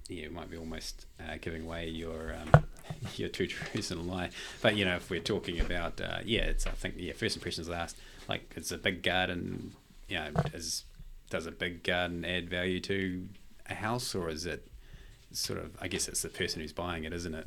yeah, 0.08 0.26
it 0.26 0.32
might 0.32 0.50
be 0.50 0.56
almost 0.56 1.06
uh, 1.20 1.36
giving 1.40 1.64
away 1.64 1.88
your 1.88 2.34
um, 2.34 2.64
your 3.16 3.28
two 3.28 3.46
truths 3.46 3.90
and 3.90 4.00
a 4.00 4.02
lie. 4.02 4.30
But 4.62 4.76
you 4.76 4.84
know, 4.84 4.96
if 4.96 5.10
we're 5.10 5.20
talking 5.20 5.60
about 5.60 6.00
uh, 6.00 6.18
yeah, 6.24 6.42
it's 6.42 6.66
I 6.66 6.70
think 6.70 6.94
yeah, 6.98 7.12
first 7.12 7.36
impressions 7.36 7.68
last. 7.68 7.96
Like 8.28 8.52
it's 8.56 8.72
a 8.72 8.78
big 8.78 9.02
garden. 9.02 9.72
You 10.08 10.18
know, 10.18 10.30
is 10.54 10.84
does 11.30 11.46
a 11.46 11.50
big 11.50 11.82
garden 11.82 12.24
add 12.24 12.48
value 12.48 12.80
to 12.80 13.28
a 13.68 13.74
house, 13.74 14.14
or 14.14 14.28
is 14.28 14.46
it 14.46 14.66
sort 15.32 15.58
of? 15.58 15.76
I 15.80 15.88
guess 15.88 16.08
it's 16.08 16.22
the 16.22 16.28
person 16.28 16.60
who's 16.60 16.72
buying 16.72 17.04
it, 17.04 17.12
isn't 17.12 17.34
it? 17.34 17.46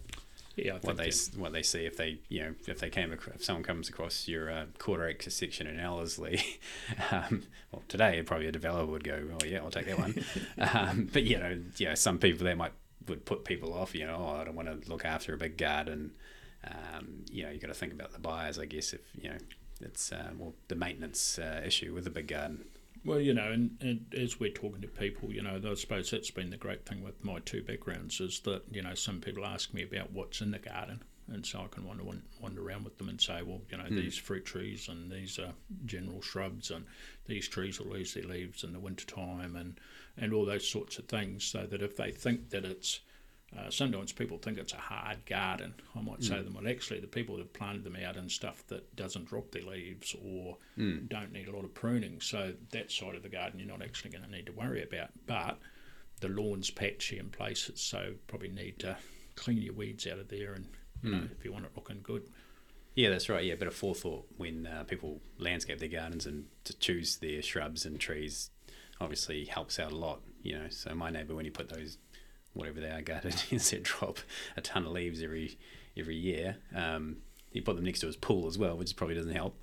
Yeah, 0.56 0.78
what 0.82 0.98
they 0.98 1.12
what 1.38 1.54
they 1.54 1.64
see 1.64 1.86
if 1.86 1.96
they 1.96 2.20
you 2.28 2.42
know 2.42 2.56
if 2.68 2.80
they 2.80 2.90
came 2.90 3.14
across, 3.14 3.36
if 3.36 3.44
someone 3.44 3.64
comes 3.64 3.88
across 3.88 4.28
your 4.28 4.52
uh, 4.52 4.66
quarter 4.78 5.08
acre 5.08 5.30
section 5.30 5.68
in 5.68 5.80
Ellerslie, 5.80 6.42
um, 7.12 7.44
well 7.72 7.84
today 7.88 8.22
probably 8.24 8.48
a 8.48 8.52
developer 8.52 8.92
would 8.92 9.04
go 9.04 9.22
oh 9.34 9.46
yeah 9.46 9.60
I'll 9.60 9.72
take 9.72 9.86
that 9.86 10.00
one, 10.00 10.24
um, 10.58 11.10
but 11.12 11.24
you 11.24 11.38
know 11.38 11.60
yeah 11.78 11.94
some 11.94 12.18
people 12.18 12.46
they 12.46 12.56
might 12.56 12.74
would 13.08 13.26
put 13.26 13.46
people 13.46 13.74
off 13.74 13.96
you 13.96 14.06
know 14.06 14.18
oh 14.20 14.42
I 14.42 14.44
don't 14.44 14.56
want 14.56 14.68
to 14.68 14.90
look 14.90 15.06
after 15.06 15.34
a 15.34 15.38
big 15.38 15.58
garden, 15.58 16.12
um, 16.66 17.24
you 17.32 17.44
know 17.44 17.52
you 17.52 17.60
got 17.60 17.68
to 17.68 17.74
think 17.74 17.94
about 17.94 18.12
the 18.12 18.20
buyers 18.20 18.60
I 18.60 18.66
guess 18.66 18.92
if 18.94 19.02
you 19.16 19.30
know 19.30 19.38
it's 19.82 20.12
uh, 20.12 20.32
well 20.38 20.54
the 20.68 20.76
maintenance 20.76 21.40
uh, 21.40 21.62
issue 21.66 21.94
with 21.94 22.06
a 22.08 22.12
big 22.12 22.28
garden. 22.28 22.66
Well, 23.06 23.20
you 23.20 23.34
know, 23.34 23.52
and, 23.52 23.78
and 23.82 24.14
as 24.18 24.40
we're 24.40 24.52
talking 24.52 24.82
to 24.82 24.88
people, 24.88 25.32
you 25.32 25.42
know, 25.42 25.60
I 25.64 25.74
suppose 25.76 26.12
that's 26.12 26.32
been 26.32 26.50
the 26.50 26.58
great 26.58 26.86
thing 26.86 27.04
with 27.04 27.24
my 27.24 27.40
two 27.40 27.64
backgrounds 27.64 28.20
is 28.20 28.42
that, 28.42 28.64
you 28.72 28.82
know, 28.82 28.94
some 28.94 29.22
people 29.22 29.46
ask 29.46 29.74
me 29.74 29.84
about 29.84 30.12
what's 30.12 30.42
in 30.42 30.52
the 30.52 30.60
garden. 30.60 31.02
And 31.32 31.46
so 31.46 31.62
I 31.62 31.68
can 31.68 31.86
wander, 31.86 32.04
wander 32.42 32.68
around 32.68 32.84
with 32.84 32.98
them 32.98 33.08
and 33.08 33.22
say, 33.22 33.42
well, 33.44 33.62
you 33.70 33.78
know, 33.78 33.84
hmm. 33.84 33.96
these 33.96 34.18
fruit 34.18 34.46
trees 34.46 34.90
and 34.90 35.12
these 35.12 35.38
are 35.38 35.54
general 35.86 36.22
shrubs 36.22 36.72
and 36.72 36.86
these 37.28 37.48
trees 37.48 37.80
will 37.80 37.92
lose 37.92 38.16
their 38.16 38.24
leaves 38.24 38.64
in 38.64 38.74
the 38.74 38.80
wintertime 38.80 39.56
and, 39.56 39.80
and 40.18 40.34
all 40.34 40.46
those 40.46 40.68
sorts 40.68 40.98
of 40.98 41.06
things. 41.06 41.44
So 41.46 41.68
that 41.68 41.82
if 41.82 41.96
they 41.96 42.12
think 42.12 42.50
that 42.50 42.66
it's, 42.66 43.00
uh, 43.58 43.70
sometimes 43.70 44.12
people 44.12 44.38
think 44.38 44.58
it's 44.58 44.74
a 44.74 44.78
hard 44.78 45.26
garden. 45.26 45.74
I 45.96 46.02
might 46.02 46.24
say 46.24 46.38
to 46.38 46.44
them, 46.44 46.54
well, 46.54 46.68
actually, 46.68 47.00
the 47.00 47.08
people 47.08 47.36
that 47.36 47.42
have 47.42 47.54
planted 47.54 47.84
them 47.84 47.96
out 47.96 48.16
in 48.16 48.30
stuff 48.30 48.64
that 48.68 48.96
doesn't 48.96 49.26
drop 49.26 49.52
their 49.52 49.64
leaves 49.64 50.16
or 50.24 50.58
don't 51.08 51.32
need 51.34 51.48
a 51.48 51.52
lot 51.52 51.64
of 51.64 51.74
pruning. 51.74 52.22
So 52.22 52.54
that 52.72 52.92
side 52.92 53.16
of 53.16 53.24
the 53.24 53.30
garden, 53.30 53.60
you're 53.60 53.68
not 53.68 53.82
actually 53.82 54.12
going 54.12 54.24
to 54.24 54.30
need 54.32 54.46
to 54.46 54.52
worry 54.52 54.84
about. 54.84 55.10
But 55.26 55.58
the 56.20 56.30
lawn's 56.30 56.70
patchy 56.70 57.18
in 57.18 57.30
places, 57.30 57.82
so 57.82 58.14
probably 58.28 58.50
need 58.50 58.78
to 58.80 58.98
clean 59.36 59.62
your 59.62 59.74
weeds 59.74 60.06
out 60.06 60.20
of 60.20 60.28
there, 60.28 60.54
and 60.54 60.68
you 61.02 61.12
know, 61.12 61.28
if 61.38 61.46
you 61.46 61.52
want 61.52 61.66
it 61.66 61.72
looking 61.76 62.02
good. 62.04 62.24
Yeah, 62.96 63.10
that's 63.10 63.30
right. 63.30 63.46
Yeah, 63.46 63.54
a 63.54 63.58
bit 63.58 63.68
of 63.70 63.74
forethought 63.76 64.26
when 64.36 64.68
uh, 64.68 64.84
people 64.84 65.22
landscape 65.38 65.80
their 65.80 65.88
gardens 65.88 66.26
and 66.26 66.46
to 66.66 66.78
choose 66.78 67.18
their 67.18 67.42
shrubs 67.42 67.86
and 67.86 67.98
trees 68.00 68.50
obviously 69.00 69.46
helps 69.46 69.80
out 69.80 69.94
a 69.94 69.96
lot. 69.96 70.20
You 70.44 70.60
know, 70.60 70.68
so 70.70 70.94
my 70.94 71.10
neighbour, 71.10 71.36
when 71.36 71.46
he 71.46 71.52
put 71.52 71.70
those, 71.70 71.98
whatever 72.54 72.80
they 72.80 72.90
are, 72.90 73.02
gardens 73.02 73.46
that 73.72 73.84
drop 73.84 74.20
a 74.58 74.62
ton 74.62 74.86
of 74.86 74.92
leaves 74.92 75.22
every 75.22 75.58
every 75.98 76.16
year, 76.16 76.58
um, 76.76 77.18
he 77.52 77.62
put 77.62 77.76
them 77.76 77.86
next 77.86 78.00
to 78.02 78.08
his 78.08 78.16
pool 78.16 78.48
as 78.48 78.58
well, 78.58 78.78
which 78.78 78.96
probably 78.96 79.16
doesn't 79.16 79.34
help. 79.34 79.60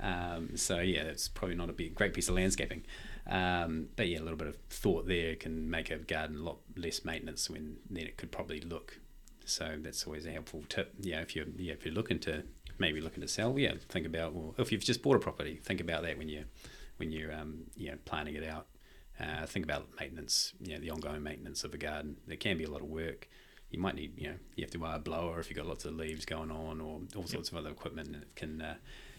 Um, 0.00 0.56
so 0.56 0.80
yeah, 0.80 1.04
that's 1.04 1.28
probably 1.28 1.54
not 1.56 1.70
a 1.70 1.72
big, 1.72 1.94
great 1.94 2.12
piece 2.12 2.28
of 2.28 2.34
landscaping. 2.34 2.84
Um, 3.26 3.88
but 3.96 4.08
yeah, 4.08 4.18
a 4.18 4.24
little 4.24 4.36
bit 4.36 4.48
of 4.48 4.56
thought 4.70 5.06
there 5.06 5.36
can 5.36 5.70
make 5.70 5.90
a 5.90 5.98
garden 5.98 6.36
a 6.36 6.40
lot 6.40 6.58
less 6.76 7.04
maintenance 7.04 7.48
when 7.48 7.76
then 7.88 8.04
it 8.04 8.16
could 8.16 8.32
probably 8.32 8.60
look 8.60 8.98
so 9.48 9.76
that's 9.80 10.06
always 10.06 10.26
a 10.26 10.30
helpful 10.30 10.62
tip. 10.68 10.92
Yeah, 11.00 11.20
if 11.20 11.34
you're 11.34 11.46
yeah, 11.56 11.72
if 11.72 11.84
you're 11.84 11.94
looking 11.94 12.18
to 12.20 12.44
maybe 12.78 13.00
looking 13.00 13.22
to 13.22 13.28
sell, 13.28 13.58
yeah, 13.58 13.72
think 13.88 14.06
about 14.06 14.34
well, 14.34 14.54
if 14.58 14.70
you've 14.70 14.84
just 14.84 15.02
bought 15.02 15.16
a 15.16 15.20
property, 15.20 15.58
think 15.62 15.80
about 15.80 16.02
that 16.02 16.18
when 16.18 16.28
you 16.28 16.44
when 16.98 17.10
you're 17.10 17.32
um, 17.32 17.64
you 17.76 17.90
know 17.90 17.98
planning 18.04 18.34
it 18.34 18.44
out. 18.44 18.66
Uh, 19.20 19.46
think 19.46 19.64
about 19.64 19.88
maintenance, 19.98 20.52
you 20.60 20.74
know, 20.74 20.80
the 20.80 20.90
ongoing 20.90 21.22
maintenance 21.22 21.64
of 21.64 21.74
a 21.74 21.78
garden. 21.78 22.16
There 22.26 22.36
can 22.36 22.56
be 22.56 22.64
a 22.64 22.70
lot 22.70 22.80
of 22.80 22.88
work. 22.88 23.28
You 23.70 23.80
might 23.80 23.96
need, 23.96 24.12
you 24.16 24.28
know, 24.28 24.36
you 24.54 24.64
have 24.64 24.70
to 24.70 24.78
buy 24.78 24.96
a 24.96 24.98
blower 24.98 25.40
if 25.40 25.50
you've 25.50 25.56
got 25.56 25.66
lots 25.66 25.84
of 25.84 25.94
leaves 25.94 26.24
going 26.24 26.50
on, 26.50 26.80
or 26.80 27.00
all 27.16 27.26
sorts 27.26 27.50
of 27.50 27.56
other 27.56 27.70
equipment, 27.70 28.12
that 28.12 28.34
can, 28.34 28.62
uh, 28.62 28.76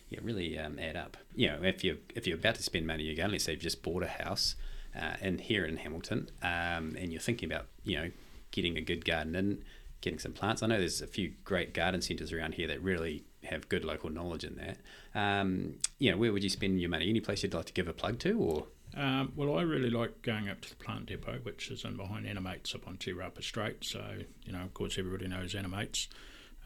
yeah, 0.10 0.20
really 0.24 0.58
um, 0.58 0.80
add 0.80 0.96
up. 0.96 1.18
You 1.36 1.50
know, 1.50 1.60
if 1.64 1.84
you're 1.84 1.98
if 2.16 2.26
you're 2.26 2.38
about 2.38 2.56
to 2.56 2.64
spend 2.64 2.88
money 2.88 3.14
garden, 3.14 3.34
let's 3.34 3.44
say 3.44 3.52
you've 3.52 3.62
just 3.62 3.84
bought 3.84 4.04
a 4.04 4.08
house, 4.08 4.56
uh, 4.96 5.16
and 5.22 5.40
here 5.40 5.66
in 5.66 5.78
Hamilton, 5.78 6.32
um, 6.42 6.96
and 6.98 7.12
you're 7.12 7.22
thinking 7.22 7.52
about, 7.52 7.68
you 7.84 7.98
know, 7.98 8.10
getting 8.52 8.78
a 8.78 8.82
good 8.82 9.06
garden 9.06 9.36
in, 9.36 9.64
getting 10.02 10.18
some 10.18 10.34
plants. 10.34 10.64
I 10.64 10.68
know 10.68 10.80
there's 10.80 11.02
a 11.02 11.08
few 11.08 11.34
great 11.44 11.74
garden 11.74 12.02
centres 12.02 12.32
around 12.32 12.56
here 12.56 12.68
that 12.68 12.82
really 12.82 13.24
have 13.44 13.70
good 13.70 13.86
local 13.86 14.10
knowledge 14.10 14.44
in 14.44 14.56
that. 14.56 14.78
Um, 15.14 15.76
you 16.00 16.12
know, 16.12 16.18
where 16.18 16.34
would 16.34 16.44
you 16.44 16.50
spend 16.50 16.82
your 16.82 16.90
money? 16.90 17.08
Any 17.08 17.20
place 17.20 17.44
you'd 17.44 17.54
like 17.54 17.66
to 17.66 17.74
give 17.74 17.88
a 17.88 17.94
plug 17.94 18.18
to, 18.20 18.40
or 18.40 18.66
Um, 18.96 19.34
well, 19.36 19.58
I 19.58 19.62
really 19.62 19.90
like 19.90 20.22
going 20.22 20.50
up 20.50 20.62
to 20.62 20.70
the 20.70 20.84
plant 20.84 21.06
depot, 21.06 21.40
which 21.44 21.70
is 21.70 21.86
in 21.86 21.96
behind 21.96 22.26
Animates 22.26 22.74
up 22.74 22.88
on 22.88 22.98
Te 22.98 23.14
Rapa 23.14 23.44
Straight. 23.44 23.84
So, 23.84 24.04
you 24.44 24.52
know, 24.52 24.62
of 24.62 24.74
course, 24.74 24.98
everybody 24.98 25.28
knows 25.28 25.54
Animates. 25.54 26.08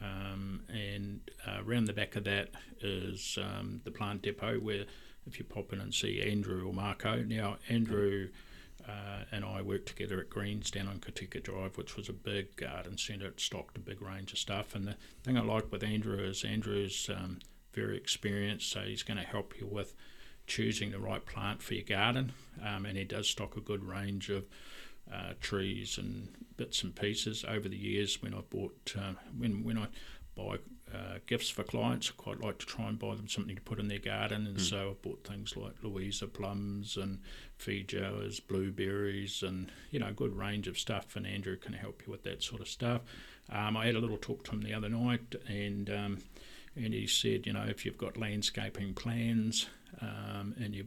Um, 0.00 0.62
and 0.68 1.20
uh, 1.46 1.62
around 1.64 1.84
the 1.84 1.92
back 1.92 2.16
of 2.16 2.24
that 2.24 2.50
is 2.80 3.38
um, 3.40 3.80
the 3.84 3.90
plant 3.90 4.22
depot, 4.22 4.58
where 4.58 4.84
if 5.26 5.38
you 5.38 5.44
pop 5.44 5.72
in 5.72 5.80
and 5.80 5.94
see 5.94 6.22
Andrew 6.22 6.66
or 6.66 6.72
Marco. 6.72 7.22
Now, 7.22 7.56
Andrew 7.68 8.28
uh, 8.86 9.24
and 9.32 9.44
I 9.44 9.62
worked 9.62 9.86
together 9.86 10.20
at 10.20 10.28
Greens 10.28 10.70
down 10.70 10.88
on 10.88 10.98
Kahikatea 10.98 11.42
Drive, 11.42 11.78
which 11.78 11.96
was 11.96 12.08
a 12.08 12.12
big 12.12 12.56
garden 12.56 12.98
centre. 12.98 13.26
It 13.26 13.40
stocked 13.40 13.76
a 13.76 13.80
big 13.80 14.02
range 14.02 14.32
of 14.32 14.38
stuff. 14.38 14.74
And 14.74 14.86
the 14.86 14.96
thing 15.22 15.38
I 15.38 15.42
like 15.42 15.72
with 15.72 15.82
Andrew 15.82 16.18
is 16.18 16.44
Andrew's 16.44 17.08
um, 17.08 17.38
very 17.72 17.96
experienced, 17.96 18.70
so 18.70 18.80
he's 18.80 19.02
going 19.02 19.18
to 19.18 19.24
help 19.24 19.58
you 19.58 19.66
with 19.66 19.94
choosing 20.46 20.90
the 20.90 20.98
right 20.98 21.24
plant 21.24 21.62
for 21.62 21.74
your 21.74 21.84
garden. 21.84 22.32
Um, 22.64 22.86
and 22.86 22.96
he 22.96 23.04
does 23.04 23.28
stock 23.28 23.56
a 23.56 23.60
good 23.60 23.84
range 23.84 24.30
of 24.30 24.44
uh, 25.12 25.32
trees 25.40 25.98
and 25.98 26.28
bits 26.56 26.82
and 26.82 26.94
pieces. 26.94 27.44
Over 27.46 27.68
the 27.68 27.76
years, 27.76 28.22
when 28.22 28.34
I 28.34 28.40
bought, 28.48 28.94
uh, 28.98 29.14
when 29.36 29.64
when 29.64 29.78
I 29.78 29.86
buy 30.34 30.58
uh, 30.92 31.18
gifts 31.26 31.50
for 31.50 31.62
clients, 31.62 32.10
I 32.10 32.22
quite 32.22 32.40
like 32.40 32.58
to 32.58 32.66
try 32.66 32.88
and 32.88 32.98
buy 32.98 33.14
them 33.14 33.28
something 33.28 33.54
to 33.54 33.62
put 33.62 33.78
in 33.78 33.88
their 33.88 33.98
garden. 33.98 34.46
And 34.46 34.60
so 34.60 34.90
I 34.90 35.06
bought 35.06 35.24
things 35.24 35.56
like 35.56 35.74
Louisa 35.82 36.26
plums 36.26 36.96
and 36.96 37.20
Feijoas, 37.58 38.40
blueberries, 38.46 39.42
and 39.42 39.70
you 39.90 39.98
know, 39.98 40.08
a 40.08 40.12
good 40.12 40.36
range 40.36 40.68
of 40.68 40.78
stuff. 40.78 41.16
And 41.16 41.26
Andrew 41.26 41.56
can 41.56 41.74
help 41.74 42.02
you 42.06 42.12
with 42.12 42.22
that 42.24 42.42
sort 42.42 42.60
of 42.60 42.68
stuff. 42.68 43.02
Um, 43.50 43.76
I 43.76 43.86
had 43.86 43.94
a 43.94 44.00
little 44.00 44.16
talk 44.16 44.44
to 44.44 44.52
him 44.52 44.62
the 44.62 44.74
other 44.74 44.88
night, 44.88 45.34
and 45.48 45.90
um, 45.90 46.18
and 46.76 46.94
he 46.94 47.06
said, 47.06 47.46
you 47.46 47.52
know, 47.52 47.64
if 47.68 47.84
you've 47.84 47.98
got 47.98 48.16
landscaping 48.16 48.94
plans 48.94 49.66
um, 50.00 50.54
and 50.60 50.74
you're 50.74 50.86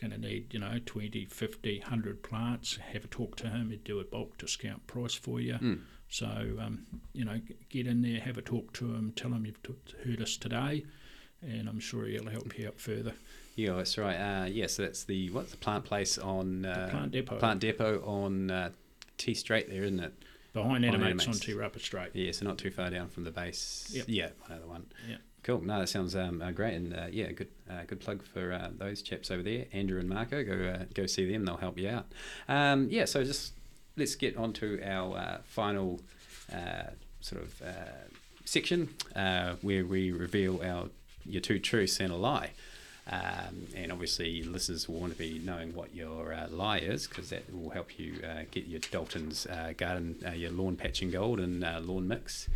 going 0.00 0.10
to 0.12 0.18
need, 0.18 0.52
you 0.54 0.60
know, 0.60 0.78
20, 0.86 1.24
50, 1.26 1.80
100 1.80 2.22
plants, 2.22 2.76
have 2.92 3.04
a 3.04 3.08
talk 3.08 3.36
to 3.36 3.48
him. 3.48 3.70
He'd 3.70 3.84
do 3.84 3.98
a 4.00 4.04
bulk 4.04 4.38
discount 4.38 4.86
price 4.86 5.14
for 5.14 5.40
you. 5.40 5.58
So, 6.08 6.26
um, 6.60 6.86
you 7.12 7.24
know, 7.24 7.40
get 7.68 7.86
in 7.86 8.02
there, 8.02 8.20
have 8.20 8.38
a 8.38 8.42
talk 8.42 8.72
to 8.74 8.86
him, 8.86 9.12
tell 9.14 9.30
him 9.32 9.44
you've 9.44 9.62
t- 9.62 9.74
heard 10.04 10.22
us 10.22 10.36
today, 10.36 10.84
and 11.42 11.68
I'm 11.68 11.80
sure 11.80 12.06
he'll 12.06 12.28
help 12.30 12.56
you 12.58 12.68
out 12.68 12.80
further. 12.80 13.12
Yeah, 13.56 13.74
that's 13.74 13.98
right. 13.98 14.14
Uh, 14.16 14.44
yeah, 14.46 14.68
so 14.68 14.82
that's 14.84 15.04
the 15.04 15.30
what's 15.30 15.50
the 15.50 15.56
plant 15.56 15.84
place 15.84 16.16
on 16.16 16.64
uh, 16.64 16.88
Plant 16.90 17.10
Depot. 17.12 17.36
Plant 17.38 17.60
Depot 17.60 18.00
on 18.06 18.50
uh, 18.50 18.70
T 19.18 19.34
Straight 19.34 19.68
there, 19.68 19.82
isn't 19.82 19.98
it? 20.00 20.14
Behind 20.52 20.84
Animates 20.84 21.26
on. 21.26 21.34
Te 21.34 21.52
Rapa 21.52 21.80
Straight. 21.80 22.10
Yeah, 22.14 22.32
so 22.32 22.46
not 22.46 22.56
too 22.58 22.70
far 22.70 22.88
down 22.88 23.08
from 23.08 23.24
the 23.24 23.30
base. 23.32 23.90
Yep. 23.92 24.04
Yeah, 24.08 24.28
know 24.48 24.60
one. 24.66 24.86
Yeah. 25.08 25.16
Cool. 25.42 25.62
No, 25.62 25.78
that 25.78 25.88
sounds 25.88 26.14
um, 26.14 26.42
uh, 26.42 26.50
great, 26.50 26.74
and 26.74 26.94
uh, 26.94 27.06
yeah, 27.10 27.30
good, 27.32 27.48
uh, 27.70 27.82
good 27.86 28.00
plug 28.00 28.22
for 28.22 28.52
uh, 28.52 28.68
those 28.76 29.02
chaps 29.02 29.30
over 29.30 29.42
there, 29.42 29.66
Andrew 29.72 29.98
and 29.98 30.08
Marco. 30.08 30.44
Go, 30.44 30.52
uh, 30.52 30.84
go 30.94 31.06
see 31.06 31.30
them; 31.30 31.44
they'll 31.44 31.56
help 31.56 31.78
you 31.78 31.88
out. 31.88 32.06
Um, 32.48 32.88
yeah. 32.90 33.04
So 33.04 33.24
just 33.24 33.52
let's 33.96 34.14
get 34.14 34.36
on 34.36 34.52
to 34.54 34.80
our 34.84 35.16
uh, 35.16 35.38
final 35.44 36.00
uh, 36.52 36.90
sort 37.20 37.42
of 37.42 37.62
section 38.44 38.94
uh, 39.14 39.54
where 39.60 39.84
we 39.84 40.10
reveal 40.10 40.60
our 40.62 40.88
your 41.24 41.40
two 41.40 41.58
truths 41.58 42.00
and 42.00 42.12
a 42.12 42.16
lie. 42.16 42.50
Um, 43.10 43.68
and 43.74 43.90
obviously, 43.90 44.42
listeners 44.42 44.86
will 44.86 45.00
want 45.00 45.14
to 45.14 45.18
be 45.18 45.40
knowing 45.42 45.74
what 45.74 45.94
your 45.94 46.34
uh, 46.34 46.46
lie 46.50 46.78
is 46.78 47.06
because 47.06 47.30
that 47.30 47.42
will 47.54 47.70
help 47.70 47.98
you 47.98 48.20
uh, 48.22 48.42
get 48.50 48.66
your 48.66 48.80
Dalton's 48.80 49.46
uh, 49.46 49.72
garden, 49.76 50.16
your 50.36 50.50
lawn 50.50 50.76
patching 50.76 51.10
gold 51.10 51.40
and 51.40 51.60
lawn 51.86 52.06
mix 52.06 52.48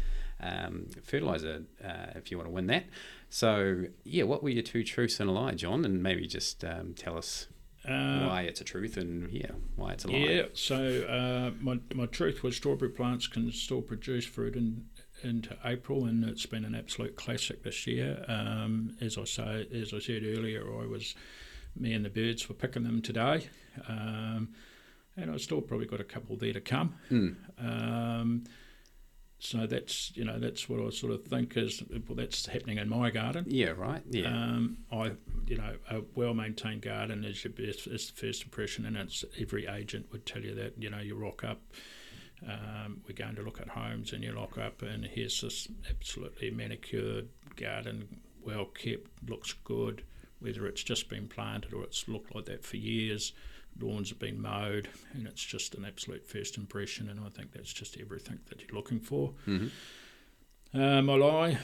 um, 0.42 0.86
fertilizer 1.02 1.64
uh, 1.84 2.06
if 2.14 2.30
you 2.30 2.36
want 2.38 2.48
to 2.48 2.54
win 2.54 2.66
that. 2.66 2.84
So, 3.30 3.84
yeah, 4.04 4.24
what 4.24 4.42
were 4.42 4.50
your 4.50 4.62
two 4.62 4.84
truths 4.84 5.20
and 5.20 5.30
a 5.30 5.32
lie, 5.32 5.52
John? 5.52 5.84
And 5.84 6.02
maybe 6.02 6.26
just 6.26 6.64
um, 6.64 6.94
tell 6.94 7.16
us 7.16 7.48
Uh, 7.84 8.26
why 8.28 8.42
it's 8.42 8.60
a 8.60 8.64
truth 8.64 8.96
and, 8.96 9.30
yeah, 9.32 9.50
why 9.74 9.92
it's 9.92 10.04
a 10.04 10.08
lie. 10.08 10.18
Yeah, 10.18 10.42
so 10.54 10.76
uh, 11.08 11.50
my, 11.60 11.80
my 11.94 12.06
truth 12.06 12.42
was 12.42 12.54
strawberry 12.56 12.92
plants 12.92 13.26
can 13.26 13.50
still 13.52 13.82
produce 13.82 14.24
fruit 14.24 14.54
in, 14.54 14.84
into 15.24 15.56
April, 15.64 16.04
and 16.04 16.24
it's 16.24 16.46
been 16.46 16.64
an 16.64 16.74
absolute 16.74 17.16
classic 17.16 17.64
this 17.64 17.86
year. 17.86 18.24
Um, 18.28 18.96
as 19.00 19.18
I 19.18 19.24
say, 19.24 19.66
as 19.72 19.92
I 19.92 19.98
said 19.98 20.22
earlier, 20.24 20.62
I 20.62 20.86
was 20.86 21.16
me 21.74 21.94
and 21.94 22.04
the 22.04 22.10
birds 22.10 22.48
were 22.48 22.54
picking 22.54 22.84
them 22.84 23.02
today, 23.02 23.48
um, 23.88 24.50
and 25.16 25.30
I 25.30 25.38
still 25.38 25.60
probably 25.60 25.86
got 25.86 26.00
a 26.00 26.04
couple 26.04 26.36
there 26.36 26.52
to 26.52 26.60
come. 26.60 26.94
Mm. 27.10 27.36
Um, 27.58 28.44
so 29.44 29.66
that's 29.66 30.12
you 30.14 30.24
know 30.24 30.38
that's 30.38 30.68
what 30.68 30.80
I 30.80 30.90
sort 30.90 31.12
of 31.12 31.24
think 31.24 31.56
is 31.56 31.82
well 31.90 32.14
that's 32.14 32.46
happening 32.46 32.78
in 32.78 32.88
my 32.88 33.10
garden. 33.10 33.44
Yeah, 33.48 33.70
right. 33.70 34.00
Yeah. 34.08 34.28
Um, 34.28 34.78
I, 34.92 35.12
you 35.48 35.58
know, 35.58 35.74
a 35.90 36.02
well-maintained 36.14 36.82
garden 36.82 37.24
is 37.24 37.42
your 37.42 37.52
best, 37.52 37.88
is 37.88 38.10
the 38.10 38.26
first 38.26 38.44
impression, 38.44 38.86
and 38.86 38.96
it's 38.96 39.24
every 39.40 39.66
agent 39.66 40.06
would 40.12 40.26
tell 40.26 40.42
you 40.42 40.54
that. 40.54 40.80
You 40.80 40.90
know, 40.90 41.00
you 41.00 41.16
rock 41.16 41.42
up. 41.42 41.60
Um, 42.48 43.00
we're 43.06 43.14
going 43.14 43.34
to 43.34 43.42
look 43.42 43.60
at 43.60 43.68
homes, 43.68 44.12
and 44.12 44.22
you 44.22 44.30
lock 44.30 44.58
up, 44.58 44.80
and 44.82 45.04
here's 45.04 45.40
this 45.40 45.66
absolutely 45.90 46.50
manicured 46.52 47.28
garden, 47.56 48.20
well 48.44 48.66
kept, 48.66 49.08
looks 49.28 49.54
good. 49.64 50.04
Whether 50.38 50.66
it's 50.66 50.82
just 50.84 51.08
been 51.08 51.26
planted 51.26 51.72
or 51.72 51.82
it's 51.82 52.08
looked 52.08 52.34
like 52.34 52.46
that 52.46 52.64
for 52.64 52.76
years, 52.76 53.32
lawns 53.80 54.10
have 54.10 54.18
been 54.18 54.40
mowed, 54.40 54.88
and 55.14 55.26
it's 55.26 55.44
just 55.44 55.74
an 55.74 55.84
absolute 55.84 56.26
first 56.26 56.56
impression. 56.56 57.08
And 57.08 57.20
I 57.20 57.28
think 57.28 57.52
that's 57.52 57.72
just 57.72 57.98
everything 58.00 58.40
that 58.48 58.60
you're 58.62 58.76
looking 58.76 59.00
for. 59.00 59.34
Mhm. 59.46 59.70
Um, 60.74 61.10
I 61.10 61.14
lie. 61.16 61.58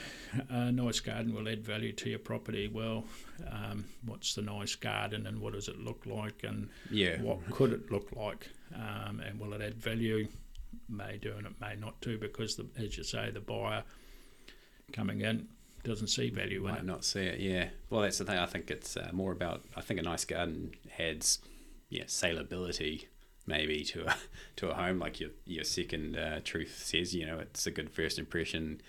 A 0.50 0.70
nice 0.70 1.00
garden 1.00 1.34
will 1.34 1.48
add 1.48 1.64
value 1.64 1.92
to 1.94 2.10
your 2.10 2.18
property. 2.18 2.68
Well, 2.68 3.04
um, 3.50 3.86
what's 4.04 4.34
the 4.34 4.42
nice 4.42 4.74
garden 4.74 5.26
and 5.26 5.40
what 5.40 5.54
does 5.54 5.68
it 5.68 5.78
look 5.78 6.04
like 6.04 6.44
and 6.44 6.68
yeah. 6.90 7.18
what 7.22 7.38
could 7.50 7.72
it 7.72 7.90
look 7.90 8.12
like? 8.12 8.50
Um, 8.74 9.20
and 9.20 9.40
will 9.40 9.54
it 9.54 9.62
add 9.62 9.76
value? 9.76 10.28
May 10.90 11.16
do 11.16 11.32
and 11.36 11.46
it 11.46 11.54
may 11.60 11.74
not 11.76 11.98
do 12.02 12.18
because, 12.18 12.56
the, 12.56 12.66
as 12.76 12.98
you 12.98 13.04
say, 13.04 13.30
the 13.30 13.40
buyer 13.40 13.82
coming 14.92 15.22
in 15.22 15.48
doesn't 15.82 16.08
see 16.08 16.28
value 16.28 16.66
in 16.66 16.72
might 16.72 16.80
it. 16.80 16.84
not 16.84 17.04
see 17.04 17.20
it. 17.20 17.40
Yeah. 17.40 17.68
Well, 17.88 18.02
that's 18.02 18.18
the 18.18 18.24
thing. 18.26 18.38
I 18.38 18.46
think 18.46 18.70
it's 18.70 18.96
uh, 18.96 19.08
more 19.12 19.32
about. 19.32 19.64
I 19.76 19.80
think 19.80 19.98
a 20.00 20.02
nice 20.02 20.26
garden 20.26 20.72
adds, 20.98 21.38
yeah, 21.88 22.04
saleability 22.04 23.06
maybe 23.48 23.82
to 23.82 24.06
a 24.06 24.16
to 24.56 24.70
a 24.70 24.74
home. 24.74 24.98
Like 25.00 25.18
your 25.18 25.30
your 25.44 25.64
second 25.64 26.16
uh, 26.16 26.40
truth 26.44 26.82
says, 26.84 27.14
you 27.14 27.26
know, 27.26 27.38
it's 27.38 27.66
a 27.66 27.70
good 27.70 27.90
first 27.90 28.18
impression. 28.18 28.80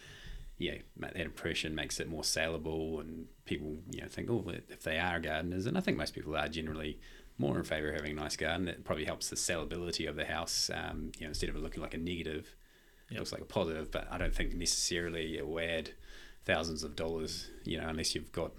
Yeah, 0.58 0.76
that 0.98 1.16
impression 1.16 1.74
makes 1.74 2.02
it 2.02 2.10
more 2.10 2.26
saleable, 2.26 3.00
and 3.00 3.28
people 3.46 3.78
you 3.90 4.02
know 4.02 4.08
think, 4.08 4.30
oh, 4.30 4.44
if 4.70 4.84
they 4.84 5.00
are 5.00 5.20
gardeners, 5.20 5.66
and 5.66 5.78
I 5.78 5.82
think 5.82 5.98
most 5.98 6.14
people 6.14 6.36
are 6.36 6.50
generally 6.50 7.00
more 7.38 7.58
in 7.58 7.64
favour 7.64 7.90
of 7.90 7.96
having 7.96 8.12
a 8.12 8.22
nice 8.22 8.36
garden. 8.36 8.68
It 8.68 8.84
probably 8.84 9.06
helps 9.06 9.30
the 9.30 9.38
saleability 9.38 10.10
of 10.10 10.18
the 10.18 10.26
house. 10.26 10.70
Um, 10.74 11.14
you 11.18 11.26
know, 11.26 11.30
instead 11.30 11.50
of 11.50 11.56
it 11.56 11.64
looking 11.64 11.82
like 11.82 11.94
a 11.94 11.98
negative, 11.98 12.54
it 13.10 13.18
looks 13.18 13.32
like 13.32 13.42
a 13.42 13.46
positive. 13.46 13.90
But 13.90 14.10
I 14.12 14.18
don't 14.18 14.36
think 14.36 14.54
necessarily 14.54 15.38
it 15.38 15.48
will 15.48 15.62
add 15.62 15.92
thousands 16.54 16.84
of 16.84 16.96
dollars, 16.96 17.50
you 17.64 17.80
know, 17.80 17.88
unless 17.88 18.16
you've 18.16 18.32
got 18.32 18.52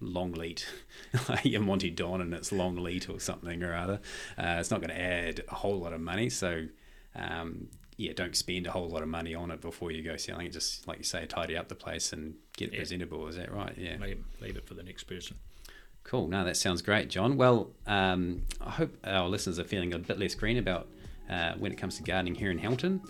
long 0.00 0.32
like 0.32 0.62
your 1.44 1.60
Monty 1.60 1.90
Don 1.90 2.20
and 2.20 2.34
it's 2.34 2.50
long 2.50 2.76
lead 2.76 3.08
or 3.08 3.20
something 3.20 3.62
or 3.62 3.74
other. 3.74 4.00
Uh, 4.38 4.56
it's 4.58 4.70
not 4.70 4.80
going 4.80 4.90
to 4.90 5.00
add 5.00 5.42
a 5.48 5.54
whole 5.54 5.78
lot 5.78 5.92
of 5.92 6.00
money. 6.00 6.28
So, 6.30 6.66
um, 7.14 7.68
yeah, 7.96 8.12
don't 8.14 8.34
spend 8.36 8.66
a 8.66 8.70
whole 8.70 8.88
lot 8.88 9.02
of 9.02 9.08
money 9.08 9.34
on 9.34 9.50
it 9.50 9.60
before 9.60 9.90
you 9.92 10.02
go 10.02 10.16
selling 10.16 10.46
it. 10.46 10.52
Just 10.52 10.88
like 10.88 10.98
you 10.98 11.04
say, 11.04 11.24
tidy 11.26 11.56
up 11.56 11.68
the 11.68 11.74
place 11.74 12.12
and 12.12 12.34
get 12.56 12.68
it 12.68 12.72
Yeah. 12.74 12.80
presentable. 12.80 13.28
Is 13.28 13.36
that 13.36 13.52
right? 13.52 13.74
Yeah. 13.76 13.96
Leave, 14.00 14.24
leave 14.40 14.56
it 14.56 14.66
for 14.66 14.74
the 14.74 14.82
next 14.82 15.04
person. 15.04 15.36
Cool. 16.02 16.26
No, 16.28 16.44
that 16.44 16.56
sounds 16.56 16.80
great, 16.82 17.10
John. 17.10 17.36
Well, 17.36 17.70
um, 17.86 18.42
I 18.60 18.70
hope 18.70 18.96
our 19.04 19.28
listeners 19.28 19.58
are 19.58 19.64
feeling 19.64 19.92
a 19.92 19.98
bit 19.98 20.18
less 20.18 20.34
green 20.34 20.56
about 20.56 20.88
uh, 21.28 21.52
when 21.58 21.70
it 21.72 21.76
comes 21.76 21.96
to 21.98 22.02
gardening 22.02 22.34
here 22.34 22.50
in 22.50 22.58
Hamilton. 22.58 23.00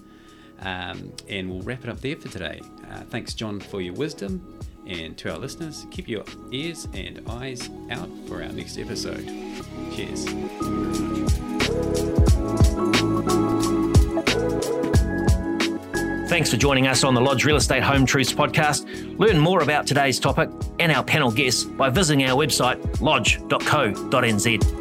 Um, 0.63 1.13
and 1.29 1.51
we'll 1.51 1.63
wrap 1.63 1.85
it 1.85 1.91
up 1.91 2.01
there 2.01 2.17
for 2.17 2.29
today. 2.29 2.61
Uh, 2.91 3.01
thanks, 3.09 3.35
John, 3.35 3.61
for 3.61 3.81
your 3.81 3.95
wisdom. 3.95 4.59
And 4.87 5.17
to 5.19 5.31
our 5.33 5.39
listeners, 5.39 5.87
keep 5.91 6.09
your 6.09 6.25
ears 6.51 6.89
and 6.93 7.23
eyes 7.29 7.71
out 7.91 8.09
for 8.27 8.43
our 8.43 8.49
next 8.49 8.79
episode. 8.79 9.25
Cheers. 9.95 10.25
Thanks 16.29 16.51
for 16.51 16.57
joining 16.57 16.87
us 16.87 17.03
on 17.03 17.15
the 17.15 17.21
Lodge 17.21 17.45
Real 17.45 17.57
Estate 17.57 17.83
Home 17.83 18.07
Truths 18.07 18.33
podcast. 18.33 19.19
Learn 19.19 19.39
more 19.39 19.63
about 19.63 19.87
today's 19.87 20.21
topic 20.21 20.49
and 20.79 20.93
our 20.93 21.03
panel 21.03 21.31
guests 21.31 21.65
by 21.65 21.91
visiting 21.91 22.25
our 22.25 22.37
website 22.37 23.01
lodge.co.nz. 23.01 24.80